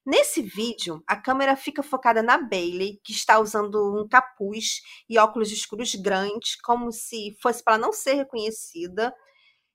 Nesse 0.05 0.41
vídeo, 0.41 1.03
a 1.07 1.17
câmera 1.17 1.57
fica 1.57 1.83
focada 1.83 2.23
na 2.23 2.39
Bailey, 2.39 3.01
que 3.05 3.13
está 3.13 3.41
usando 3.41 4.01
um 4.01 4.09
capuz 4.09 4.81
e 5.09 5.19
óculos 5.19 5.51
escuros 5.51 5.95
grandes, 5.97 6.55
como 6.61 6.93
se 6.93 7.37
fosse 7.43 7.63
para 7.63 7.77
não 7.77 7.93
ser 7.93 8.15
reconhecida, 8.15 9.13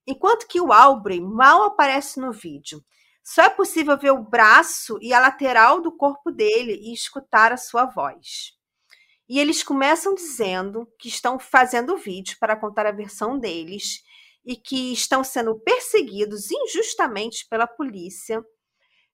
enquanto 0.07 0.47
que 0.47 0.61
o 0.61 0.71
Aubrey 0.71 1.19
mal 1.19 1.63
aparece 1.63 2.19
no 2.19 2.31
vídeo. 2.31 2.81
Só 3.23 3.43
é 3.43 3.49
possível 3.49 3.97
ver 3.97 4.11
o 4.11 4.23
braço 4.23 4.97
e 5.01 5.13
a 5.13 5.19
lateral 5.19 5.81
do 5.81 5.95
corpo 5.95 6.31
dele 6.31 6.73
e 6.81 6.93
escutar 6.93 7.51
a 7.51 7.57
sua 7.57 7.85
voz. 7.85 8.53
E 9.29 9.39
eles 9.39 9.63
começam 9.63 10.13
dizendo 10.13 10.87
que 10.99 11.07
estão 11.07 11.39
fazendo 11.39 11.93
o 11.93 11.97
vídeo 11.97 12.35
para 12.39 12.59
contar 12.59 12.85
a 12.85 12.91
versão 12.91 13.39
deles 13.39 14.01
e 14.43 14.55
que 14.55 14.91
estão 14.91 15.23
sendo 15.23 15.57
perseguidos 15.59 16.51
injustamente 16.51 17.47
pela 17.49 17.67
polícia. 17.67 18.43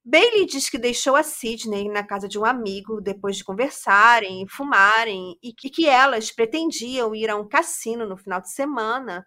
Bailey 0.04 0.46
diz 0.46 0.70
que 0.70 0.78
deixou 0.78 1.18
a 1.18 1.22
Sidney 1.22 1.90
na 1.90 2.02
casa 2.02 2.30
de 2.30 2.40
um 2.40 2.46
amigo 2.46 3.02
depois 3.02 3.36
de 3.36 3.44
conversarem 3.44 4.42
e 4.42 4.50
fumarem 4.50 5.38
e 5.44 5.54
que 5.54 5.86
elas 5.86 6.32
pretendiam 6.32 7.14
ir 7.14 7.30
a 7.30 7.36
um 7.36 7.48
cassino 7.48 8.08
no 8.08 8.16
final 8.16 8.40
de 8.40 8.50
semana 8.52 9.26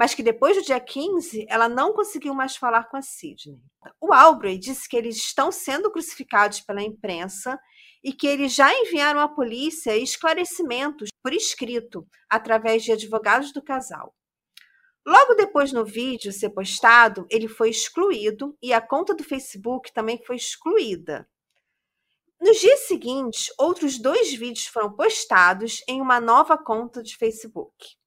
mas 0.00 0.14
que 0.14 0.22
depois 0.22 0.56
do 0.56 0.62
dia 0.62 0.80
15 0.80 1.44
ela 1.46 1.68
não 1.68 1.92
conseguiu 1.92 2.32
mais 2.32 2.56
falar 2.56 2.84
com 2.84 2.96
a 2.96 3.02
Sidney. 3.02 3.60
O 4.00 4.14
Albury 4.14 4.56
disse 4.56 4.88
que 4.88 4.96
eles 4.96 5.18
estão 5.18 5.52
sendo 5.52 5.90
crucificados 5.90 6.62
pela 6.62 6.82
imprensa 6.82 7.60
e 8.02 8.10
que 8.10 8.26
eles 8.26 8.54
já 8.54 8.72
enviaram 8.72 9.20
à 9.20 9.28
polícia 9.28 9.94
esclarecimentos 9.94 11.10
por 11.22 11.34
escrito 11.34 12.08
através 12.30 12.82
de 12.82 12.92
advogados 12.92 13.52
do 13.52 13.62
casal. 13.62 14.14
Logo 15.06 15.34
depois 15.34 15.70
no 15.70 15.84
vídeo 15.84 16.32
ser 16.32 16.48
postado, 16.48 17.26
ele 17.28 17.46
foi 17.46 17.68
excluído 17.68 18.56
e 18.62 18.72
a 18.72 18.80
conta 18.80 19.14
do 19.14 19.22
Facebook 19.22 19.92
também 19.92 20.16
foi 20.24 20.36
excluída. 20.36 21.28
Nos 22.40 22.58
dias 22.58 22.86
seguintes, 22.86 23.52
outros 23.58 23.98
dois 23.98 24.32
vídeos 24.32 24.64
foram 24.64 24.96
postados 24.96 25.82
em 25.86 26.00
uma 26.00 26.18
nova 26.18 26.56
conta 26.56 27.02
de 27.02 27.18
Facebook. 27.18 27.99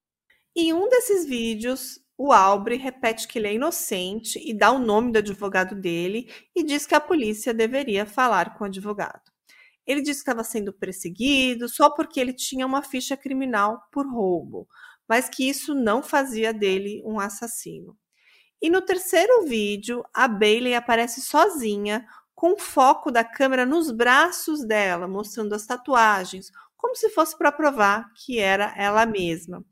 Em 0.55 0.71
um 0.71 0.87
desses 0.87 1.25
vídeos, 1.25 1.99
o 2.15 2.31
Albre 2.31 2.75
repete 2.75 3.27
que 3.27 3.39
ele 3.39 3.47
é 3.47 3.53
inocente 3.55 4.39
e 4.39 4.53
dá 4.53 4.71
o 4.71 4.77
nome 4.77 5.11
do 5.11 5.17
advogado 5.17 5.73
dele 5.75 6.31
e 6.55 6.63
diz 6.63 6.85
que 6.85 6.93
a 6.93 7.01
polícia 7.01 7.53
deveria 7.53 8.05
falar 8.05 8.55
com 8.55 8.63
o 8.63 8.67
advogado. 8.67 9.31
Ele 9.85 10.01
diz 10.01 10.17
que 10.17 10.21
estava 10.21 10.43
sendo 10.43 10.71
perseguido 10.71 11.67
só 11.67 11.89
porque 11.89 12.19
ele 12.19 12.33
tinha 12.33 12.67
uma 12.67 12.83
ficha 12.83 13.17
criminal 13.17 13.81
por 13.91 14.07
roubo, 14.07 14.67
mas 15.09 15.27
que 15.27 15.49
isso 15.49 15.73
não 15.73 16.03
fazia 16.03 16.53
dele 16.53 17.01
um 17.03 17.19
assassino. 17.19 17.97
E 18.61 18.69
no 18.69 18.81
terceiro 18.81 19.45
vídeo, 19.45 20.03
a 20.13 20.27
Bailey 20.27 20.75
aparece 20.75 21.19
sozinha, 21.19 22.05
com 22.35 22.53
o 22.53 22.59
foco 22.59 23.11
da 23.11 23.23
câmera 23.23 23.65
nos 23.65 23.89
braços 23.91 24.63
dela, 24.63 25.07
mostrando 25.07 25.53
as 25.53 25.65
tatuagens, 25.65 26.51
como 26.77 26.95
se 26.95 27.09
fosse 27.09 27.37
para 27.37 27.51
provar 27.51 28.11
que 28.13 28.39
era 28.39 28.73
ela 28.77 29.05
mesma. 29.05 29.65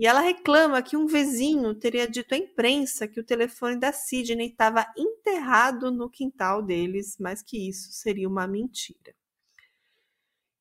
E 0.00 0.06
ela 0.06 0.20
reclama 0.20 0.80
que 0.80 0.96
um 0.96 1.06
vizinho 1.06 1.74
teria 1.74 2.08
dito 2.08 2.32
à 2.34 2.38
imprensa 2.38 3.06
que 3.06 3.20
o 3.20 3.22
telefone 3.22 3.76
da 3.76 3.92
Sidney 3.92 4.46
estava 4.46 4.90
enterrado 4.96 5.90
no 5.90 6.08
quintal 6.08 6.62
deles, 6.62 7.18
mas 7.20 7.42
que 7.42 7.68
isso 7.68 7.92
seria 7.92 8.26
uma 8.26 8.46
mentira. 8.46 9.14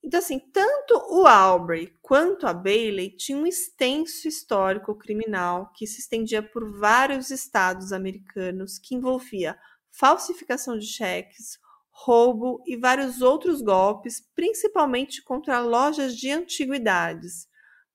Então, 0.03 0.19
assim, 0.19 0.39
tanto 0.51 0.93
o 1.09 1.25
Aubrey 1.25 1.97
quanto 2.01 2.45
a 2.47 2.53
Bailey 2.53 3.15
tinham 3.15 3.43
um 3.43 3.47
extenso 3.47 4.27
histórico 4.27 4.93
criminal 4.93 5.71
que 5.73 5.87
se 5.87 6.01
estendia 6.01 6.43
por 6.43 6.77
vários 6.77 7.31
estados 7.31 7.93
americanos, 7.93 8.77
que 8.77 8.93
envolvia 8.93 9.57
falsificação 9.89 10.77
de 10.77 10.85
cheques, 10.85 11.57
roubo 11.89 12.61
e 12.67 12.75
vários 12.75 13.21
outros 13.21 13.61
golpes, 13.61 14.21
principalmente 14.35 15.23
contra 15.23 15.61
lojas 15.61 16.13
de 16.17 16.29
antiguidades, 16.29 17.47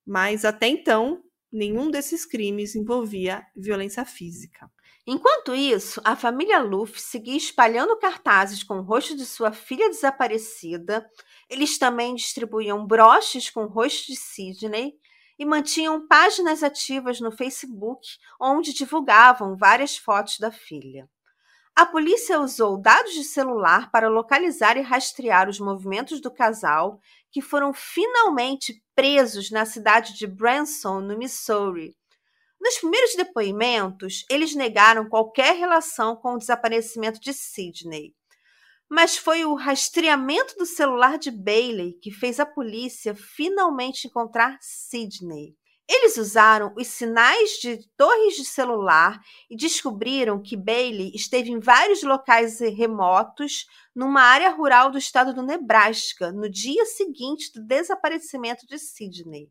mas 0.06 0.44
até 0.44 0.68
então, 0.68 1.23
nenhum 1.56 1.90
desses 1.90 2.26
crimes 2.26 2.74
envolvia 2.74 3.46
violência 3.56 4.04
física. 4.04 4.70
Enquanto 5.06 5.54
isso, 5.54 6.00
a 6.02 6.16
família 6.16 6.58
Luff 6.60 7.00
seguia 7.00 7.36
espalhando 7.36 7.98
cartazes 7.98 8.62
com 8.62 8.78
o 8.78 8.82
rosto 8.82 9.14
de 9.14 9.26
sua 9.26 9.52
filha 9.52 9.88
desaparecida. 9.90 11.06
Eles 11.48 11.78
também 11.78 12.14
distribuíam 12.14 12.86
broches 12.86 13.50
com 13.50 13.64
o 13.64 13.68
rosto 13.68 14.06
de 14.06 14.16
Sidney 14.16 14.94
e 15.38 15.44
mantinham 15.44 16.06
páginas 16.06 16.62
ativas 16.62 17.20
no 17.20 17.30
Facebook 17.30 18.06
onde 18.40 18.72
divulgavam 18.72 19.56
várias 19.56 19.96
fotos 19.96 20.38
da 20.38 20.50
filha. 20.50 21.08
A 21.76 21.84
polícia 21.84 22.38
usou 22.38 22.80
dados 22.80 23.14
de 23.14 23.24
celular 23.24 23.90
para 23.90 24.08
localizar 24.08 24.76
e 24.76 24.80
rastrear 24.80 25.48
os 25.48 25.58
movimentos 25.58 26.20
do 26.20 26.30
casal, 26.30 27.00
que 27.32 27.42
foram 27.42 27.74
finalmente 27.74 28.80
presos 28.94 29.50
na 29.50 29.66
cidade 29.66 30.16
de 30.16 30.24
Branson, 30.24 31.00
no 31.00 31.18
Missouri. 31.18 31.96
Nos 32.60 32.78
primeiros 32.78 33.16
depoimentos, 33.16 34.24
eles 34.30 34.54
negaram 34.54 35.08
qualquer 35.08 35.56
relação 35.56 36.14
com 36.14 36.34
o 36.34 36.38
desaparecimento 36.38 37.18
de 37.18 37.34
Sidney. 37.34 38.14
Mas 38.88 39.16
foi 39.16 39.44
o 39.44 39.54
rastreamento 39.54 40.56
do 40.56 40.66
celular 40.66 41.18
de 41.18 41.32
Bailey 41.32 41.94
que 42.00 42.12
fez 42.12 42.38
a 42.38 42.46
polícia 42.46 43.16
finalmente 43.16 44.06
encontrar 44.06 44.56
Sidney. 44.60 45.56
Eles 45.86 46.16
usaram 46.16 46.72
os 46.78 46.86
sinais 46.86 47.58
de 47.60 47.86
torres 47.94 48.36
de 48.36 48.44
celular 48.44 49.20
e 49.50 49.56
descobriram 49.56 50.40
que 50.40 50.56
Bailey 50.56 51.12
esteve 51.14 51.50
em 51.50 51.60
vários 51.60 52.02
locais 52.02 52.58
remotos 52.60 53.66
numa 53.94 54.22
área 54.22 54.48
rural 54.48 54.90
do 54.90 54.96
estado 54.96 55.34
do 55.34 55.42
Nebraska 55.42 56.32
no 56.32 56.48
dia 56.48 56.86
seguinte 56.86 57.52
do 57.52 57.62
desaparecimento 57.62 58.66
de 58.66 58.78
Sidney. 58.78 59.50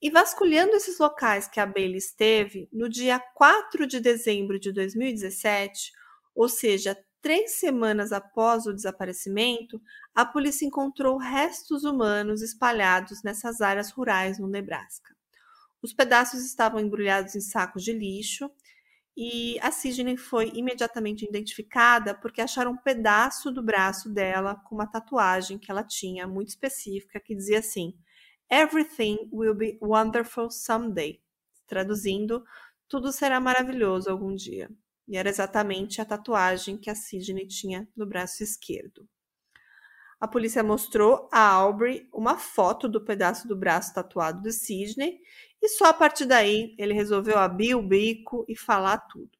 E 0.00 0.10
vasculhando 0.10 0.76
esses 0.76 0.98
locais 0.98 1.48
que 1.48 1.58
a 1.58 1.66
Bailey 1.66 1.96
esteve, 1.96 2.68
no 2.72 2.88
dia 2.88 3.18
4 3.34 3.86
de 3.86 3.98
dezembro 3.98 4.60
de 4.60 4.70
2017, 4.70 5.90
ou 6.34 6.48
seja, 6.48 6.96
três 7.20 7.52
semanas 7.52 8.12
após 8.12 8.66
o 8.66 8.74
desaparecimento, 8.74 9.80
a 10.14 10.26
polícia 10.26 10.66
encontrou 10.66 11.16
restos 11.16 11.82
humanos 11.82 12.42
espalhados 12.42 13.22
nessas 13.22 13.60
áreas 13.60 13.90
rurais 13.90 14.38
no 14.38 14.46
Nebraska. 14.46 15.13
Os 15.84 15.92
pedaços 15.92 16.42
estavam 16.42 16.80
embrulhados 16.80 17.36
em 17.36 17.42
sacos 17.42 17.84
de 17.84 17.92
lixo 17.92 18.50
e 19.14 19.60
a 19.60 19.70
Sidney 19.70 20.16
foi 20.16 20.50
imediatamente 20.54 21.26
identificada 21.26 22.14
porque 22.14 22.40
acharam 22.40 22.70
um 22.70 22.76
pedaço 22.78 23.52
do 23.52 23.62
braço 23.62 24.08
dela 24.08 24.54
com 24.64 24.76
uma 24.76 24.86
tatuagem 24.86 25.58
que 25.58 25.70
ela 25.70 25.84
tinha 25.84 26.26
muito 26.26 26.48
específica 26.48 27.20
que 27.20 27.34
dizia 27.34 27.58
assim: 27.58 27.92
Everything 28.50 29.28
will 29.30 29.54
be 29.54 29.78
wonderful 29.78 30.50
someday. 30.50 31.20
Traduzindo, 31.66 32.42
tudo 32.88 33.12
será 33.12 33.38
maravilhoso 33.38 34.08
algum 34.08 34.34
dia. 34.34 34.70
E 35.06 35.18
era 35.18 35.28
exatamente 35.28 36.00
a 36.00 36.06
tatuagem 36.06 36.78
que 36.78 36.88
a 36.88 36.94
Sidney 36.94 37.46
tinha 37.46 37.86
no 37.94 38.06
braço 38.06 38.42
esquerdo. 38.42 39.06
A 40.18 40.26
polícia 40.26 40.62
mostrou 40.62 41.28
a 41.30 41.46
Aubrey 41.46 42.08
uma 42.10 42.38
foto 42.38 42.88
do 42.88 43.04
pedaço 43.04 43.46
do 43.46 43.54
braço 43.54 43.92
tatuado 43.92 44.40
de 44.40 44.52
Sidney 44.52 45.20
e 45.64 45.68
só 45.70 45.86
a 45.86 45.94
partir 45.94 46.26
daí 46.26 46.74
ele 46.76 46.92
resolveu 46.92 47.38
abrir 47.38 47.74
o 47.74 47.80
bico 47.80 48.44
e 48.46 48.54
falar 48.54 48.98
tudo. 48.98 49.30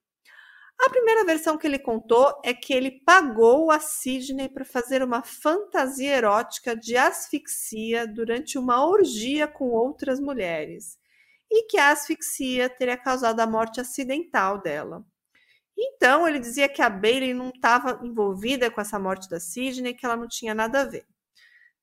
A 0.80 0.88
primeira 0.88 1.22
versão 1.22 1.58
que 1.58 1.66
ele 1.66 1.78
contou 1.78 2.40
é 2.42 2.54
que 2.54 2.72
ele 2.72 3.02
pagou 3.04 3.70
a 3.70 3.78
Sidney 3.78 4.48
para 4.48 4.64
fazer 4.64 5.02
uma 5.02 5.22
fantasia 5.22 6.16
erótica 6.16 6.74
de 6.74 6.96
asfixia 6.96 8.06
durante 8.06 8.56
uma 8.56 8.87
orgia 8.87 9.46
com 9.46 9.68
outras 9.68 10.18
mulheres 10.18 10.98
e 11.50 11.64
que 11.64 11.76
a 11.76 11.90
asfixia 11.90 12.70
teria 12.70 12.96
causado 12.96 13.40
a 13.40 13.46
morte 13.46 13.78
acidental 13.78 14.62
dela. 14.62 15.04
Então 15.76 16.26
ele 16.26 16.38
dizia 16.38 16.70
que 16.70 16.80
a 16.80 16.88
Bailey 16.88 17.34
não 17.34 17.50
estava 17.50 18.00
envolvida 18.02 18.70
com 18.70 18.80
essa 18.80 18.98
morte 18.98 19.28
da 19.28 19.38
Sidney, 19.38 19.92
que 19.92 20.06
ela 20.06 20.16
não 20.16 20.26
tinha 20.26 20.54
nada 20.54 20.80
a 20.80 20.84
ver. 20.84 21.06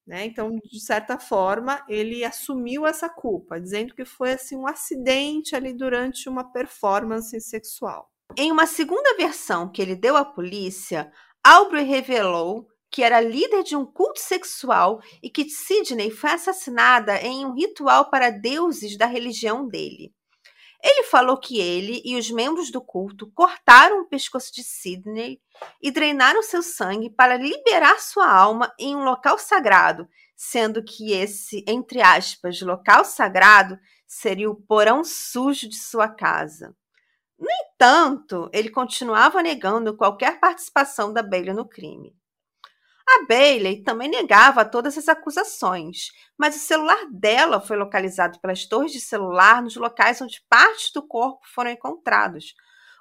Né? 0.05 0.25
Então, 0.25 0.57
de 0.63 0.79
certa 0.79 1.19
forma, 1.19 1.83
ele 1.87 2.23
assumiu 2.23 2.85
essa 2.85 3.07
culpa, 3.07 3.59
dizendo 3.59 3.93
que 3.93 4.03
foi 4.03 4.33
assim 4.33 4.55
um 4.55 4.67
acidente 4.67 5.55
ali 5.55 5.73
durante 5.73 6.27
uma 6.27 6.51
performance 6.51 7.39
sexual. 7.39 8.09
Em 8.37 8.51
uma 8.51 8.65
segunda 8.65 9.15
versão 9.15 9.69
que 9.69 9.81
ele 9.81 9.95
deu 9.95 10.15
à 10.15 10.25
polícia, 10.25 11.11
Aubrey 11.43 11.83
revelou 11.83 12.67
que 12.91 13.03
era 13.03 13.21
líder 13.21 13.63
de 13.63 13.75
um 13.75 13.85
culto 13.85 14.19
sexual 14.19 15.01
e 15.23 15.29
que 15.29 15.49
Sidney 15.49 16.11
foi 16.11 16.31
assassinada 16.31 17.15
em 17.21 17.45
um 17.45 17.53
ritual 17.53 18.09
para 18.09 18.29
deuses 18.29 18.97
da 18.97 19.05
religião 19.05 19.67
dele. 19.67 20.13
Ele 20.83 21.03
falou 21.03 21.37
que 21.37 21.59
ele 21.59 22.01
e 22.03 22.15
os 22.17 22.31
membros 22.31 22.71
do 22.71 22.81
culto 22.81 23.31
cortaram 23.33 24.01
o 24.01 24.07
pescoço 24.07 24.51
de 24.53 24.63
Sidney 24.63 25.39
e 25.81 25.91
drenaram 25.91 26.41
seu 26.41 26.63
sangue 26.63 27.09
para 27.09 27.37
liberar 27.37 27.99
sua 27.99 28.31
alma 28.31 28.73
em 28.79 28.95
um 28.95 29.03
local 29.03 29.37
sagrado, 29.37 30.07
sendo 30.35 30.83
que 30.83 31.11
esse, 31.11 31.63
entre 31.67 32.01
aspas, 32.01 32.61
local 32.61 33.05
sagrado 33.05 33.77
seria 34.07 34.49
o 34.49 34.55
porão 34.55 35.03
sujo 35.03 35.69
de 35.69 35.77
sua 35.77 36.07
casa. 36.07 36.75
No 37.37 37.47
entanto, 37.65 38.49
ele 38.51 38.69
continuava 38.69 39.41
negando 39.41 39.95
qualquer 39.95 40.39
participação 40.39 41.13
da 41.13 41.21
Bailey 41.23 41.53
no 41.53 41.67
crime. 41.67 42.15
A 43.07 43.25
Bailey 43.27 43.83
também 43.83 44.09
negava 44.09 44.63
todas 44.63 44.97
as 44.97 45.07
acusações, 45.07 46.11
mas 46.37 46.55
o 46.55 46.59
celular 46.59 47.07
dela 47.11 47.59
foi 47.59 47.77
localizado 47.77 48.39
pelas 48.39 48.65
torres 48.65 48.91
de 48.91 49.01
celular 49.01 49.61
nos 49.61 49.75
locais 49.75 50.21
onde 50.21 50.43
partes 50.49 50.91
do 50.93 51.05
corpo 51.05 51.41
foram 51.53 51.71
encontrados. 51.71 52.53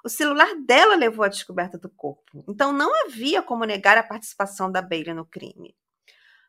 O 0.03 0.09
celular 0.09 0.49
dela 0.65 0.95
levou 0.95 1.23
à 1.23 1.27
descoberta 1.27 1.77
do 1.77 1.89
corpo, 1.89 2.43
então 2.47 2.73
não 2.73 2.91
havia 3.05 3.41
como 3.41 3.65
negar 3.65 3.97
a 3.97 4.03
participação 4.03 4.71
da 4.71 4.81
Bailey 4.81 5.13
no 5.13 5.25
crime. 5.25 5.75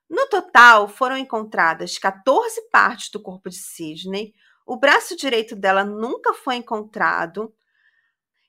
No 0.09 0.27
total, 0.29 0.89
foram 0.89 1.17
encontradas 1.17 1.99
14 1.99 2.69
partes 2.71 3.11
do 3.11 3.21
corpo 3.21 3.49
de 3.51 3.57
Sidney, 3.57 4.35
o 4.67 4.77
braço 4.77 5.17
direito 5.17 5.55
dela 5.55 5.85
nunca 5.85 6.33
foi 6.33 6.57
encontrado, 6.57 7.55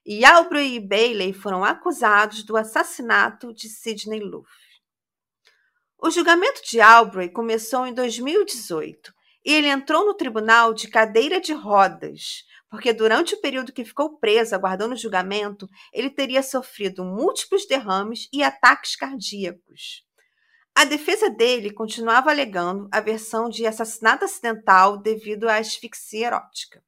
e 0.05 0.25
Aubrey 0.25 0.75
e 0.75 0.79
Bailey 0.79 1.33
foram 1.33 1.63
acusados 1.63 2.43
do 2.43 2.57
assassinato 2.57 3.53
de 3.53 3.69
Sidney 3.69 4.19
Luff. 4.19 4.51
O 6.05 6.11
julgamento 6.11 6.61
de 6.69 6.81
Aubrey 6.81 7.29
começou 7.29 7.87
em 7.87 7.93
2018 7.93 9.13
e 9.45 9.53
ele 9.53 9.67
entrou 9.67 10.05
no 10.05 10.13
tribunal 10.13 10.73
de 10.73 10.89
cadeira 10.89 11.39
de 11.39 11.53
rodas, 11.53 12.43
porque 12.69 12.91
durante 12.91 13.35
o 13.35 13.39
período 13.39 13.71
que 13.71 13.85
ficou 13.85 14.17
preso 14.17 14.53
aguardando 14.53 14.95
o 14.95 14.97
julgamento, 14.97 15.65
ele 15.93 16.09
teria 16.09 16.43
sofrido 16.43 17.05
múltiplos 17.05 17.65
derrames 17.65 18.27
e 18.33 18.43
ataques 18.43 18.97
cardíacos. 18.97 20.03
A 20.75 20.83
defesa 20.83 21.29
dele 21.29 21.71
continuava 21.71 22.31
alegando 22.31 22.89
a 22.91 22.99
versão 22.99 23.47
de 23.47 23.65
assassinato 23.65 24.25
acidental 24.25 24.97
devido 24.97 25.47
à 25.47 25.55
asfixia 25.55 26.27
erótica. 26.27 26.83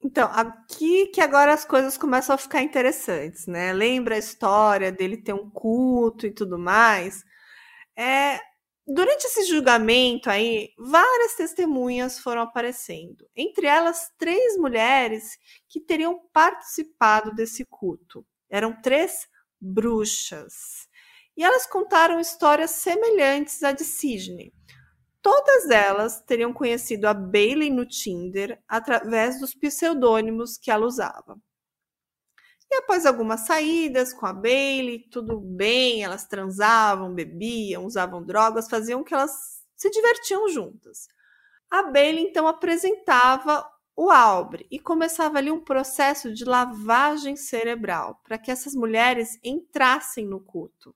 Então, 0.00 0.30
aqui 0.32 1.08
que 1.08 1.20
agora 1.20 1.52
as 1.52 1.64
coisas 1.64 1.98
começam 1.98 2.36
a 2.36 2.38
ficar 2.38 2.62
interessantes, 2.62 3.48
né? 3.48 3.72
Lembra 3.72 4.14
a 4.14 4.18
história 4.18 4.92
dele 4.92 5.16
ter 5.16 5.32
um 5.32 5.50
culto 5.50 6.24
e 6.24 6.30
tudo 6.30 6.56
mais? 6.56 7.24
É, 7.96 8.40
durante 8.86 9.24
esse 9.24 9.44
julgamento 9.44 10.28
aí, 10.28 10.70
várias 10.78 11.34
testemunhas 11.36 12.18
foram 12.18 12.42
aparecendo, 12.42 13.28
entre 13.36 13.66
elas 13.66 14.10
três 14.18 14.56
mulheres 14.56 15.38
que 15.68 15.80
teriam 15.80 16.20
participado 16.32 17.34
desse 17.34 17.64
culto. 17.64 18.26
Eram 18.50 18.80
três 18.80 19.28
bruxas. 19.60 20.88
E 21.36 21.42
elas 21.42 21.66
contaram 21.66 22.20
histórias 22.20 22.70
semelhantes 22.72 23.62
à 23.62 23.72
de 23.72 23.84
Sidney. 23.84 24.52
Todas 25.20 25.70
elas 25.70 26.20
teriam 26.20 26.52
conhecido 26.52 27.06
a 27.06 27.14
Bailey 27.14 27.70
no 27.70 27.86
Tinder 27.86 28.62
através 28.68 29.40
dos 29.40 29.54
pseudônimos 29.54 30.58
que 30.58 30.70
ela 30.70 30.86
usava. 30.86 31.38
E 32.74 32.78
após 32.78 33.06
algumas 33.06 33.42
saídas 33.42 34.12
com 34.12 34.26
a 34.26 34.32
Bailey, 34.32 35.06
tudo 35.08 35.38
bem, 35.38 36.02
elas 36.02 36.26
transavam, 36.26 37.14
bebiam, 37.14 37.84
usavam 37.84 38.20
drogas, 38.20 38.68
faziam 38.68 39.04
que 39.04 39.14
elas 39.14 39.62
se 39.76 39.88
divertiam 39.90 40.48
juntas. 40.48 41.06
A 41.70 41.84
Bailey 41.84 42.24
então 42.24 42.48
apresentava 42.48 43.64
o 43.94 44.10
Albre 44.10 44.66
e 44.72 44.80
começava 44.80 45.38
ali 45.38 45.52
um 45.52 45.60
processo 45.60 46.34
de 46.34 46.44
lavagem 46.44 47.36
cerebral 47.36 48.20
para 48.24 48.38
que 48.38 48.50
essas 48.50 48.74
mulheres 48.74 49.38
entrassem 49.44 50.26
no 50.26 50.40
culto. 50.40 50.92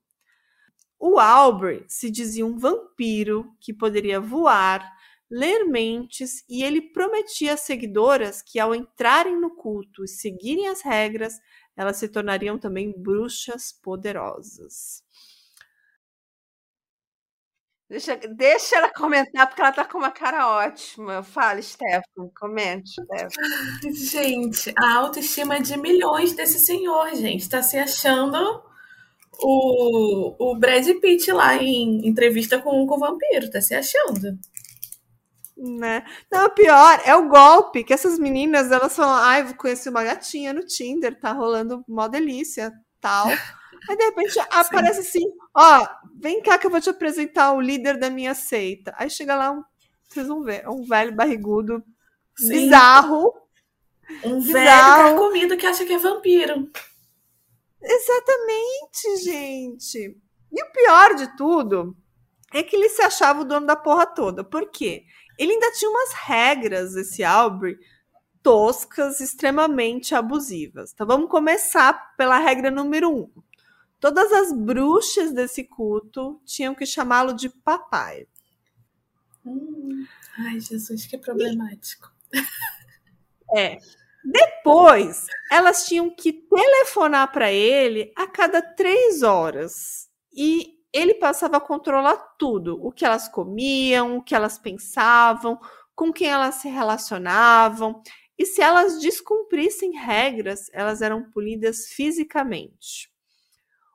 O 0.99 1.17
Aubrey 1.17 1.85
se 1.87 2.11
dizia 2.11 2.45
um 2.45 2.57
vampiro 2.57 3.55
que 3.61 3.73
poderia 3.73 4.19
voar, 4.19 4.85
ler 5.29 5.63
mentes 5.63 6.43
e 6.49 6.63
ele 6.63 6.81
prometia 6.81 7.53
às 7.53 7.61
seguidoras 7.61 8.41
que 8.41 8.59
ao 8.59 8.73
entrarem 8.73 9.39
no 9.39 9.51
culto 9.55 10.03
e 10.03 10.07
seguirem 10.07 10.67
as 10.67 10.81
regras, 10.81 11.39
elas 11.79 11.95
se 11.95 12.09
tornariam 12.09 12.57
também 12.57 12.91
bruxas 12.91 13.71
poderosas. 13.71 15.01
Deixa, 17.89 18.17
deixa 18.17 18.75
ela 18.75 18.89
comentar, 18.93 19.47
porque 19.47 19.61
ela 19.61 19.71
tá 19.71 19.85
com 19.85 19.97
uma 19.97 20.11
cara 20.11 20.57
ótima. 20.57 21.23
Fala, 21.23 21.61
Stefan, 21.61 22.29
comente, 22.37 22.91
Stefan. 22.91 23.29
Gente, 23.95 24.73
a 24.77 24.95
autoestima 24.97 25.61
de 25.61 25.77
milhões 25.77 26.33
desse 26.33 26.59
senhor, 26.59 27.15
gente. 27.15 27.47
Tá 27.47 27.61
se 27.61 27.77
achando 27.77 28.61
o, 29.39 30.51
o 30.51 30.55
Brad 30.55 30.85
Pitt 30.99 31.31
lá 31.31 31.55
em 31.55 32.05
entrevista 32.05 32.59
com, 32.59 32.85
com 32.85 32.95
o 32.95 32.99
vampiro, 32.99 33.49
tá 33.49 33.61
se 33.61 33.73
achando. 33.73 34.37
Né? 35.59 36.05
Não, 36.31 36.45
o 36.45 36.51
pior 36.51 37.01
é 37.03 37.13
o 37.13 37.27
golpe, 37.27 37.83
que 37.83 37.93
essas 37.93 38.17
meninas, 38.17 38.71
elas 38.71 38.95
falam, 38.95 39.15
ai, 39.15 39.41
ah, 39.41 39.53
conheci 39.53 39.89
uma 39.89 40.05
gatinha 40.05 40.53
no 40.53 40.65
Tinder, 40.65 41.19
tá 41.19 41.33
rolando 41.33 41.83
mó 41.85 42.07
delícia, 42.07 42.71
tal. 43.01 43.27
Aí, 43.27 43.97
de 43.97 44.05
repente, 44.05 44.39
aparece 44.51 45.01
assim, 45.01 45.25
ó, 45.53 45.85
vem 46.15 46.41
cá 46.41 46.57
que 46.57 46.65
eu 46.65 46.71
vou 46.71 46.79
te 46.79 46.89
apresentar 46.89 47.51
o 47.51 47.59
líder 47.59 47.97
da 47.97 48.09
minha 48.09 48.33
seita. 48.33 48.93
Aí 48.97 49.09
chega 49.09 49.35
lá, 49.35 49.51
um, 49.51 49.61
vocês 50.07 50.27
vão 50.27 50.43
ver, 50.43 50.63
é 50.63 50.69
um 50.69 50.83
velho 50.83 51.13
barrigudo, 51.13 51.83
Sim. 52.37 52.49
bizarro. 52.49 53.33
Um 54.23 54.39
bizarro. 54.39 54.53
velho 54.53 55.17
carcomido 55.17 55.57
que 55.57 55.65
acha 55.65 55.85
que 55.85 55.93
é 55.93 55.97
vampiro. 55.97 56.71
Exatamente, 57.81 59.23
gente. 59.23 60.17
E 60.51 60.63
o 60.63 60.71
pior 60.71 61.15
de 61.15 61.35
tudo 61.37 61.95
é 62.53 62.63
que 62.63 62.75
ele 62.75 62.89
se 62.89 63.01
achava 63.01 63.41
o 63.41 63.45
dono 63.45 63.65
da 63.65 63.75
porra 63.75 64.05
toda. 64.05 64.43
Por 64.43 64.69
quê? 64.69 65.03
Ele 65.39 65.53
ainda 65.53 65.71
tinha 65.71 65.89
umas 65.89 66.11
regras, 66.13 66.95
esse 66.97 67.23
Aubrey, 67.23 67.79
toscas, 68.43 69.21
extremamente 69.21 70.13
abusivas. 70.13 70.91
Então 70.93 71.07
vamos 71.07 71.29
começar 71.29 72.15
pela 72.17 72.37
regra 72.37 72.69
número 72.69 73.09
um. 73.09 73.31
Todas 74.01 74.31
as 74.33 74.51
bruxas 74.51 75.33
desse 75.33 75.63
culto 75.63 76.41
tinham 76.45 76.75
que 76.75 76.85
chamá-lo 76.85 77.33
de 77.33 77.49
papai. 77.49 78.27
Hum. 79.45 80.05
Ai, 80.37 80.59
Jesus, 80.59 81.05
que 81.05 81.17
problemático. 81.17 82.11
É. 83.57 83.79
Depois, 84.23 85.25
elas 85.51 85.87
tinham 85.87 86.13
que 86.15 86.31
telefonar 86.31 87.31
para 87.31 87.51
ele 87.51 88.13
a 88.15 88.27
cada 88.27 88.61
três 88.61 89.23
horas. 89.23 90.07
E 90.31 90.78
ele 90.93 91.15
passava 91.15 91.57
a 91.57 91.61
controlar 91.61 92.17
tudo: 92.37 92.77
o 92.85 92.91
que 92.91 93.05
elas 93.05 93.27
comiam, 93.27 94.17
o 94.17 94.23
que 94.23 94.35
elas 94.35 94.57
pensavam, 94.57 95.59
com 95.95 96.11
quem 96.11 96.29
elas 96.29 96.55
se 96.55 96.69
relacionavam. 96.69 98.01
E 98.37 98.45
se 98.45 98.61
elas 98.61 98.99
descumprissem 99.01 99.91
regras, 99.91 100.69
elas 100.71 101.01
eram 101.01 101.29
punidas 101.29 101.87
fisicamente. 101.87 103.09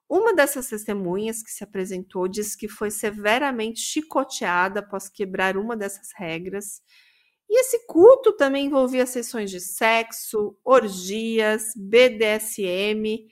Uma 0.09 0.35
dessas 0.35 0.69
testemunhas 0.69 1.43
que 1.43 1.51
se 1.51 1.65
apresentou 1.65 2.29
disse 2.29 2.57
que 2.57 2.69
foi 2.69 2.91
severamente 2.91 3.81
chicoteada 3.81 4.81
após 4.81 5.09
quebrar 5.09 5.57
uma 5.57 5.75
dessas 5.77 6.11
regras. 6.15 6.83
E 7.49 7.59
esse 7.61 7.87
culto 7.87 8.33
também 8.33 8.67
envolvia 8.67 9.07
sessões 9.07 9.51
de 9.51 9.61
sexo, 9.61 10.59
orgias, 10.63 11.73
BDSM 11.75 13.27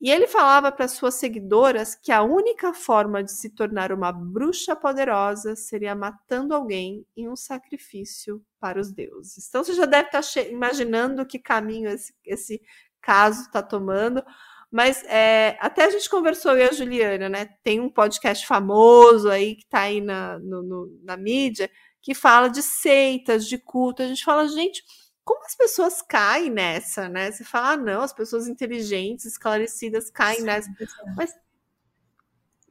e 0.00 0.10
ele 0.10 0.26
falava 0.26 0.70
para 0.70 0.88
suas 0.88 1.14
seguidoras 1.14 1.94
que 1.94 2.12
a 2.12 2.22
única 2.22 2.74
forma 2.74 3.24
de 3.24 3.32
se 3.32 3.50
tornar 3.50 3.92
uma 3.92 4.12
bruxa 4.12 4.76
poderosa 4.76 5.56
seria 5.56 5.94
matando 5.94 6.54
alguém 6.54 7.06
em 7.16 7.28
um 7.28 7.36
sacrifício 7.36 8.44
para 8.60 8.78
os 8.78 8.92
deuses. 8.92 9.48
Então 9.48 9.64
você 9.64 9.72
já 9.72 9.86
deve 9.86 10.08
estar 10.08 10.22
tá 10.22 10.40
imaginando 10.50 11.24
que 11.24 11.38
caminho 11.38 11.88
esse, 11.88 12.14
esse 12.24 12.60
caso 13.00 13.42
está 13.42 13.62
tomando. 13.62 14.22
Mas 14.70 15.02
é, 15.04 15.56
até 15.60 15.84
a 15.84 15.90
gente 15.90 16.10
conversou, 16.10 16.52
eu 16.52 16.66
e 16.66 16.68
a 16.68 16.72
Juliana, 16.72 17.28
né? 17.28 17.48
Tem 17.62 17.80
um 17.80 17.88
podcast 17.88 18.46
famoso 18.46 19.30
aí 19.30 19.54
que 19.54 19.62
está 19.62 19.82
aí 19.82 20.00
na, 20.00 20.38
no, 20.40 20.62
no, 20.62 21.00
na 21.02 21.16
mídia 21.16 21.70
que 22.02 22.14
fala 22.14 22.48
de 22.48 22.62
seitas, 22.62 23.46
de 23.48 23.58
culto. 23.58 24.02
A 24.02 24.06
gente 24.06 24.24
fala, 24.24 24.46
gente, 24.46 24.82
como 25.26 25.44
as 25.44 25.56
pessoas 25.56 26.00
caem 26.00 26.48
nessa, 26.48 27.08
né? 27.08 27.32
Você 27.32 27.42
fala, 27.42 27.72
ah, 27.72 27.76
não, 27.76 28.00
as 28.00 28.12
pessoas 28.12 28.46
inteligentes, 28.46 29.26
esclarecidas 29.26 30.08
caem 30.08 30.38
Sim, 30.38 30.44
nessa. 30.44 30.70
Mas 31.16 31.34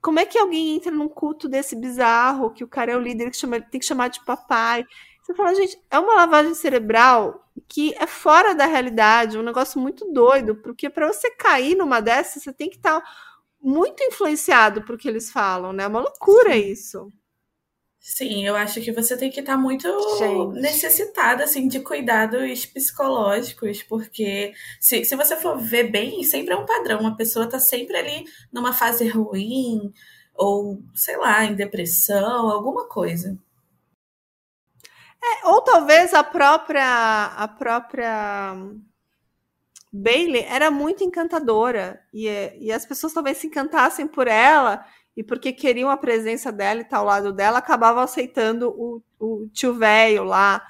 como 0.02 0.22
é 0.22 0.26
que 0.26 0.40
alguém 0.40 0.74
entra 0.74 0.90
num 0.90 1.10
culto 1.10 1.50
desse 1.50 1.76
bizarro, 1.76 2.54
que 2.54 2.64
o 2.64 2.68
cara 2.68 2.94
é 2.94 2.96
o 2.96 3.02
líder 3.02 3.30
que 3.30 3.36
chama, 3.36 3.60
tem 3.60 3.78
que 3.78 3.86
chamar 3.86 4.08
de 4.08 4.24
papai? 4.24 4.86
Você 5.22 5.34
fala, 5.34 5.54
gente, 5.54 5.78
é 5.92 6.00
uma 6.00 6.16
lavagem 6.16 6.54
cerebral 6.54 7.46
que 7.68 7.94
é 7.96 8.08
fora 8.08 8.56
da 8.56 8.66
realidade, 8.66 9.38
um 9.38 9.44
negócio 9.44 9.78
muito 9.78 10.10
doido, 10.14 10.56
porque 10.56 10.90
para 10.90 11.12
você 11.12 11.32
cair 11.32 11.76
numa 11.76 12.00
dessas, 12.00 12.42
você 12.42 12.54
tem 12.54 12.70
que 12.70 12.78
estar 12.78 13.02
tá 13.02 13.08
muito 13.62 14.02
influenciado 14.02 14.82
por 14.84 14.98
que 14.98 15.10
eles 15.10 15.30
falam, 15.30 15.74
né? 15.74 15.84
É 15.84 15.88
uma 15.88 16.00
loucura 16.00 16.54
Sim. 16.54 16.72
isso. 16.72 17.12
Sim, 18.08 18.46
eu 18.46 18.56
acho 18.56 18.80
que 18.82 18.92
você 18.92 19.18
tem 19.18 19.32
que 19.32 19.40
estar 19.40 19.54
tá 19.54 19.58
muito 19.58 19.88
Gente. 20.20 20.62
necessitada 20.62 21.44
assim, 21.44 21.68
de 21.68 21.80
cuidados 21.80 22.64
psicológicos, 22.68 23.82
porque 23.82 24.54
se, 24.80 25.04
se 25.04 25.16
você 25.16 25.36
for 25.36 25.58
ver 25.58 25.90
bem, 25.90 26.24
sempre 26.24 26.54
é 26.54 26.56
um 26.56 26.68
padrão. 26.68 27.00
Uma 27.00 27.18
pessoa 27.18 27.46
está 27.46 27.58
sempre 27.58 27.98
ali 27.98 28.24
numa 28.54 28.74
fase 28.74 29.08
ruim, 29.08 29.92
ou 30.36 30.84
sei 30.94 31.18
lá, 31.18 31.46
em 31.46 31.56
depressão, 31.56 32.48
alguma 32.48 32.88
coisa. 32.88 33.36
É, 35.20 35.48
ou 35.48 35.64
talvez 35.64 36.14
a 36.14 36.24
própria 36.24 37.34
a 37.36 37.48
própria 37.48 38.56
Bailey 39.92 40.44
era 40.44 40.70
muito 40.70 41.04
encantadora 41.04 42.06
e, 42.14 42.28
e 42.60 42.72
as 42.72 42.86
pessoas 42.86 43.14
talvez 43.14 43.40
se 43.40 43.48
encantassem 43.48 44.08
por 44.08 44.28
ela 44.28 44.86
e 45.16 45.24
porque 45.24 45.54
queriam 45.54 45.90
a 45.90 45.98
presença 45.98 46.52
dela 46.52 46.82
e 46.82 46.84
estar 46.84 46.98
ao 46.98 47.06
lado 47.06 47.32
dela, 47.34 47.60
acabavam 47.60 48.04
aceitando 48.04 48.70
o, 48.70 49.02
o 49.20 49.48
tio 49.54 49.74
velho 49.74 50.24
lá, 50.24 50.62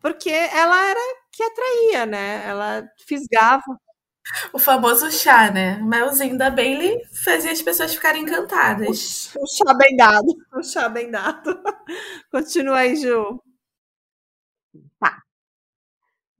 porque 0.00 0.30
ela 0.30 0.90
era 0.90 1.00
que 1.32 1.42
atraía, 1.42 2.06
né? 2.06 2.42
Ela 2.46 2.88
fisgava. 3.06 3.62
O 4.52 4.58
famoso 4.58 5.10
chá, 5.10 5.50
né? 5.50 5.78
O 5.82 5.86
melzinho 5.86 6.38
da 6.38 6.50
Bailey 6.50 7.00
fazia 7.24 7.50
as 7.52 7.62
pessoas 7.62 7.94
ficarem 7.94 8.22
encantadas. 8.22 9.32
O, 9.34 9.42
o 9.42 9.46
chá 9.46 9.74
bem 9.74 9.96
dado. 9.96 10.26
O 10.54 10.62
chá 10.62 10.88
bem 10.88 11.10
dado. 11.10 11.60
Continua 12.30 12.78
aí, 12.78 12.96
Ju. 12.96 13.40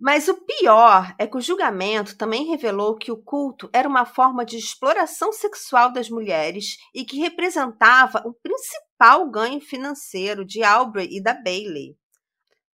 Mas 0.01 0.29
o 0.29 0.35
pior 0.35 1.15
é 1.19 1.27
que 1.27 1.37
o 1.37 1.43
julgamento 1.43 2.17
também 2.17 2.47
revelou 2.47 2.97
que 2.97 3.13
o 3.13 3.23
culto 3.23 3.69
era 3.71 3.87
uma 3.87 4.07
forma 4.07 4.47
de 4.47 4.57
exploração 4.57 5.31
sexual 5.31 5.93
das 5.93 6.09
mulheres 6.09 6.79
e 6.95 7.05
que 7.05 7.19
representava 7.19 8.23
o 8.25 8.33
principal 8.33 9.31
ganho 9.31 9.61
financeiro 9.61 10.43
de 10.43 10.63
Aubrey 10.63 11.07
e 11.11 11.23
da 11.23 11.35
Bailey. 11.35 11.99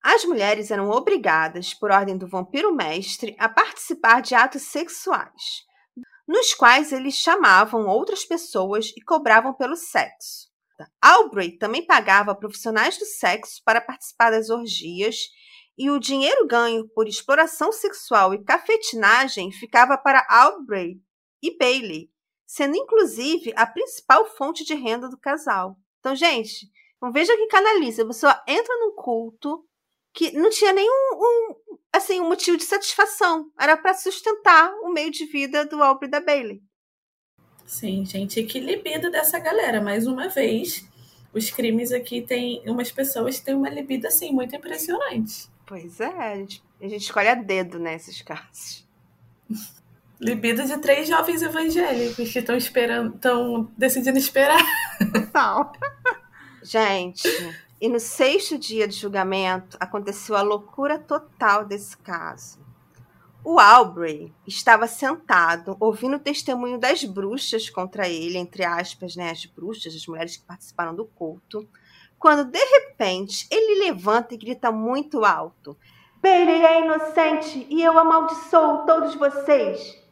As 0.03 0.23
mulheres 0.23 0.69
eram 0.69 0.91
obrigadas, 0.91 1.73
por 1.73 1.89
ordem 1.89 2.15
do 2.15 2.27
vampiro 2.27 2.71
mestre, 2.71 3.35
a 3.39 3.49
participar 3.49 4.21
de 4.21 4.35
atos 4.35 4.61
sexuais, 4.61 5.63
nos 6.27 6.53
quais 6.53 6.91
eles 6.91 7.15
chamavam 7.15 7.87
outras 7.87 8.23
pessoas 8.23 8.93
e 8.95 9.01
cobravam 9.01 9.51
pelo 9.51 9.75
sexo. 9.75 10.47
Aubrey 11.01 11.57
também 11.57 11.83
pagava 11.83 12.35
profissionais 12.35 12.99
do 12.99 13.05
sexo 13.05 13.63
para 13.65 13.81
participar 13.81 14.29
das 14.29 14.51
orgias 14.51 15.15
e 15.77 15.89
o 15.89 15.99
dinheiro 15.99 16.47
ganho 16.47 16.87
por 16.89 17.07
exploração 17.07 17.71
sexual 17.71 18.33
e 18.33 18.43
cafetinagem 18.43 19.51
ficava 19.51 19.97
para 19.97 20.25
Aubrey 20.29 21.01
e 21.41 21.57
Bailey, 21.57 22.09
sendo 22.45 22.77
inclusive 22.77 23.53
a 23.55 23.65
principal 23.65 24.25
fonte 24.25 24.63
de 24.63 24.73
renda 24.73 25.09
do 25.09 25.17
casal. 25.17 25.77
Então, 25.99 26.15
gente, 26.15 26.69
então 26.95 27.11
veja 27.11 27.35
que 27.35 27.47
canaliza. 27.47 28.05
Pessoa 28.05 28.41
entra 28.47 28.75
num 28.77 28.95
culto 28.95 29.65
que 30.13 30.31
não 30.31 30.49
tinha 30.49 30.71
nenhum 30.71 30.89
um, 30.89 31.55
assim, 31.91 32.21
um 32.21 32.29
motivo 32.29 32.57
de 32.57 32.63
satisfação. 32.63 33.51
Era 33.59 33.75
para 33.75 33.93
sustentar 33.93 34.73
o 34.81 34.91
meio 34.91 35.11
de 35.11 35.25
vida 35.25 35.65
do 35.65 35.83
Aubrey 35.83 36.07
e 36.07 36.11
da 36.11 36.21
Bailey. 36.21 36.61
Sim, 37.65 38.05
gente, 38.05 38.43
que 38.43 38.59
libido 38.59 39.11
dessa 39.11 39.39
galera. 39.39 39.81
Mais 39.81 40.07
uma 40.07 40.29
vez, 40.29 40.87
os 41.33 41.49
crimes 41.49 41.91
aqui 41.91 42.21
tem 42.21 42.61
umas 42.65 42.91
pessoas 42.91 43.39
que 43.39 43.45
têm 43.45 43.55
uma 43.55 43.69
libido 43.69 44.07
assim 44.07 44.31
muito 44.31 44.55
impressionante. 44.55 45.49
Pois 45.65 45.99
é, 45.99 46.05
a 46.05 46.35
gente, 46.35 46.63
a 46.81 46.87
gente 46.87 47.01
escolhe 47.01 47.27
a 47.27 47.35
dedo 47.35 47.79
nesses 47.79 48.21
casos. 48.21 48.85
Libido 50.19 50.63
de 50.63 50.77
três 50.77 51.07
jovens 51.07 51.41
evangélicos 51.41 52.31
que 52.31 52.39
estão 52.39 52.55
esperando, 52.55 53.15
estão 53.15 53.71
decidindo 53.77 54.17
esperar. 54.17 54.63
Tal. 55.33 55.73
Gente, 56.63 57.27
e 57.81 57.89
no 57.89 57.99
sexto 57.99 58.57
dia 58.57 58.87
de 58.87 58.95
julgamento 58.95 59.77
aconteceu 59.79 60.35
a 60.35 60.41
loucura 60.41 60.97
total 60.97 61.65
desse 61.65 61.97
caso. 61.97 62.63
O 63.43 63.59
Aubrey 63.59 64.33
estava 64.47 64.87
sentado, 64.87 65.77
ouvindo 65.79 66.15
o 66.15 66.19
testemunho 66.19 66.79
das 66.79 67.03
bruxas 67.03 67.69
contra 67.69 68.09
ele, 68.09 68.37
entre 68.37 68.63
aspas, 68.63 69.15
né, 69.15 69.29
as 69.29 69.45
bruxas, 69.45 69.93
as 69.93 70.07
mulheres 70.07 70.37
que 70.37 70.43
participaram 70.43 70.95
do 70.95 71.05
culto 71.05 71.67
quando 72.19 72.45
de 72.45 72.63
repente 72.63 73.47
ele 73.51 73.85
levanta 73.85 74.33
e 74.33 74.37
grita 74.37 74.71
muito 74.71 75.23
alto: 75.23 75.77
Bailey 76.21 76.65
é 76.65 76.85
inocente 76.85 77.67
e 77.69 77.81
eu 77.83 77.97
amaldiçoo 77.97 78.85
todos 78.85 79.15
vocês. 79.15 80.03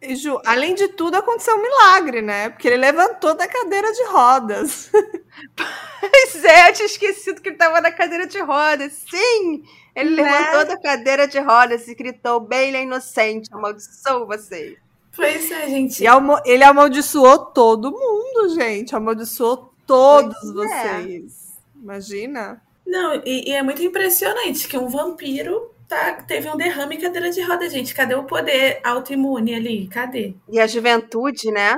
E 0.00 0.16
Ju, 0.16 0.38
além 0.44 0.74
de 0.74 0.88
tudo, 0.88 1.16
aconteceu 1.16 1.56
um 1.56 1.62
milagre, 1.62 2.20
né? 2.20 2.50
Porque 2.50 2.68
ele 2.68 2.76
levantou 2.76 3.34
da 3.34 3.48
cadeira 3.48 3.90
de 3.92 4.04
rodas. 4.04 4.90
pois 6.00 6.44
é, 6.44 6.68
eu 6.68 6.74
tinha 6.74 6.86
esquecido 6.86 7.40
que 7.40 7.48
ele 7.48 7.56
estava 7.56 7.80
na 7.80 7.90
cadeira 7.90 8.26
de 8.26 8.38
rodas. 8.40 8.92
Sim! 9.08 9.64
Ele 9.94 10.10
né? 10.10 10.22
levantou 10.22 10.64
da 10.66 10.80
cadeira 10.80 11.26
de 11.26 11.38
rodas 11.38 11.88
e 11.88 11.94
gritou: 11.94 12.40
Bailey 12.40 12.82
é 12.82 12.84
inocente, 12.84 13.48
amaldiçoo 13.52 14.26
vocês. 14.26 14.76
Pois 15.14 15.50
é, 15.50 15.68
gente. 15.68 16.02
E 16.02 16.06
ele 16.44 16.64
amaldiçoou 16.64 17.38
todo 17.46 17.92
mundo, 17.92 18.54
gente. 18.54 18.96
Amaldiçoou 18.96 19.73
todos 19.86 20.36
pois 20.40 20.70
é. 20.70 21.00
vocês. 21.02 21.52
É. 21.74 21.78
Imagina. 21.78 22.62
Não, 22.86 23.14
e, 23.24 23.50
e, 23.50 23.52
é 23.52 23.62
muito 23.62 23.82
impressionante 23.82 24.68
que 24.68 24.76
um 24.76 24.88
vampiro 24.88 25.74
tá, 25.88 26.22
teve 26.22 26.48
um 26.48 26.56
derrame 26.56 26.96
em 26.96 27.00
cadeira 27.00 27.30
de 27.30 27.40
roda, 27.42 27.68
gente. 27.68 27.94
Cadê 27.94 28.14
o 28.14 28.24
poder 28.24 28.80
autoimune 28.84 29.54
ali? 29.54 29.86
Cadê? 29.88 30.34
E 30.48 30.60
a 30.60 30.66
juventude, 30.66 31.50
né? 31.50 31.74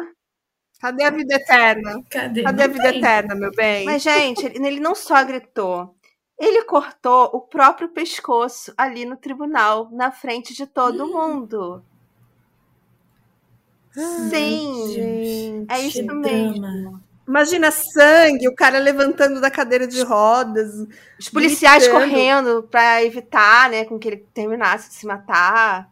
Cadê 0.81 1.05
a 1.05 1.11
vida 1.11 1.35
eterna? 1.35 2.03
Cadê? 2.11 2.43
Cadê 2.43 2.63
a 2.63 2.67
vida 2.67 2.91
tem. 2.91 2.99
eterna, 2.99 3.35
meu 3.35 3.51
bem? 3.53 3.85
Mas, 3.85 4.03
gente, 4.03 4.45
ele 4.47 4.81
não 4.81 4.95
só 4.95 5.25
gritou. 5.25 5.95
Ele 6.39 6.65
cortou 6.65 7.31
o 7.33 7.41
próprio 7.41 7.89
pescoço 7.89 8.73
ali 8.77 9.07
no 9.07 9.17
tribunal, 9.17 9.89
na 9.91 10.11
frente 10.11 10.55
de 10.55 10.67
todo 10.67 11.07
mundo. 11.07 11.83
Sim, 13.91 14.93
gente, 14.93 15.73
é 15.73 15.81
isso 15.81 16.05
mesmo. 16.05 16.61
Drama. 16.61 17.06
Imagina 17.27 17.71
sangue, 17.71 18.49
o 18.49 18.55
cara 18.55 18.79
levantando 18.79 19.41
da 19.41 19.51
cadeira 19.51 19.87
de 19.87 20.01
rodas. 20.03 20.71
Os 21.19 21.29
policiais 21.29 21.83
gritando. 21.83 22.05
correndo 22.05 22.63
para 22.71 23.03
evitar, 23.03 23.69
né, 23.69 23.85
com 23.85 23.99
que 23.99 24.09
ele 24.09 24.27
terminasse 24.33 24.91
de 24.91 24.95
se 24.95 25.07
matar. 25.07 25.91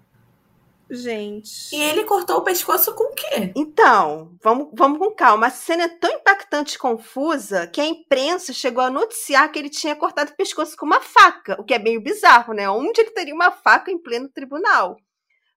Gente. 0.89 1.74
E 1.74 1.80
ele 1.82 2.05
cortou 2.05 2.37
o 2.37 2.43
pescoço 2.43 2.95
com 2.95 3.05
o 3.05 3.14
quê? 3.14 3.53
Então, 3.57 4.32
vamos, 4.43 4.68
vamos 4.72 4.99
com 4.99 5.11
calma. 5.11 5.47
A 5.47 5.51
cena 5.51 5.85
é 5.85 5.89
tão 5.89 6.11
impactante 6.11 6.76
e 6.76 6.78
confusa 6.78 7.66
que 7.66 7.80
a 7.80 7.87
imprensa 7.87 8.53
chegou 8.53 8.85
a 8.85 8.91
noticiar 8.91 9.51
que 9.51 9.59
ele 9.59 9.70
tinha 9.70 9.97
cortado 9.97 10.30
o 10.30 10.37
pescoço 10.37 10.76
com 10.76 10.87
uma 10.87 11.01
faca, 11.01 11.61
o 11.61 11.64
que 11.64 11.74
é 11.74 11.78
meio 11.78 12.01
bizarro, 12.01 12.53
né? 12.53 12.68
Onde 12.68 13.01
ele 13.01 13.11
teria 13.11 13.35
uma 13.35 13.51
faca 13.51 13.91
em 13.91 13.99
pleno 13.99 14.28
tribunal? 14.28 14.97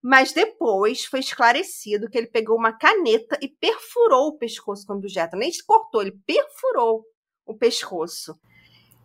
Mas 0.07 0.31
depois 0.31 1.03
foi 1.03 1.19
esclarecido 1.19 2.09
que 2.09 2.17
ele 2.17 2.27
pegou 2.27 2.57
uma 2.57 2.71
caneta 2.71 3.37
e 3.41 3.49
perfurou 3.49 4.29
o 4.29 4.37
pescoço 4.37 4.87
com 4.87 4.93
o 4.93 4.95
objeto. 4.95 5.35
Nem 5.35 5.51
se 5.51 5.61
cortou, 5.65 6.01
ele 6.01 6.17
perfurou 6.25 7.03
o 7.45 7.53
pescoço. 7.53 8.39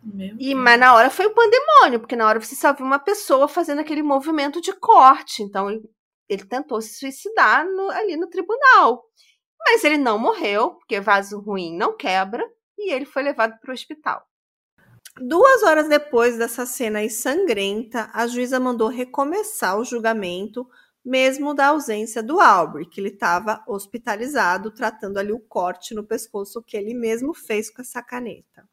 Meu 0.01 0.33
e, 0.39 0.55
mas 0.55 0.79
na 0.79 0.95
hora 0.95 1.09
foi 1.09 1.25
o 1.25 1.33
pandemônio, 1.33 1.99
porque 1.99 2.15
na 2.15 2.25
hora 2.25 2.39
você 2.39 2.55
só 2.55 2.71
viu 2.71 2.85
uma 2.85 2.99
pessoa 2.99 3.49
fazendo 3.49 3.79
aquele 3.79 4.01
movimento 4.01 4.61
de 4.61 4.71
corte. 4.71 5.43
Então 5.43 5.69
ele, 5.69 5.83
ele 6.29 6.45
tentou 6.45 6.79
se 6.79 6.97
suicidar 6.97 7.65
no, 7.65 7.89
ali 7.89 8.15
no 8.15 8.29
tribunal. 8.29 9.03
Mas 9.59 9.83
ele 9.83 9.97
não 9.97 10.17
morreu, 10.17 10.75
porque 10.75 11.01
vaso 11.01 11.37
ruim 11.37 11.75
não 11.75 11.97
quebra, 11.97 12.49
e 12.77 12.93
ele 12.93 13.03
foi 13.03 13.23
levado 13.23 13.59
para 13.59 13.71
o 13.71 13.73
hospital. 13.73 14.25
Duas 15.17 15.63
horas 15.63 15.89
depois 15.89 16.37
dessa 16.37 16.65
cena 16.65 17.07
sangrenta, 17.09 18.09
a 18.13 18.25
juíza 18.25 18.57
mandou 18.57 18.87
recomeçar 18.87 19.77
o 19.77 19.83
julgamento, 19.83 20.65
mesmo 21.03 21.53
da 21.53 21.67
ausência 21.67 22.23
do 22.23 22.39
Albrecht, 22.39 22.93
que 22.93 23.01
ele 23.01 23.09
estava 23.09 23.63
hospitalizado, 23.67 24.71
tratando 24.71 25.17
ali 25.17 25.31
o 25.31 25.39
corte 25.39 25.93
no 25.93 26.03
pescoço 26.03 26.63
que 26.63 26.77
ele 26.77 26.93
mesmo 26.93 27.33
fez 27.33 27.69
com 27.69 27.81
essa 27.81 28.01
caneta. 28.01 28.67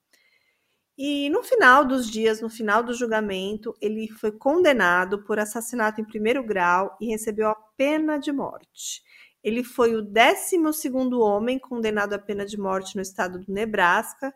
E 0.96 1.30
no 1.30 1.42
final 1.42 1.84
dos 1.84 2.10
dias, 2.10 2.42
no 2.42 2.50
final 2.50 2.82
do 2.82 2.92
julgamento, 2.92 3.74
ele 3.80 4.06
foi 4.08 4.30
condenado 4.30 5.24
por 5.24 5.38
assassinato 5.38 6.00
em 6.00 6.04
primeiro 6.04 6.44
grau 6.44 6.94
e 7.00 7.06
recebeu 7.06 7.48
a 7.48 7.54
pena 7.76 8.18
de 8.18 8.30
morte. 8.30 9.02
Ele 9.42 9.64
foi 9.64 9.96
o 9.96 10.02
12 10.02 10.58
homem 11.14 11.58
condenado 11.58 12.12
à 12.12 12.18
pena 12.18 12.44
de 12.44 12.58
morte 12.58 12.96
no 12.96 13.02
estado 13.02 13.38
do 13.38 13.50
Nebraska 13.50 14.32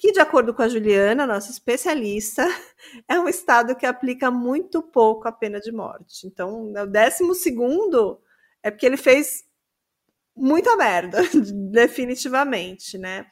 que, 0.00 0.12
de 0.12 0.18
acordo 0.18 0.54
com 0.54 0.62
a 0.62 0.68
Juliana, 0.68 1.26
nossa 1.26 1.50
especialista, 1.50 2.42
é 3.06 3.20
um 3.20 3.28
estado 3.28 3.76
que 3.76 3.84
aplica 3.84 4.30
muito 4.30 4.82
pouco 4.82 5.28
a 5.28 5.32
pena 5.32 5.60
de 5.60 5.70
morte. 5.70 6.26
Então, 6.26 6.72
o 6.72 6.86
décimo 6.86 7.34
segundo 7.34 8.18
é 8.62 8.70
porque 8.70 8.86
ele 8.86 8.96
fez 8.96 9.44
muita 10.34 10.74
merda, 10.74 11.20
definitivamente, 11.70 12.96
né? 12.96 13.26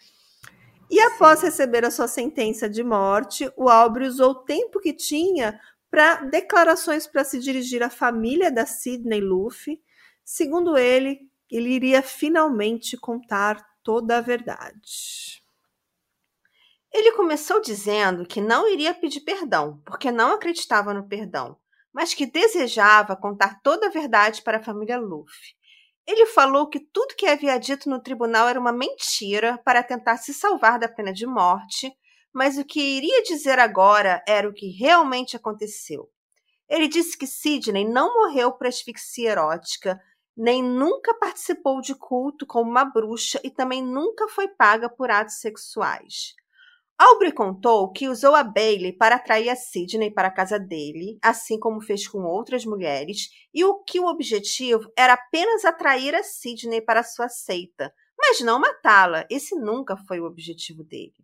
E 0.91 1.01
após 1.01 1.41
receber 1.41 1.87
a 1.87 1.91
sua 1.91 2.07
sentença 2.07 2.69
de 2.69 2.85
morte, 2.85 3.51
o 3.57 3.71
Albre 3.71 4.07
usou 4.07 4.33
o 4.33 4.45
tempo 4.45 4.79
que 4.79 4.93
tinha 4.93 5.59
para 5.91 6.17
declarações 6.17 7.07
para 7.07 7.25
se 7.25 7.39
dirigir 7.39 7.83
à 7.83 7.89
família 7.89 8.53
da 8.53 8.67
Sidney 8.67 9.23
Luffy. 9.23 9.81
Segundo 10.23 10.77
ele, 10.77 11.31
ele 11.51 11.71
iria 11.71 12.03
finalmente 12.03 12.95
contar 12.95 13.67
toda 13.83 14.19
a 14.19 14.21
verdade. 14.21 15.43
Ele 16.93 17.13
começou 17.13 17.61
dizendo 17.61 18.27
que 18.27 18.41
não 18.41 18.69
iria 18.69 18.95
pedir 18.95 19.21
perdão, 19.21 19.83
porque 19.85 20.11
não 20.11 20.33
acreditava 20.33 20.95
no 20.95 21.07
perdão, 21.07 21.57
mas 21.93 22.15
que 22.15 22.27
desejava 22.27 23.17
contar 23.17 23.61
toda 23.63 23.87
a 23.87 23.91
verdade 23.91 24.43
para 24.43 24.59
a 24.59 24.63
família 24.63 24.99
Luffy. 24.99 25.57
Ele 26.07 26.25
falou 26.25 26.67
que 26.69 26.81
tudo 26.81 27.15
que 27.15 27.27
havia 27.27 27.59
dito 27.59 27.91
no 27.91 28.01
tribunal 28.01 28.49
era 28.49 28.59
uma 28.59 28.73
mentira 28.73 29.59
para 29.59 29.83
tentar 29.83 30.17
se 30.17 30.33
salvar 30.33 30.79
da 30.79 30.89
pena 30.89 31.13
de 31.13 31.27
morte, 31.27 31.93
mas 32.33 32.57
o 32.57 32.65
que 32.65 32.81
iria 32.81 33.23
dizer 33.23 33.59
agora 33.59 34.23
era 34.27 34.49
o 34.49 34.55
que 34.55 34.69
realmente 34.71 35.37
aconteceu. 35.37 36.09
Ele 36.67 36.89
disse 36.89 37.17
que 37.17 37.27
Sidney 37.27 37.87
não 37.87 38.15
morreu 38.15 38.53
por 38.53 38.67
asfixia 38.67 39.33
erótica, 39.33 40.01
nem 40.37 40.63
nunca 40.63 41.13
participou 41.15 41.81
de 41.81 41.95
culto 41.95 42.47
como 42.47 42.71
uma 42.71 42.85
bruxa 42.85 43.41
e 43.43 43.51
também 43.51 43.83
nunca 43.83 44.29
foi 44.29 44.49
paga 44.49 44.89
por 44.89 45.11
atos 45.11 45.41
sexuais. 45.41 46.35
Aubrey 47.01 47.31
contou 47.31 47.93
que 47.93 48.09
usou 48.09 48.35
a 48.35 48.43
Bailey 48.43 48.93
para 48.93 49.15
atrair 49.15 49.49
a 49.49 49.55
Sidney 49.55 50.11
para 50.11 50.27
a 50.27 50.35
casa 50.35 50.59
dele, 50.59 51.17
assim 51.23 51.57
como 51.57 51.81
fez 51.81 52.09
com 52.09 52.25
outras 52.25 52.65
mulheres, 52.65 53.29
e 53.55 53.65
o 53.65 53.85
que 53.85 54.01
o 54.01 54.07
objetivo 54.07 54.91
era 54.99 55.13
apenas 55.13 55.65
atrair 55.65 56.13
a 56.17 56.25
Sidney 56.25 56.81
para 56.81 57.05
sua 57.05 57.29
seita, 57.29 57.95
mas 58.19 58.41
não 58.41 58.59
matá-la. 58.59 59.25
Esse 59.31 59.55
nunca 59.55 59.97
foi 59.97 60.19
o 60.19 60.25
objetivo 60.25 60.83
dele. 60.83 61.15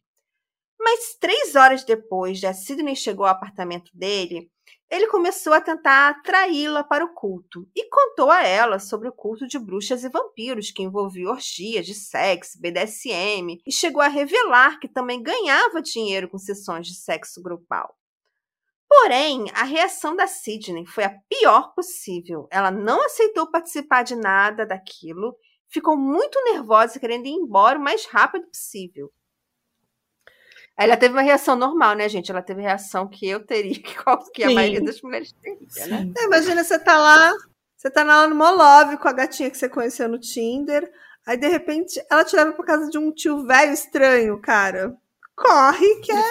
Mas 0.78 1.16
três 1.18 1.56
horas 1.56 1.82
depois 1.82 2.38
de 2.38 2.46
a 2.46 2.54
Sidney 2.54 2.94
chegou 2.94 3.26
ao 3.26 3.32
apartamento 3.32 3.90
dele, 3.92 4.48
ele 4.94 5.08
começou 5.08 5.52
a 5.52 5.60
tentar 5.60 6.08
atraí-la 6.08 6.84
para 6.84 7.04
o 7.04 7.12
culto 7.12 7.68
e 7.74 7.88
contou 7.88 8.30
a 8.30 8.46
ela 8.46 8.78
sobre 8.78 9.08
o 9.08 9.12
culto 9.12 9.44
de 9.44 9.58
bruxas 9.58 10.04
e 10.04 10.08
vampiros 10.08 10.70
que 10.70 10.84
envolvia 10.84 11.30
orgias 11.30 11.84
de 11.84 11.94
sexo, 11.94 12.60
BDSM 12.60 13.60
e 13.66 13.72
chegou 13.72 14.00
a 14.00 14.06
revelar 14.06 14.78
que 14.78 14.86
também 14.86 15.20
ganhava 15.20 15.82
dinheiro 15.82 16.28
com 16.28 16.38
sessões 16.38 16.86
de 16.86 16.94
sexo 16.94 17.42
grupal. 17.42 17.96
Porém, 18.88 19.46
a 19.54 19.64
reação 19.64 20.14
da 20.14 20.28
Sidney 20.28 20.86
foi 20.86 21.02
a 21.02 21.18
pior 21.28 21.74
possível. 21.74 22.46
Ela 22.48 22.70
não 22.70 23.04
aceitou 23.04 23.50
participar 23.50 24.04
de 24.04 24.14
nada 24.14 24.64
daquilo, 24.64 25.36
ficou 25.68 25.96
muito 25.96 26.40
nervosa 26.44 27.00
querendo 27.00 27.26
ir 27.26 27.32
embora 27.32 27.78
o 27.78 27.82
mais 27.82 28.06
rápido 28.06 28.46
possível. 28.46 29.10
Ela 30.76 30.96
teve 30.96 31.14
uma 31.14 31.22
reação 31.22 31.54
normal, 31.54 31.94
né, 31.94 32.08
gente? 32.08 32.30
Ela 32.30 32.42
teve 32.42 32.62
reação 32.62 33.06
que 33.08 33.28
eu 33.28 33.44
teria, 33.44 33.74
que 34.34 34.44
a 34.44 34.48
Sim. 34.48 34.54
maioria 34.54 34.82
das 34.82 35.00
mulheres 35.00 35.32
teria, 35.40 35.86
né? 35.86 36.12
É, 36.16 36.24
imagina, 36.24 36.64
você 36.64 36.78
tá 36.78 36.98
lá, 36.98 37.32
você 37.76 37.90
tá 37.90 38.02
lá 38.02 38.26
no 38.26 38.34
Molove 38.34 38.96
com 38.96 39.08
a 39.08 39.12
gatinha 39.12 39.50
que 39.50 39.56
você 39.56 39.68
conheceu 39.68 40.08
no 40.08 40.18
Tinder, 40.18 40.90
aí 41.26 41.36
de 41.36 41.48
repente 41.48 42.02
ela 42.10 42.24
te 42.24 42.34
leva 42.34 42.52
pra 42.52 42.64
casa 42.64 42.90
de 42.90 42.98
um 42.98 43.12
tio 43.12 43.46
velho 43.46 43.72
estranho, 43.72 44.40
cara. 44.40 44.96
Corre 45.36 45.96
que 45.96 46.12
é. 46.12 46.24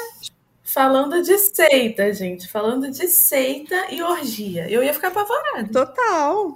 Falando 0.63 1.21
de 1.21 1.37
seita, 1.37 2.11
gente. 2.13 2.47
Falando 2.47 2.89
de 2.89 3.07
seita 3.07 3.91
e 3.91 4.01
orgia. 4.01 4.69
Eu 4.69 4.81
ia 4.81 4.93
ficar 4.93 5.09
apavorada. 5.09 5.69
Total. 5.71 6.55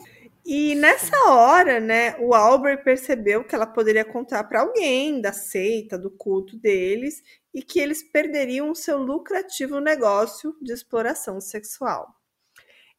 E 0.49 0.75
nessa 0.75 1.29
hora, 1.29 1.77
né, 1.81 2.15
o 2.21 2.33
Albert 2.33 2.81
percebeu 2.81 3.43
que 3.43 3.53
ela 3.53 3.67
poderia 3.67 4.05
contar 4.05 4.45
para 4.45 4.61
alguém 4.61 5.19
da 5.19 5.33
seita, 5.33 5.99
do 5.99 6.09
culto 6.09 6.55
deles, 6.57 7.21
e 7.53 7.61
que 7.61 7.81
eles 7.81 8.01
perderiam 8.01 8.71
o 8.71 8.75
seu 8.75 8.97
lucrativo 8.97 9.81
negócio 9.81 10.55
de 10.61 10.71
exploração 10.71 11.41
sexual. 11.41 12.15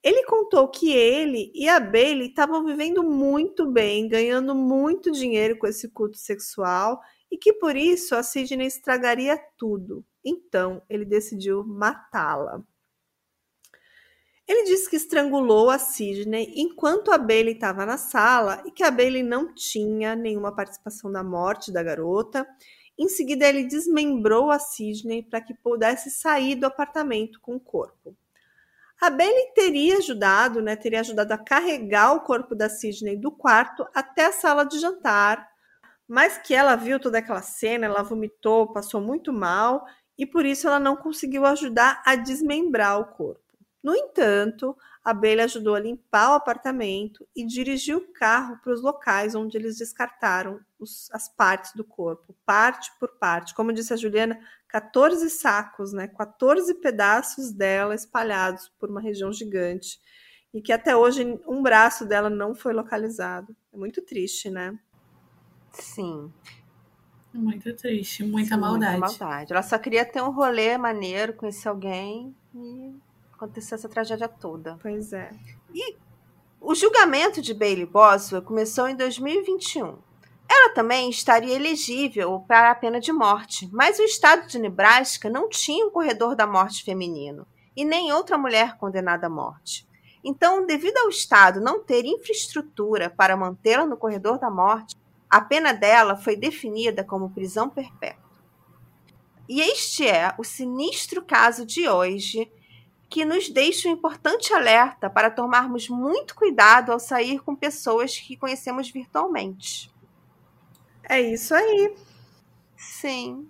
Ele 0.03 0.25
contou 0.25 0.69
que 0.69 0.93
ele 0.93 1.51
e 1.55 1.67
a 1.71 1.81
Bailey 1.81 2.29
estavam 2.29 2.67
vivendo 2.67 3.03
muito 3.03 3.65
bem, 3.65 4.07
ganhando 4.07 4.55
muito 4.55 5.11
dinheiro 5.11 5.57
com 5.57 5.67
esse 5.67 5.89
culto 5.89 6.19
sexual 6.19 7.01
e 7.33 7.39
que 7.39 7.55
por 7.55 7.75
isso 7.77 8.15
a 8.15 8.23
Sidney 8.23 8.67
estragaria 8.67 9.41
tudo. 9.57 10.05
Então 10.23 10.83
ele 10.87 11.07
decidiu 11.07 11.65
matá-la. 11.65 12.63
Ele 14.49 14.65
disse 14.65 14.89
que 14.89 14.97
estrangulou 14.97 15.69
a 15.69 15.79
Sidney 15.79 16.55
enquanto 16.57 17.13
a 17.13 17.19
Bailey 17.19 17.53
estava 17.53 17.85
na 17.85 17.99
sala 17.99 18.63
e 18.65 18.71
que 18.71 18.83
a 18.83 18.91
Bailey 18.91 19.23
não 19.23 19.55
tinha 19.55 20.17
nenhuma 20.17 20.51
participação 20.51 21.11
na 21.11 21.23
morte 21.23 21.71
da 21.71 21.83
garota. 21.83 22.49
Em 22.99 23.09
seguida, 23.09 23.47
ele 23.47 23.65
desmembrou 23.65 24.51
a 24.51 24.59
Sidney 24.59 25.23
para 25.23 25.43
que 25.43 25.53
pudesse 25.53 26.11
sair 26.11 26.55
do 26.55 26.65
apartamento 26.65 27.39
com 27.43 27.57
o 27.57 27.61
corpo. 27.61 28.17
A 28.99 29.11
Bailey 29.11 29.53
teria 29.55 29.99
ajudado, 29.99 30.63
né, 30.63 30.75
teria 30.75 31.01
ajudado 31.01 31.31
a 31.33 31.39
carregar 31.39 32.15
o 32.15 32.21
corpo 32.21 32.55
da 32.55 32.71
Sidney 32.71 33.17
do 33.19 33.31
quarto 33.31 33.87
até 33.95 34.25
a 34.25 34.33
sala 34.33 34.65
de 34.65 34.79
jantar, 34.79 35.47
mas 36.09 36.39
que 36.39 36.55
ela 36.55 36.75
viu 36.75 36.99
toda 36.99 37.19
aquela 37.19 37.43
cena, 37.43 37.85
ela 37.85 38.03
vomitou, 38.03 38.73
passou 38.73 39.01
muito 39.01 39.31
mal 39.31 39.85
e 40.17 40.25
por 40.25 40.47
isso 40.47 40.67
ela 40.67 40.81
não 40.81 40.97
conseguiu 40.97 41.45
ajudar 41.45 42.03
a 42.05 42.17
desmembrar 42.17 42.99
o 42.99 43.05
corpo. 43.05 43.48
No 43.89 43.97
entanto, 43.97 44.77
a 45.03 45.15
Bailey 45.15 45.47
ajudou 45.47 45.75
a 45.75 45.81
limpar 45.81 46.33
o 46.33 46.35
apartamento 46.35 47.27
e 47.35 47.47
dirigiu 47.47 47.97
o 47.97 48.13
carro 48.13 48.59
para 48.63 48.75
os 48.75 48.83
locais 48.83 49.35
onde 49.35 49.57
eles 49.57 49.79
descartaram 49.79 50.61
os, 50.79 51.11
as 51.11 51.27
partes 51.27 51.73
do 51.73 51.83
corpo, 51.83 52.37
parte 52.45 52.93
por 53.01 53.09
parte. 53.19 53.55
Como 53.55 53.73
disse 53.73 53.95
a 53.95 53.97
Juliana, 53.97 54.39
14 54.69 55.31
sacos, 55.31 55.95
né? 55.95 56.07
14 56.07 56.75
pedaços 56.83 57.51
dela 57.51 57.95
espalhados 57.95 58.71
por 58.79 58.91
uma 58.91 59.01
região 59.01 59.33
gigante. 59.33 59.99
E 60.53 60.61
que 60.61 60.71
até 60.71 60.95
hoje 60.95 61.41
um 61.49 61.63
braço 61.63 62.05
dela 62.05 62.29
não 62.29 62.55
foi 62.55 62.75
localizado. 62.75 63.57
É 63.73 63.77
muito 63.79 64.03
triste, 64.03 64.51
né? 64.51 64.79
Sim. 65.73 66.31
Muito 67.33 67.75
triste, 67.75 68.23
muita 68.23 68.55
Sim, 68.55 68.61
maldade. 68.61 69.01
Muita 69.01 69.25
maldade. 69.25 69.53
Ela 69.55 69.63
só 69.63 69.79
queria 69.79 70.05
ter 70.05 70.21
um 70.21 70.31
rolê 70.31 70.77
maneiro, 70.77 71.33
conhecer 71.33 71.69
alguém 71.69 72.37
e 72.55 73.08
aconteceu 73.39 73.77
essa 73.77 73.89
tragédia 73.89 74.29
toda. 74.29 74.77
Pois 74.83 75.13
é. 75.13 75.31
E 75.73 75.97
o 76.61 76.75
julgamento 76.75 77.41
de 77.41 77.55
Bailey 77.55 77.87
Boswell 77.87 78.43
começou 78.43 78.89
em 78.89 78.97
2021. 78.97 79.97
Ela 80.51 80.75
também 80.75 81.09
estaria 81.09 81.55
elegível 81.55 82.45
para 82.49 82.71
a 82.71 82.75
pena 82.75 82.99
de 82.99 83.13
morte, 83.13 83.69
mas 83.73 83.99
o 83.99 84.03
estado 84.03 84.49
de 84.49 84.59
Nebraska 84.59 85.31
não 85.31 85.49
tinha 85.49 85.87
um 85.87 85.91
corredor 85.91 86.35
da 86.35 86.47
morte 86.47 86.83
feminino 86.83 87.47
e 87.77 87.85
nem 87.85 88.13
outra 88.13 88.37
mulher 88.37 88.77
condenada 88.77 89.29
à 89.29 89.31
morte. 89.31 89.87
Então, 90.25 90.67
devido 90.67 90.97
ao 90.99 91.09
estado 91.09 91.61
não 91.61 91.85
ter 91.85 92.05
infraestrutura 92.05 93.09
para 93.09 93.37
mantê-la 93.37 93.87
no 93.87 93.97
corredor 93.97 94.39
da 94.39 94.51
morte, 94.51 94.97
a 95.31 95.41
pena 95.41 95.73
dela 95.73 96.17
foi 96.17 96.35
definida 96.35 97.05
como 97.05 97.31
prisão 97.31 97.69
perpétua. 97.69 98.29
E 99.49 99.61
este 99.61 100.07
é 100.09 100.35
o 100.37 100.45
sinistro 100.45 101.23
caso 101.23 101.65
de 101.65 101.89
hoje 101.89 102.51
que 103.09 103.25
nos 103.25 103.49
deixa 103.49 103.89
um 103.89 103.93
importante 103.93 104.53
alerta 104.53 105.09
para 105.09 105.31
tomarmos 105.31 105.89
muito 105.89 106.35
cuidado 106.35 106.93
ao 106.93 107.01
sair 107.01 107.41
com 107.41 107.57
pessoas 107.57 108.19
que 108.19 108.37
conhecemos 108.37 108.91
virtualmente. 108.91 109.91
É 111.09 111.21
isso 111.21 111.55
aí. 111.55 111.95
Sim. 112.77 113.49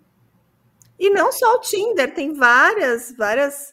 E 0.99 1.11
não 1.11 1.33
só 1.33 1.55
o 1.55 1.61
Tinder, 1.61 2.15
tem 2.15 2.33
várias, 2.33 3.13
várias 3.17 3.73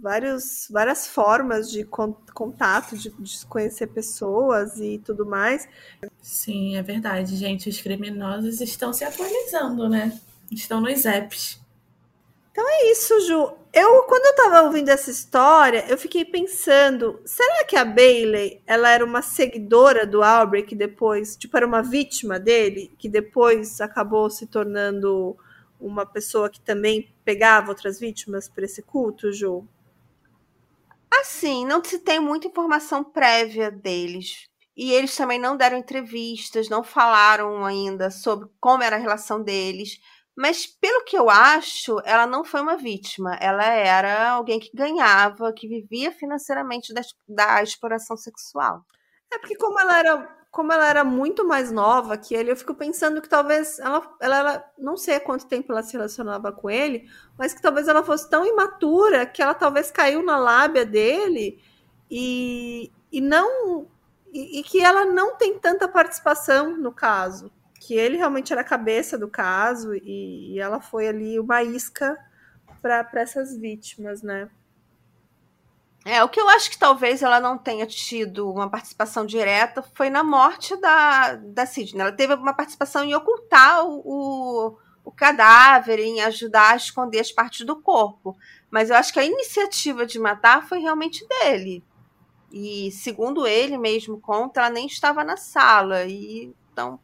vários, 0.00 0.66
várias 0.70 1.06
formas 1.06 1.70
de 1.70 1.84
contato, 1.84 2.96
de, 2.96 3.10
de 3.10 3.46
conhecer 3.46 3.86
pessoas 3.88 4.78
e 4.78 4.98
tudo 5.04 5.26
mais. 5.26 5.68
Sim, 6.22 6.76
é 6.76 6.82
verdade, 6.82 7.36
gente. 7.36 7.68
Os 7.68 7.80
criminosos 7.80 8.60
estão 8.60 8.92
se 8.92 9.04
atualizando, 9.04 9.88
né? 9.88 10.18
Estão 10.50 10.80
nos 10.80 11.04
apps. 11.04 11.60
Então 12.60 12.70
é 12.70 12.92
isso, 12.92 13.18
Ju. 13.20 13.56
Eu, 13.72 14.02
quando 14.02 14.26
eu 14.26 14.36
tava 14.36 14.66
ouvindo 14.66 14.90
essa 14.90 15.10
história, 15.10 15.86
eu 15.88 15.96
fiquei 15.96 16.26
pensando, 16.26 17.18
será 17.24 17.64
que 17.64 17.74
a 17.74 17.86
Bailey, 17.86 18.60
ela 18.66 18.90
era 18.90 19.02
uma 19.02 19.22
seguidora 19.22 20.06
do 20.06 20.22
Albrecht 20.22 20.68
que 20.68 20.74
depois, 20.74 21.36
tipo, 21.36 21.56
era 21.56 21.66
uma 21.66 21.82
vítima 21.82 22.38
dele, 22.38 22.92
que 22.98 23.08
depois 23.08 23.80
acabou 23.80 24.28
se 24.28 24.46
tornando 24.46 25.34
uma 25.80 26.04
pessoa 26.04 26.50
que 26.50 26.60
também 26.60 27.10
pegava 27.24 27.70
outras 27.70 27.98
vítimas 27.98 28.46
para 28.46 28.66
esse 28.66 28.82
culto, 28.82 29.32
Ju? 29.32 29.66
Assim, 31.10 31.64
não 31.64 31.82
se 31.82 32.00
tem 32.00 32.20
muita 32.20 32.46
informação 32.46 33.02
prévia 33.02 33.70
deles. 33.70 34.50
E 34.76 34.92
eles 34.92 35.16
também 35.16 35.38
não 35.38 35.56
deram 35.56 35.78
entrevistas, 35.78 36.68
não 36.68 36.84
falaram 36.84 37.64
ainda 37.64 38.10
sobre 38.10 38.50
como 38.60 38.82
era 38.82 38.96
a 38.96 38.98
relação 38.98 39.42
deles. 39.42 39.98
Mas 40.40 40.66
pelo 40.66 41.04
que 41.04 41.18
eu 41.18 41.28
acho, 41.28 42.00
ela 42.02 42.26
não 42.26 42.42
foi 42.42 42.62
uma 42.62 42.74
vítima. 42.74 43.36
Ela 43.42 43.62
era 43.66 44.30
alguém 44.30 44.58
que 44.58 44.74
ganhava, 44.74 45.52
que 45.52 45.68
vivia 45.68 46.10
financeiramente 46.12 46.94
da, 46.94 47.02
da 47.28 47.62
exploração 47.62 48.16
sexual. 48.16 48.82
É 49.30 49.38
porque 49.38 49.54
como 49.54 49.78
ela 49.78 49.98
era 49.98 50.40
como 50.50 50.72
ela 50.72 50.88
era 50.88 51.04
muito 51.04 51.46
mais 51.46 51.70
nova 51.70 52.16
que 52.16 52.34
ele, 52.34 52.50
eu 52.50 52.56
fico 52.56 52.74
pensando 52.74 53.20
que 53.20 53.28
talvez 53.28 53.78
ela, 53.78 54.16
ela, 54.18 54.36
ela, 54.38 54.72
não 54.78 54.96
sei 54.96 55.16
há 55.16 55.20
quanto 55.20 55.46
tempo 55.46 55.70
ela 55.70 55.82
se 55.82 55.92
relacionava 55.92 56.50
com 56.50 56.70
ele, 56.70 57.06
mas 57.38 57.52
que 57.52 57.60
talvez 57.62 57.86
ela 57.86 58.02
fosse 58.02 58.28
tão 58.28 58.44
imatura 58.46 59.26
que 59.26 59.42
ela 59.42 59.54
talvez 59.54 59.90
caiu 59.90 60.22
na 60.24 60.38
lábia 60.38 60.86
dele 60.86 61.62
e, 62.10 62.90
e 63.12 63.20
não 63.20 63.86
e, 64.32 64.60
e 64.60 64.62
que 64.62 64.80
ela 64.80 65.04
não 65.04 65.36
tem 65.36 65.58
tanta 65.58 65.86
participação 65.86 66.76
no 66.78 66.92
caso, 66.92 67.52
que 67.80 67.94
ele 67.94 68.18
realmente 68.18 68.52
era 68.52 68.60
a 68.60 68.64
cabeça 68.64 69.16
do 69.16 69.26
caso 69.26 69.94
e, 69.94 70.52
e 70.52 70.60
ela 70.60 70.82
foi 70.82 71.08
ali 71.08 71.40
uma 71.40 71.62
isca 71.62 72.16
para 72.82 73.08
essas 73.14 73.56
vítimas, 73.56 74.22
né? 74.22 74.50
É, 76.04 76.22
o 76.22 76.28
que 76.28 76.40
eu 76.40 76.48
acho 76.48 76.70
que 76.70 76.78
talvez 76.78 77.22
ela 77.22 77.40
não 77.40 77.58
tenha 77.58 77.86
tido 77.86 78.50
uma 78.50 78.70
participação 78.70 79.24
direta 79.26 79.82
foi 79.94 80.08
na 80.08 80.22
morte 80.22 80.76
da, 80.76 81.36
da 81.36 81.66
Sidney. 81.66 82.02
Ela 82.02 82.12
teve 82.12 82.34
uma 82.34 82.54
participação 82.54 83.02
em 83.04 83.14
ocultar 83.14 83.84
o, 83.84 84.00
o, 84.04 84.78
o 85.04 85.10
cadáver, 85.10 85.98
em 85.98 86.20
ajudar 86.22 86.72
a 86.72 86.76
esconder 86.76 87.20
as 87.20 87.32
partes 87.32 87.66
do 87.66 87.80
corpo. 87.80 88.36
Mas 88.70 88.88
eu 88.88 88.96
acho 88.96 89.12
que 89.12 89.20
a 89.20 89.24
iniciativa 89.24 90.06
de 90.06 90.18
matar 90.18 90.66
foi 90.66 90.80
realmente 90.80 91.26
dele. 91.26 91.82
E 92.50 92.90
segundo 92.92 93.46
ele 93.46 93.76
mesmo 93.76 94.18
conta, 94.20 94.60
ela 94.60 94.70
nem 94.70 94.86
estava 94.86 95.22
na 95.22 95.36
sala. 95.36 96.04
E 96.04 96.54
então 96.72 96.98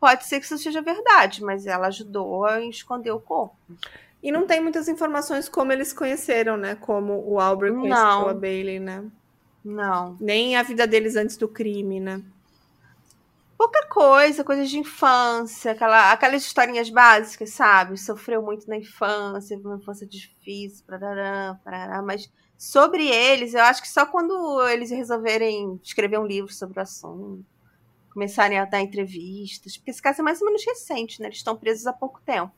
pode 0.00 0.24
ser 0.24 0.40
que 0.40 0.46
isso 0.46 0.58
seja 0.58 0.82
verdade, 0.82 1.42
mas 1.42 1.66
ela 1.66 1.88
ajudou 1.88 2.44
a 2.44 2.60
esconder 2.60 3.10
o 3.10 3.20
corpo. 3.20 3.56
E 4.22 4.32
não 4.32 4.46
tem 4.46 4.60
muitas 4.60 4.88
informações 4.88 5.48
como 5.48 5.72
eles 5.72 5.92
conheceram, 5.92 6.56
né? 6.56 6.74
Como 6.74 7.22
o 7.26 7.38
Albert 7.38 7.74
conheceu 7.74 8.04
não. 8.04 8.28
a 8.28 8.34
Bailey, 8.34 8.80
né? 8.80 9.04
Não. 9.64 10.16
Nem 10.20 10.56
a 10.56 10.62
vida 10.62 10.86
deles 10.86 11.16
antes 11.16 11.36
do 11.36 11.48
crime, 11.48 12.00
né? 12.00 12.22
Pouca 13.58 13.86
coisa, 13.86 14.44
coisas 14.44 14.68
de 14.68 14.78
infância, 14.78 15.72
aquela, 15.72 16.12
aquelas 16.12 16.42
historinhas 16.42 16.90
básicas, 16.90 17.50
sabe? 17.50 17.96
Sofreu 17.96 18.42
muito 18.42 18.68
na 18.68 18.76
infância, 18.76 19.56
uma 19.58 19.76
infância 19.76 20.06
difícil, 20.06 20.84
parará, 20.86 21.58
parará, 21.64 22.02
mas 22.02 22.30
sobre 22.58 23.06
eles, 23.06 23.54
eu 23.54 23.62
acho 23.62 23.82
que 23.82 23.88
só 23.88 24.06
quando 24.06 24.62
eles 24.68 24.90
resolverem 24.90 25.80
escrever 25.82 26.18
um 26.18 26.26
livro 26.26 26.52
sobre 26.52 26.78
o 26.78 26.82
assunto, 26.82 27.44
começarem 28.16 28.58
a 28.58 28.64
dar 28.64 28.80
entrevistas, 28.80 29.76
porque 29.76 29.90
esse 29.90 30.00
caso 30.00 30.22
é 30.22 30.24
mais 30.24 30.40
ou 30.40 30.46
menos 30.46 30.64
recente, 30.64 31.20
né? 31.20 31.28
Eles 31.28 31.36
estão 31.36 31.54
presos 31.54 31.86
há 31.86 31.92
pouco 31.92 32.18
tempo. 32.24 32.50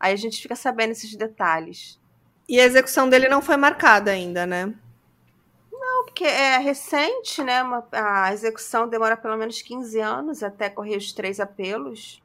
Aí 0.00 0.14
a 0.14 0.16
gente 0.16 0.40
fica 0.40 0.56
sabendo 0.56 0.92
esses 0.92 1.14
detalhes. 1.14 2.00
E 2.48 2.58
a 2.58 2.64
execução 2.64 3.06
dele 3.06 3.28
não 3.28 3.42
foi 3.42 3.58
marcada 3.58 4.10
ainda, 4.10 4.46
né? 4.46 4.72
Não, 5.70 6.06
porque 6.06 6.24
é 6.24 6.56
recente, 6.56 7.44
né? 7.44 7.60
a 7.92 8.32
execução 8.32 8.88
demora 8.88 9.18
pelo 9.18 9.36
menos 9.36 9.60
15 9.60 10.00
anos 10.00 10.42
até 10.42 10.70
correr 10.70 10.96
os 10.96 11.12
três 11.12 11.40
apelos. 11.40 12.22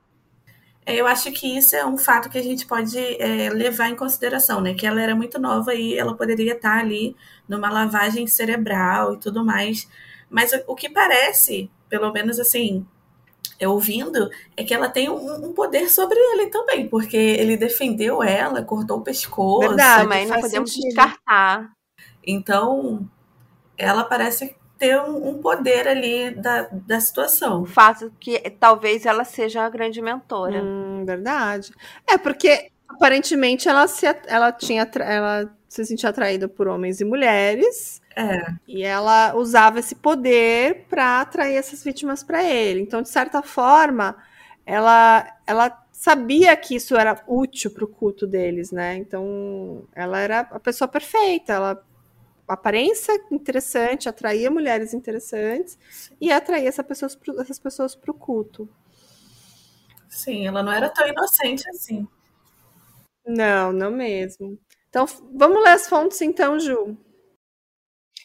É, 0.86 0.96
eu 0.96 1.06
acho 1.06 1.30
que 1.34 1.58
isso 1.58 1.76
é 1.76 1.86
um 1.86 1.98
fato 1.98 2.30
que 2.30 2.38
a 2.38 2.44
gente 2.44 2.66
pode 2.66 2.98
é, 2.98 3.50
levar 3.50 3.90
em 3.90 3.98
consideração, 3.98 4.62
né? 4.62 4.74
Que 4.74 4.88
ela 4.88 5.02
era 5.02 5.14
muito 5.14 5.38
nova 5.38 5.76
e 5.76 5.98
ela 5.98 6.16
poderia 6.16 6.54
estar 6.54 6.80
ali 6.80 7.18
numa 7.50 7.70
lavagem 7.70 8.26
cerebral 8.28 9.16
e 9.16 9.20
tudo 9.20 9.44
mais. 9.44 9.90
Mas 10.30 10.54
o, 10.54 10.64
o 10.68 10.76
que 10.76 10.90
parece, 10.90 11.70
pelo 11.92 12.12
menos 12.14 12.40
assim, 12.40 12.86
é, 13.60 13.68
ouvindo 13.68 14.30
é 14.56 14.64
que 14.64 14.74
ela 14.74 14.88
tem 14.88 15.10
um, 15.10 15.50
um, 15.50 15.54
poder 15.54 15.90
sobre 15.90 16.18
ele 16.18 16.48
também, 16.48 16.88
porque 16.88 17.18
ele 17.18 17.58
defendeu 17.58 18.24
ela, 18.24 18.64
cortou 18.64 19.00
o 19.00 19.04
pescoço. 19.04 19.68
Verdade, 19.68 20.08
mas 20.08 20.30
não 20.30 20.40
podemos 20.40 20.72
sentido. 20.72 20.88
descartar. 20.88 21.70
Então, 22.26 23.06
ela 23.78 24.06
parece 24.06 24.56
ter 24.80 25.00
um, 25.02 25.30
um, 25.30 25.38
poder 25.42 25.86
ali 25.86 26.32
da, 26.32 26.70
da 26.72 27.00
situação. 27.02 27.64
O 27.64 27.66
fato 27.66 28.12
que 28.20 28.40
talvez 28.52 29.06
ela 29.06 29.26
seja 29.26 29.64
a 29.64 29.70
grande 29.70 30.02
mentora. 30.02 30.64
Hum, 30.64 31.04
verdade. 31.06 31.74
É, 32.10 32.18
porque 32.18 32.72
aparentemente 32.88 33.68
ela 33.68 33.86
se 33.88 34.06
ela 34.28 34.52
tinha 34.52 34.90
ela 35.02 35.54
se 35.74 35.86
sentia 35.86 36.10
atraída 36.10 36.48
por 36.50 36.68
homens 36.68 37.00
e 37.00 37.06
mulheres 37.06 38.02
é. 38.16 38.42
E 38.68 38.84
ela 38.84 39.36
usava 39.36 39.80
esse 39.80 39.96
poder 39.96 40.86
para 40.90 41.22
atrair 41.22 41.56
essas 41.56 41.84
vítimas 41.84 42.24
para 42.24 42.44
ele. 42.44 42.82
Então, 42.82 43.02
de 43.02 43.10
certa 43.10 43.42
forma, 43.42 44.18
ela, 44.66 45.26
ela 45.48 45.86
sabia 45.92 46.56
que 46.58 46.76
isso 46.76 46.96
era 46.96 47.24
útil 47.28 47.72
para 47.72 47.86
o 47.86 47.88
culto 47.88 48.28
deles, 48.28 48.72
né? 48.72 48.98
Então, 48.98 49.88
ela 49.96 50.20
era 50.20 50.40
a 50.42 50.60
pessoa 50.60 50.88
perfeita. 50.88 51.54
Ela 51.54 51.86
aparência 52.48 53.14
interessante, 53.32 54.10
atraía 54.10 54.52
mulheres 54.52 54.94
interessantes 54.94 55.80
Sim. 55.90 56.18
e 56.20 56.34
atraía 56.34 56.68
essas 56.68 56.86
pessoas, 56.86 57.18
essas 57.40 57.60
pessoas 57.60 57.96
para 57.96 58.12
o 58.12 58.14
culto. 58.14 58.68
Sim, 60.10 60.46
ela 60.46 60.62
não 60.62 60.74
era 60.74 60.90
tão 60.90 61.08
inocente 61.08 61.64
assim. 61.70 62.06
Não, 63.26 63.72
não 63.72 63.90
mesmo. 63.90 64.60
Então, 64.92 65.06
vamos 65.34 65.64
ler 65.64 65.70
as 65.70 65.88
fontes 65.88 66.20
então, 66.22 66.60
Ju. 66.60 66.98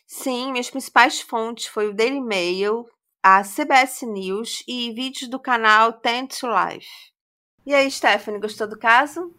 Sim, 0.04 0.50
minhas 0.50 0.68
principais 0.68 1.20
fontes 1.20 1.66
foi 1.66 1.88
o 1.88 1.94
Daily 1.94 2.20
Mail, 2.20 2.84
a 3.22 3.44
CBS 3.44 4.02
News 4.02 4.64
e 4.66 4.92
vídeos 4.92 5.30
do 5.30 5.38
canal 5.38 5.92
Ten 5.92 6.26
to 6.26 6.48
Life. 6.48 6.88
E 7.64 7.72
aí, 7.72 7.88
Stephanie, 7.88 8.40
gostou 8.40 8.66
do 8.66 8.76
caso? 8.76 9.32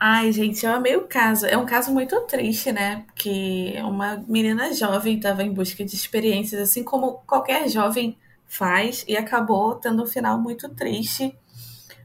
Ai, 0.00 0.32
gente, 0.32 0.66
eu 0.66 0.72
amei 0.72 0.96
o 0.96 1.06
caso. 1.06 1.46
É 1.46 1.56
um 1.56 1.66
caso 1.66 1.92
muito 1.92 2.20
triste, 2.22 2.72
né? 2.72 3.06
Que 3.14 3.74
uma 3.82 4.24
menina 4.28 4.72
jovem 4.72 5.16
estava 5.16 5.44
em 5.44 5.52
busca 5.52 5.84
de 5.84 5.94
experiências, 5.94 6.60
assim 6.60 6.82
como 6.82 7.22
qualquer 7.24 7.68
jovem 7.68 8.18
faz, 8.46 9.04
e 9.06 9.16
acabou 9.16 9.76
tendo 9.76 10.02
um 10.02 10.06
final 10.06 10.40
muito 10.40 10.68
triste. 10.70 11.36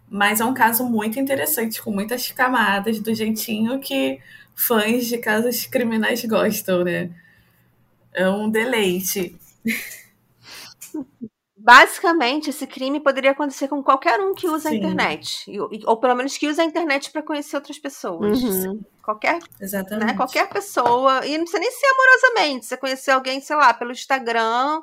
Mas 0.08 0.42
é 0.42 0.46
um 0.46 0.54
caso 0.54 0.84
muito 0.84 1.20
interessante, 1.20 1.82
com 1.82 1.90
muitas 1.90 2.32
camadas, 2.32 3.00
do 3.00 3.16
jeitinho 3.16 3.80
que 3.80 4.20
fãs 4.56 5.06
de 5.06 5.18
casos 5.18 5.66
criminais 5.66 6.24
gostam, 6.26 6.84
né? 6.84 7.10
É 8.14 8.30
um 8.30 8.50
deleite. 8.50 9.36
Basicamente, 11.58 12.50
esse 12.50 12.68
crime 12.68 13.00
poderia 13.00 13.32
acontecer 13.32 13.70
com 13.70 13.82
qualquer 13.82 14.20
um 14.20 14.34
que 14.34 14.48
usa 14.48 14.70
Sim. 14.70 14.76
a 14.76 14.78
internet. 14.78 15.46
Ou 15.86 15.98
pelo 15.98 16.14
menos 16.14 16.38
que 16.38 16.48
usa 16.48 16.62
a 16.62 16.66
internet 16.66 17.10
para 17.10 17.24
conhecer 17.24 17.56
outras 17.56 17.80
pessoas. 17.80 18.44
Uhum. 18.44 18.82
Qualquer, 19.02 19.40
Exatamente. 19.62 20.08
Né, 20.08 20.14
qualquer 20.14 20.50
pessoa. 20.50 21.26
E 21.26 21.38
não 21.38 21.46
precisa 21.46 21.60
nem 21.60 21.72
ser 21.72 21.86
amorosamente. 21.86 22.66
Você 22.66 22.76
conhecer 22.76 23.12
alguém, 23.12 23.40
sei 23.40 23.56
lá, 23.56 23.74
pelo 23.74 23.94
Instagram, 23.94 24.82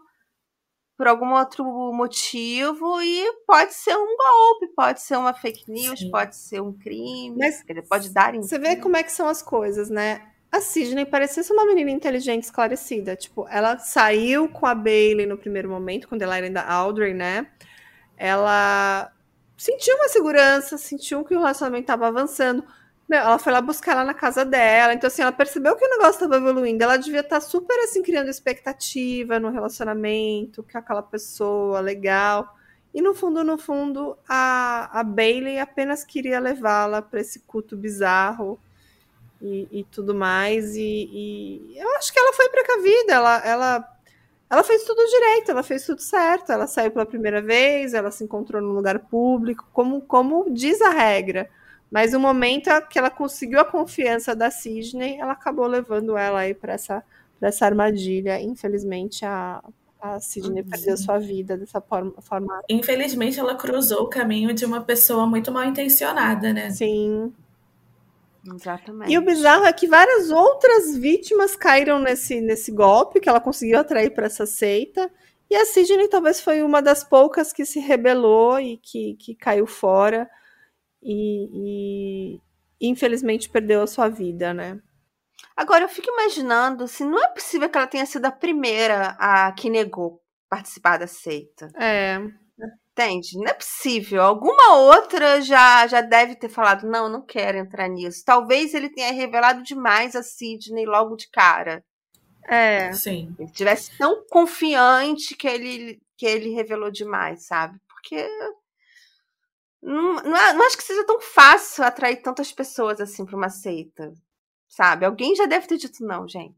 por 1.01 1.09
algum 1.09 1.33
outro 1.33 1.65
motivo. 1.95 3.01
E 3.01 3.33
pode 3.47 3.73
ser 3.73 3.97
um 3.97 4.17
golpe, 4.19 4.67
pode 4.77 5.01
ser 5.01 5.17
uma 5.17 5.33
fake 5.33 5.65
news, 5.67 5.99
Sim. 5.99 6.11
pode 6.11 6.37
ser 6.37 6.61
um 6.61 6.75
crime. 6.75 7.35
Mas 7.39 7.65
pode 7.89 8.11
dar. 8.11 8.35
Você 8.35 8.59
vê 8.59 8.77
como 8.77 8.99
é 8.99 9.03
que 9.03 9.11
são 9.11 9.27
as 9.27 9.41
coisas, 9.41 9.89
né? 9.89 10.21
A 10.53 10.61
Sidney 10.61 11.07
parecia 11.07 11.43
ser 11.43 11.55
uma 11.55 11.65
menina 11.65 11.91
inteligente, 11.91 12.43
esclarecida. 12.43 13.17
Tipo, 13.17 13.49
ela 13.49 13.79
saiu 13.79 14.47
com 14.51 14.67
a 14.67 14.75
Bailey 14.75 15.25
no 15.25 15.39
primeiro 15.39 15.71
momento, 15.71 16.07
quando 16.07 16.21
ela 16.21 16.37
era 16.37 16.45
ainda 16.45 16.61
Audrey, 16.61 17.15
né? 17.15 17.47
Ela 18.15 19.11
sentiu 19.57 19.97
uma 19.97 20.09
segurança, 20.09 20.77
sentiu 20.77 21.25
que 21.25 21.35
o 21.35 21.39
relacionamento 21.39 21.85
estava 21.85 22.09
avançando. 22.09 22.63
Ela 23.11 23.39
foi 23.39 23.53
lá 23.53 23.61
buscar 23.61 23.93
ela 23.93 24.05
na 24.05 24.15
casa 24.15 24.45
dela. 24.45 24.95
Então, 24.95 25.09
assim, 25.09 25.23
ela 25.23 25.33
percebeu 25.33 25.77
que 25.77 25.85
o 25.85 25.91
negócio 25.91 26.13
estava 26.13 26.37
evoluindo. 26.37 26.83
Ela 26.83 26.97
devia 26.97 27.21
estar 27.21 27.37
tá 27.37 27.41
super, 27.41 27.77
assim, 27.85 28.03
criando 28.03 28.29
expectativa 28.29 29.41
no 29.41 29.51
relacionamento, 29.51 30.63
que 30.63 30.77
aquela 30.77 31.03
pessoa 31.03 31.81
legal. 31.81 32.57
E 32.93 33.01
no 33.01 33.15
fundo, 33.15 33.45
no 33.45 33.57
fundo, 33.57 34.17
a, 34.29 35.01
a 35.01 35.03
Bailey 35.05 35.59
apenas 35.59 36.05
queria 36.05 36.41
levá-la 36.41 37.01
para 37.01 37.21
esse 37.21 37.41
culto 37.41 37.77
bizarro 37.77 38.59
e, 39.41 39.69
e 39.71 39.85
tudo 39.85 40.15
mais. 40.15 40.75
E, 40.75 41.09
e, 41.13 41.79
eu 41.79 41.97
acho 41.97 42.13
que 42.13 42.19
ela 42.19 42.33
foi 42.33 42.49
precavida, 42.49 43.13
ela, 43.13 43.39
ela, 43.45 43.97
ela 44.51 44.65
fez 44.65 44.85
tudo 44.85 45.05
direito, 45.07 45.51
ela 45.53 45.63
fez 45.63 45.85
tudo 45.87 46.01
certo. 46.03 46.51
Ela 46.51 46.67
saiu 46.67 46.91
pela 46.91 47.07
primeira 47.07 47.41
vez, 47.41 47.95
ela 47.95 48.11
se 48.11 48.25
encontrou 48.25 48.61
num 48.61 48.73
lugar 48.73 48.99
público, 48.99 49.69
como, 49.73 50.01
como 50.01 50.51
diz 50.51 50.81
a 50.83 50.91
regra. 50.91 51.49
Mas 51.91 52.15
o 52.15 52.21
momento 52.21 52.71
que 52.89 52.99
ela 52.99 53.11
conseguiu 53.11 53.59
a 53.59 53.65
confiança 53.65 54.35
da 54.35 54.51
Sidney, 54.51 55.19
ela 55.19 55.33
acabou 55.33 55.67
levando 55.67 56.17
ela 56.17 56.41
aí 56.41 56.55
para 56.55 56.75
essa, 56.75 57.03
essa 57.41 57.67
armadilha. 57.67 58.41
Infelizmente, 58.41 59.25
a, 59.25 59.61
a 60.01 60.21
Sidney 60.21 60.63
Sim. 60.63 60.71
perdeu 60.71 60.97
sua 60.97 61.19
vida 61.19 61.57
dessa 61.57 61.81
forma, 61.81 62.15
forma. 62.21 62.63
Infelizmente, 62.71 63.41
ela 63.41 63.57
cruzou 63.57 64.03
o 64.03 64.09
caminho 64.09 64.55
de 64.55 64.65
uma 64.65 64.81
pessoa 64.83 65.27
muito 65.27 65.51
mal 65.51 65.65
intencionada, 65.65 66.53
né? 66.53 66.71
Sim. 66.71 67.33
Exatamente. 68.55 69.13
E 69.13 69.19
o 69.19 69.23
bizarro 69.23 69.65
é 69.65 69.73
que 69.73 69.87
várias 69.89 70.31
outras 70.31 70.97
vítimas 70.97 71.57
caíram 71.57 71.99
nesse, 71.99 72.41
nesse 72.41 72.71
golpe 72.71 73.21
que 73.21 73.29
ela 73.29 73.41
conseguiu 73.41 73.81
atrair 73.81 74.11
para 74.15 74.27
essa 74.27 74.47
seita. 74.47 75.11
E 75.51 75.57
a 75.57 75.67
Sidney 75.67 76.09
talvez 76.09 76.41
foi 76.41 76.63
uma 76.63 76.81
das 76.81 77.03
poucas 77.03 77.53
que 77.53 77.67
se 77.67 77.81
rebelou 77.81 78.61
e 78.61 78.77
que, 78.77 79.15
que 79.15 79.35
caiu 79.35 79.67
fora 79.67 80.31
e, 81.03 82.35
e 82.35 82.41
infelizmente 82.81 83.49
perdeu 83.49 83.83
a 83.83 83.87
sua 83.87 84.09
vida, 84.09 84.55
né? 84.55 84.81
Agora 85.57 85.85
eu 85.85 85.89
fico 85.89 86.11
imaginando 86.11 86.87
se 86.87 87.05
não 87.05 87.23
é 87.23 87.29
possível 87.29 87.69
que 87.69 87.77
ela 87.77 87.87
tenha 87.87 88.07
sido 88.07 88.25
a 88.27 88.33
primeira 88.33 89.17
a 89.19 89.53
que 89.53 89.71
negou 89.71 90.21
participar 90.49 90.99
da 90.99 91.07
seita. 91.07 91.69
É. 91.79 92.19
Entende? 92.93 93.39
Não 93.39 93.47
é 93.47 93.55
possível. 93.55 94.23
Alguma 94.23 94.75
outra 94.75 95.41
já, 95.41 95.87
já 95.87 96.01
deve 96.01 96.35
ter 96.35 96.49
falado: 96.49 96.87
não, 96.87 97.09
não 97.09 97.25
quero 97.25 97.59
entrar 97.59 97.89
nisso. 97.89 98.23
Talvez 98.25 98.75
ele 98.75 98.91
tenha 98.91 99.13
revelado 99.13 99.63
demais 99.63 100.15
a 100.15 100.23
Sidney 100.23 100.85
logo 100.85 101.17
de 101.17 101.29
cara. 101.31 101.83
É. 102.47 102.93
Sim. 102.93 103.35
Ele 103.39 103.51
tivesse 103.51 103.97
tão 103.97 104.27
confiante 104.29 105.37
que 105.37 105.47
ele, 105.47 106.01
que 106.17 106.27
ele 106.27 106.51
revelou 106.51 106.91
demais, 106.91 107.47
sabe? 107.47 107.79
Porque. 107.89 108.27
Não, 109.83 110.15
não, 110.17 110.37
é, 110.37 110.53
não 110.53 110.67
acho 110.67 110.77
que 110.77 110.83
seja 110.83 111.05
tão 111.05 111.21
fácil 111.21 111.85
atrair 111.85 112.17
tantas 112.23 112.53
pessoas 112.53 113.01
assim 113.01 113.25
para 113.25 113.37
uma 113.37 113.49
seita. 113.49 114.13
Sabe? 114.69 115.05
Alguém 115.05 115.35
já 115.35 115.47
deve 115.47 115.67
ter 115.67 115.79
dito 115.79 116.05
não, 116.05 116.29
gente. 116.29 116.55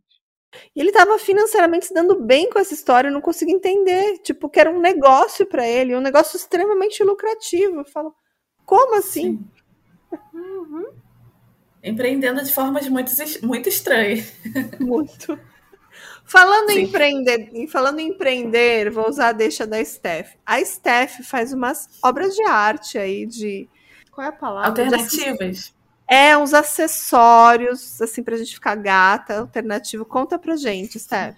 E 0.77 0.81
ele 0.81 0.91
estava 0.91 1.19
financeiramente 1.19 1.87
se 1.87 1.95
dando 1.95 2.21
bem 2.21 2.51
com 2.51 2.59
essa 2.59 2.75
história, 2.75 3.09
eu 3.09 3.13
não 3.13 3.21
consigo 3.23 3.51
entender. 3.51 4.19
Tipo, 4.19 4.51
que 4.51 4.61
era 4.61 4.71
um 4.71 4.81
negócio 4.81 5.47
para 5.47 5.67
ele, 5.67 5.97
um 5.97 6.01
negócio 6.01 6.37
extremamente 6.37 7.03
lucrativo. 7.03 7.81
Eu 7.81 7.85
falo, 7.85 8.15
como 8.67 8.97
assim? 8.97 9.43
Uhum. 10.35 10.93
Empreendendo 11.83 12.43
de 12.43 12.53
formas 12.53 12.87
muito, 12.89 13.11
muito 13.43 13.69
estranhas. 13.69 14.33
Muito. 14.79 15.39
Falando 16.25 16.71
em, 16.71 16.85
empreender, 16.85 17.69
falando 17.69 18.01
em 18.01 18.09
empreender, 18.09 18.91
vou 18.91 19.09
usar 19.09 19.29
a 19.29 19.33
deixa 19.33 19.67
da 19.67 19.85
Steph. 19.85 20.31
A 20.47 20.65
Steph 20.65 21.21
faz 21.25 21.53
umas 21.53 21.89
obras 22.03 22.35
de 22.35 22.43
arte 22.45 22.97
aí 22.99 23.27
de. 23.27 23.69
Qual 24.11 24.25
é 24.25 24.31
a 24.31 24.33
palavra? 24.33 24.69
Alternativas. 24.69 25.75
É, 26.09 26.37
uns 26.37 26.53
acessórios, 26.53 28.01
assim, 28.03 28.23
pra 28.23 28.37
gente 28.37 28.55
ficar 28.55 28.75
gata, 28.75 29.39
alternativo. 29.39 30.05
Conta 30.05 30.39
pra 30.39 30.57
gente, 30.57 30.99
Steph. 30.99 31.37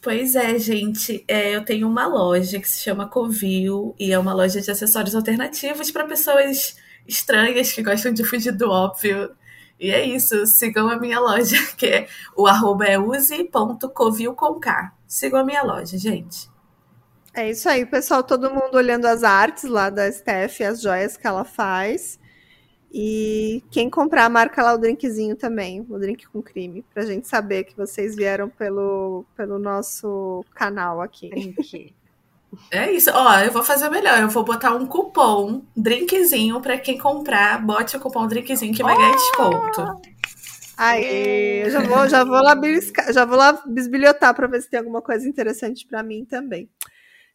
Pois 0.00 0.34
é, 0.34 0.58
gente. 0.58 1.24
É, 1.26 1.54
eu 1.54 1.64
tenho 1.64 1.88
uma 1.88 2.06
loja 2.06 2.60
que 2.60 2.68
se 2.68 2.80
chama 2.80 3.08
Covil 3.08 3.94
e 3.98 4.12
é 4.12 4.18
uma 4.18 4.34
loja 4.34 4.60
de 4.60 4.70
acessórios 4.70 5.14
alternativos 5.14 5.90
para 5.90 6.04
pessoas 6.04 6.76
estranhas 7.06 7.72
que 7.72 7.82
gostam 7.82 8.12
de 8.12 8.24
fugir 8.24 8.52
do 8.52 8.70
óbvio. 8.70 9.30
E 9.84 9.90
é 9.90 10.02
isso, 10.02 10.46
sigam 10.46 10.88
a 10.88 10.98
minha 10.98 11.20
loja, 11.20 11.58
que 11.76 11.84
é 11.84 12.08
o 12.34 12.46
arroba 12.46 12.86
é 12.86 12.98
use.covil 12.98 14.32
com 14.32 14.58
K. 14.58 14.94
Sigam 15.06 15.40
a 15.40 15.44
minha 15.44 15.62
loja, 15.62 15.98
gente. 15.98 16.48
É 17.34 17.50
isso 17.50 17.68
aí, 17.68 17.84
pessoal. 17.84 18.22
Todo 18.22 18.48
mundo 18.50 18.74
olhando 18.76 19.04
as 19.04 19.22
artes 19.22 19.64
lá 19.64 19.90
da 19.90 20.10
Steph, 20.10 20.62
as 20.62 20.80
joias 20.80 21.18
que 21.18 21.26
ela 21.26 21.44
faz. 21.44 22.18
E 22.90 23.62
quem 23.70 23.90
comprar, 23.90 24.30
marca 24.30 24.62
lá 24.62 24.72
o 24.72 24.78
drinkzinho 24.78 25.36
também, 25.36 25.84
o 25.86 25.98
drink 25.98 26.26
com 26.28 26.40
crime, 26.40 26.82
pra 26.94 27.04
gente 27.04 27.28
saber 27.28 27.64
que 27.64 27.76
vocês 27.76 28.16
vieram 28.16 28.48
pelo, 28.48 29.26
pelo 29.36 29.58
nosso 29.58 30.42
canal 30.54 31.02
aqui. 31.02 31.28
É 32.70 32.90
isso. 32.90 33.10
Ó, 33.12 33.38
eu 33.40 33.52
vou 33.52 33.62
fazer 33.62 33.88
melhor. 33.88 34.20
Eu 34.20 34.28
vou 34.28 34.44
botar 34.44 34.74
um 34.74 34.86
cupom 34.86 35.62
drinkzinho 35.76 36.60
para 36.60 36.78
quem 36.78 36.98
comprar. 36.98 37.64
Bote 37.64 37.96
o 37.96 38.00
cupom 38.00 38.26
drinkzinho 38.26 38.74
que 38.74 38.82
vai 38.82 38.96
ganhar 38.96 39.12
desconto. 39.12 40.00
Aí, 40.76 41.62
eu 41.64 41.70
já 41.70 41.80
vou, 41.80 42.08
já 42.08 42.24
vou 42.24 42.42
lá 42.42 42.54
já 43.12 43.24
vou 43.24 43.36
lá 43.36 43.62
bisbilhotar 43.66 44.34
para 44.34 44.48
ver 44.48 44.60
se 44.60 44.68
tem 44.68 44.78
alguma 44.78 45.00
coisa 45.00 45.28
interessante 45.28 45.86
para 45.86 46.02
mim 46.02 46.24
também. 46.24 46.68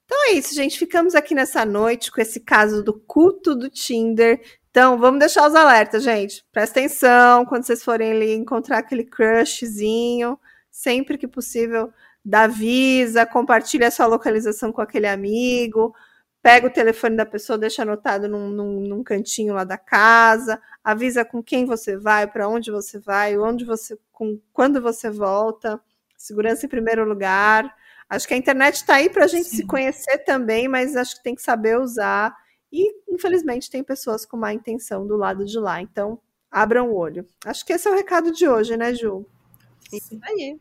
Então 0.06 0.26
é 0.26 0.32
isso, 0.34 0.56
gente. 0.56 0.78
Ficamos 0.78 1.16
aqui 1.16 1.36
nessa 1.36 1.64
noite 1.64 2.12
com 2.12 2.20
esse 2.20 2.40
caso 2.40 2.84
do 2.84 3.00
culto 3.00 3.56
do 3.56 3.70
Tinder. 3.70 4.42
Então, 4.72 4.98
vamos 4.98 5.20
deixar 5.20 5.48
os 5.48 5.56
alertas, 5.56 6.04
gente. 6.04 6.44
Presta 6.52 6.80
atenção 6.80 7.46
quando 7.46 7.64
vocês 7.64 7.84
forem 7.84 8.12
ali 8.12 8.34
encontrar 8.34 8.80
aquele 8.80 9.04
crushzinho, 9.04 10.40
sempre 10.72 11.18
que 11.18 11.28
possível, 11.28 11.92
dá 12.30 12.44
avisa, 12.44 13.26
compartilha 13.26 13.88
a 13.88 13.92
sua 13.92 14.06
localização 14.06 14.72
com 14.72 14.82
aquele 14.82 15.08
amigo, 15.08 15.96
pega 16.44 16.68
o 16.68 16.70
telefone 16.70 17.16
da 17.18 17.26
pessoa, 17.26 17.58
deixa 17.58 17.82
anotado 17.82 18.30
num, 18.30 18.50
num, 18.50 18.82
num 18.82 19.04
cantinho 19.04 19.56
lá 19.56 19.64
da 19.64 19.80
casa, 19.80 20.62
avisa 20.84 21.26
com 21.26 21.42
quem 21.42 21.66
você 21.66 21.98
vai, 21.98 22.28
para 22.28 22.48
onde 22.48 22.70
você 22.70 23.00
vai, 23.00 23.36
onde 23.36 23.66
você, 23.66 23.98
com, 24.12 24.40
quando 24.54 24.80
você 24.80 25.10
volta. 25.10 25.82
Segurança 26.16 26.68
em 26.68 26.70
primeiro 26.70 27.04
lugar. 27.04 27.74
Acho 28.08 28.28
que 28.28 28.36
a 28.36 28.38
internet 28.38 28.76
está 28.76 28.96
aí 28.96 29.10
para 29.10 29.26
a 29.26 29.28
gente 29.28 29.50
Sim. 29.50 29.58
se 29.58 29.66
conhecer 29.66 30.20
também, 30.20 30.68
mas 30.68 30.96
acho 30.96 31.16
que 31.16 31.24
tem 31.24 31.34
que 31.34 31.42
saber 31.42 31.80
usar 31.80 32.36
e, 32.72 32.94
infelizmente, 33.12 33.72
tem 33.72 33.84
pessoas 33.84 34.24
com 34.24 34.38
má 34.38 34.54
intenção 34.54 35.08
do 35.08 35.18
lado 35.18 35.46
de 35.46 35.58
lá. 35.58 35.82
Então, 35.82 36.20
abram 36.52 36.92
o 36.92 36.96
olho. 36.96 37.26
Acho 37.44 37.66
que 37.66 37.74
esse 37.74 37.88
é 37.88 37.92
o 37.92 37.96
recado 37.96 38.32
de 38.32 38.48
hoje, 38.48 38.78
né, 38.78 38.94
Ju? 38.94 39.26
Isso 39.92 40.20
aí. 40.22 40.60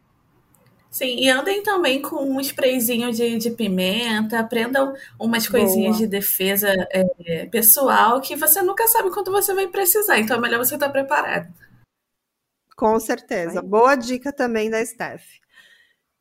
Sim, 0.91 1.17
e 1.19 1.29
andem 1.29 1.63
também 1.63 2.01
com 2.01 2.17
um 2.17 2.41
sprayzinho 2.41 3.13
de, 3.13 3.37
de 3.37 3.51
pimenta, 3.51 4.41
aprendam 4.41 4.95
umas 5.21 5.47
Boa. 5.47 5.61
coisinhas 5.61 5.99
de 5.99 6.07
defesa 6.07 6.69
é, 6.91 7.47
pessoal 7.47 8.21
que 8.21 8.35
você 8.35 8.63
nunca 8.63 8.89
sabe 8.89 9.11
quando 9.11 9.31
você 9.31 9.53
vai 9.53 9.69
precisar, 9.69 10.19
então 10.19 10.39
é 10.39 10.41
melhor 10.41 10.59
você 10.59 10.75
estar 10.75 10.89
preparado. 10.89 11.53
Com 12.75 12.99
certeza. 13.01 13.61
Boa 13.61 13.97
dica 13.97 14.33
também 14.33 14.71
da 14.71 14.85
Steph. 14.85 15.25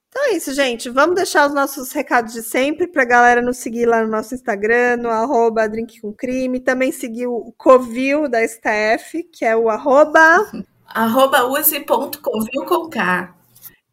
Então 0.09 0.25
é 0.25 0.35
isso, 0.35 0.53
gente. 0.53 0.89
Vamos 0.89 1.15
deixar 1.15 1.47
os 1.47 1.53
nossos 1.53 1.91
recados 1.91 2.33
de 2.33 2.41
sempre 2.41 2.87
para 2.87 3.03
a 3.03 3.05
galera 3.05 3.41
nos 3.41 3.57
seguir 3.57 3.85
lá 3.85 4.01
no 4.01 4.09
nosso 4.09 4.33
Instagram, 4.33 4.97
no 4.97 5.09
arroba 5.09 5.69
Drink 5.69 6.01
com 6.01 6.11
Crime. 6.11 6.59
Também 6.59 6.91
seguir 6.91 7.27
o 7.27 7.53
Covil 7.57 8.27
da 8.27 8.45
STF, 8.45 9.23
que 9.31 9.45
é 9.45 9.55
o 9.55 9.69
arroba... 9.69 10.49
arroba 10.87 11.45
use.covil 11.45 12.65
com 12.65 12.89
K. 12.89 13.36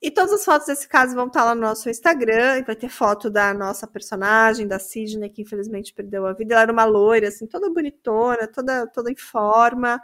E 0.05 0.11
todas 0.11 0.35
as 0.35 0.45
fotos 0.45 0.67
desse 0.67 0.87
caso 0.87 1.15
vão 1.15 1.29
estar 1.29 1.43
lá 1.47 1.55
no 1.55 1.63
nosso 1.63 1.89
Instagram. 1.89 2.63
Vai 2.63 2.77
ter 2.77 2.91
foto 2.91 3.31
da 3.31 3.55
nossa 3.55 3.87
personagem, 3.87 4.69
da 4.69 4.79
Sidney, 4.79 5.31
que 5.31 5.41
infelizmente 5.41 5.95
perdeu 5.95 6.27
a 6.27 6.35
vida. 6.35 6.53
Ela 6.53 6.63
era 6.65 6.73
uma 6.73 6.85
loira, 6.85 7.29
assim, 7.29 7.47
toda 7.47 7.71
bonitona, 7.71 8.47
toda, 8.47 8.87
toda 8.87 9.11
em 9.11 9.17
forma. 9.17 9.99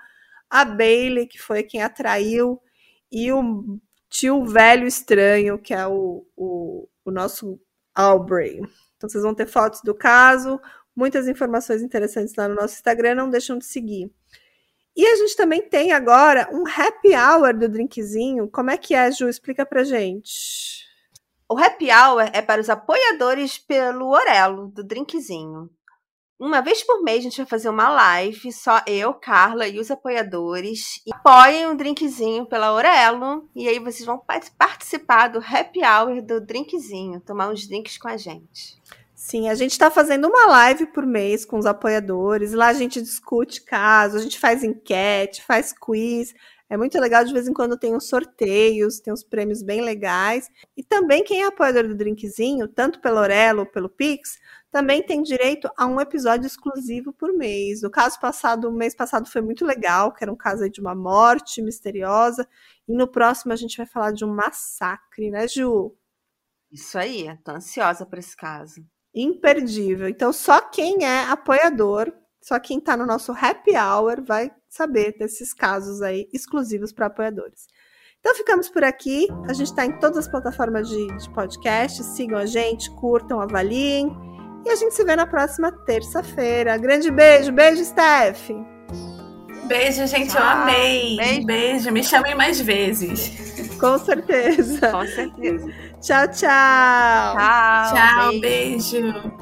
A 0.48 0.64
Bailey, 0.64 1.26
que 1.26 1.38
foi 1.38 1.62
quem 1.62 1.82
atraiu. 1.82 2.59
E 3.12 3.30
o 3.30 3.78
tio 4.09 4.42
velho 4.46 4.86
estranho, 4.86 5.59
que 5.59 5.74
é 5.74 5.86
o, 5.86 6.26
o, 6.34 6.88
o 7.05 7.11
nosso 7.11 7.61
Aubrey. 7.94 8.62
Então 8.96 9.07
vocês 9.07 9.22
vão 9.22 9.34
ter 9.34 9.46
fotos 9.46 9.82
do 9.82 9.94
caso, 9.94 10.59
muitas 10.96 11.28
informações 11.28 11.82
interessantes 11.82 12.34
lá 12.36 12.48
no 12.48 12.55
nosso 12.55 12.72
Instagram, 12.72 13.16
não 13.16 13.28
deixam 13.28 13.59
de 13.59 13.66
seguir. 13.66 14.11
E 14.97 15.07
a 15.07 15.16
gente 15.16 15.36
também 15.36 15.62
tem 15.68 15.93
agora 15.93 16.49
um 16.53 16.64
happy 16.66 17.14
hour 17.14 17.57
do 17.57 17.68
drinkzinho. 17.68 18.49
Como 18.51 18.70
é 18.70 18.76
que 18.76 18.95
é, 18.95 19.11
Ju? 19.11 19.28
Explica 19.28 19.64
pra 19.64 19.84
gente. 19.84 20.84
O 21.49 21.59
happy 21.59 21.88
hour 21.91 22.28
é 22.32 22.43
para 22.43 22.61
os 22.61 22.68
apoiadores 22.68 23.59
pelo 23.59 24.09
Orelo 24.11 24.68
do 24.68 24.84
drinkzinho. 24.84 25.70
Uma 26.38 26.62
vez 26.62 26.82
por 26.82 27.03
mês 27.03 27.18
a 27.18 27.22
gente 27.22 27.36
vai 27.36 27.47
fazer 27.47 27.68
uma 27.68 27.91
live, 27.91 28.51
só 28.51 28.80
eu, 28.86 29.12
Carla 29.12 29.68
e 29.68 29.78
os 29.78 29.91
apoiadores. 29.91 31.03
E 31.07 31.12
apoiem 31.12 31.66
um 31.66 31.76
drinkzinho 31.76 32.47
pela 32.47 32.68
Aurelo. 32.68 33.47
E 33.55 33.68
aí 33.68 33.78
vocês 33.78 34.07
vão 34.07 34.18
participar 34.57 35.28
do 35.28 35.38
happy 35.38 35.80
hour 35.84 36.22
do 36.22 36.41
drinkzinho, 36.41 37.20
tomar 37.20 37.51
uns 37.51 37.68
drinks 37.68 37.99
com 37.99 38.09
a 38.09 38.16
gente. 38.16 38.80
Sim, 39.31 39.49
a 39.49 39.55
gente 39.55 39.70
está 39.70 39.93
fazendo 39.93 40.26
uma 40.26 40.45
live 40.47 40.87
por 40.87 41.07
mês 41.07 41.45
com 41.45 41.57
os 41.57 41.64
apoiadores. 41.64 42.53
Lá 42.53 42.66
a 42.66 42.72
gente 42.72 43.01
discute 43.01 43.62
casos, 43.62 44.20
a 44.20 44.24
gente 44.24 44.41
faz 44.41 44.64
enquete, 44.64 45.45
faz 45.45 45.72
quiz. 45.72 46.35
É 46.68 46.76
muito 46.76 46.99
legal, 46.99 47.24
de 47.24 47.33
vez 47.33 47.47
em 47.47 47.53
quando 47.53 47.78
tem 47.78 47.95
uns 47.95 48.09
sorteios, 48.09 48.99
tem 48.99 49.12
uns 49.12 49.22
prêmios 49.22 49.62
bem 49.62 49.83
legais. 49.83 50.51
E 50.76 50.83
também 50.83 51.22
quem 51.22 51.43
é 51.43 51.47
apoiador 51.47 51.87
do 51.87 51.95
Drinkzinho, 51.95 52.66
tanto 52.66 53.01
pelo 53.01 53.20
Orelo, 53.20 53.64
pelo 53.70 53.89
Pix, 53.89 54.37
também 54.68 55.01
tem 55.01 55.22
direito 55.22 55.70
a 55.76 55.87
um 55.87 56.01
episódio 56.01 56.49
exclusivo 56.49 57.12
por 57.12 57.33
mês. 57.33 57.85
O 57.85 57.91
caso 57.91 58.18
passado, 58.18 58.68
o 58.68 58.72
mês 58.72 58.97
passado 58.97 59.31
foi 59.31 59.43
muito 59.43 59.64
legal, 59.64 60.12
que 60.12 60.24
era 60.24 60.33
um 60.33 60.37
caso 60.37 60.68
de 60.68 60.81
uma 60.81 60.95
morte 60.97 61.62
misteriosa. 61.62 62.49
E 62.89 62.93
no 62.93 63.07
próximo 63.07 63.53
a 63.53 63.57
gente 63.57 63.76
vai 63.76 63.87
falar 63.87 64.11
de 64.11 64.24
um 64.24 64.35
massacre, 64.35 65.31
né, 65.31 65.47
Ju? 65.47 65.97
Isso 66.72 66.99
aí, 66.99 67.28
tô 67.45 67.53
ansiosa 67.53 68.05
por 68.05 68.18
esse 68.18 68.37
caso. 68.37 68.85
Imperdível. 69.15 70.09
Então, 70.09 70.33
só 70.33 70.61
quem 70.61 71.05
é 71.05 71.25
apoiador, 71.25 72.13
só 72.41 72.59
quem 72.59 72.81
tá 72.81 72.97
no 72.97 73.07
nosso 73.07 73.33
happy 73.33 73.73
hour 73.77 74.23
vai 74.23 74.51
saber 74.69 75.17
desses 75.19 75.53
casos 75.53 76.01
aí 76.01 76.29
exclusivos 76.33 76.93
para 76.93 77.07
apoiadores. 77.07 77.67
Então 78.21 78.35
ficamos 78.35 78.69
por 78.69 78.85
aqui. 78.85 79.27
A 79.49 79.53
gente 79.53 79.69
está 79.69 79.85
em 79.85 79.99
todas 79.99 80.19
as 80.19 80.29
plataformas 80.29 80.89
de, 80.89 81.07
de 81.17 81.31
podcast. 81.31 82.05
Sigam 82.05 82.39
a 82.39 82.47
gente, 82.47 82.91
curtam, 82.93 83.41
avaliem. 83.41 84.15
E 84.65 84.71
a 84.71 84.77
gente 84.77 84.95
se 84.95 85.03
vê 85.05 85.17
na 85.17 85.27
próxima 85.27 85.73
terça-feira. 85.73 86.77
Grande 86.77 87.11
beijo, 87.11 87.51
beijo, 87.51 87.83
Steph. 87.83 88.51
Beijo, 89.65 90.07
gente, 90.07 90.33
Tchau. 90.33 90.43
eu 90.43 90.49
amei. 90.49 91.17
Beijo. 91.17 91.47
beijo, 91.47 91.93
me 91.93 92.05
chamem 92.05 92.35
mais 92.35 92.61
vezes. 92.61 93.79
Com 93.79 93.99
certeza. 93.99 94.91
Com 94.91 95.07
certeza. 95.07 95.67
Tchau, 96.01 96.26
tchau. 96.32 97.34
Tchau, 97.36 97.94
tchau 97.94 98.40
beijo. 98.40 99.03
beijo. 99.03 99.39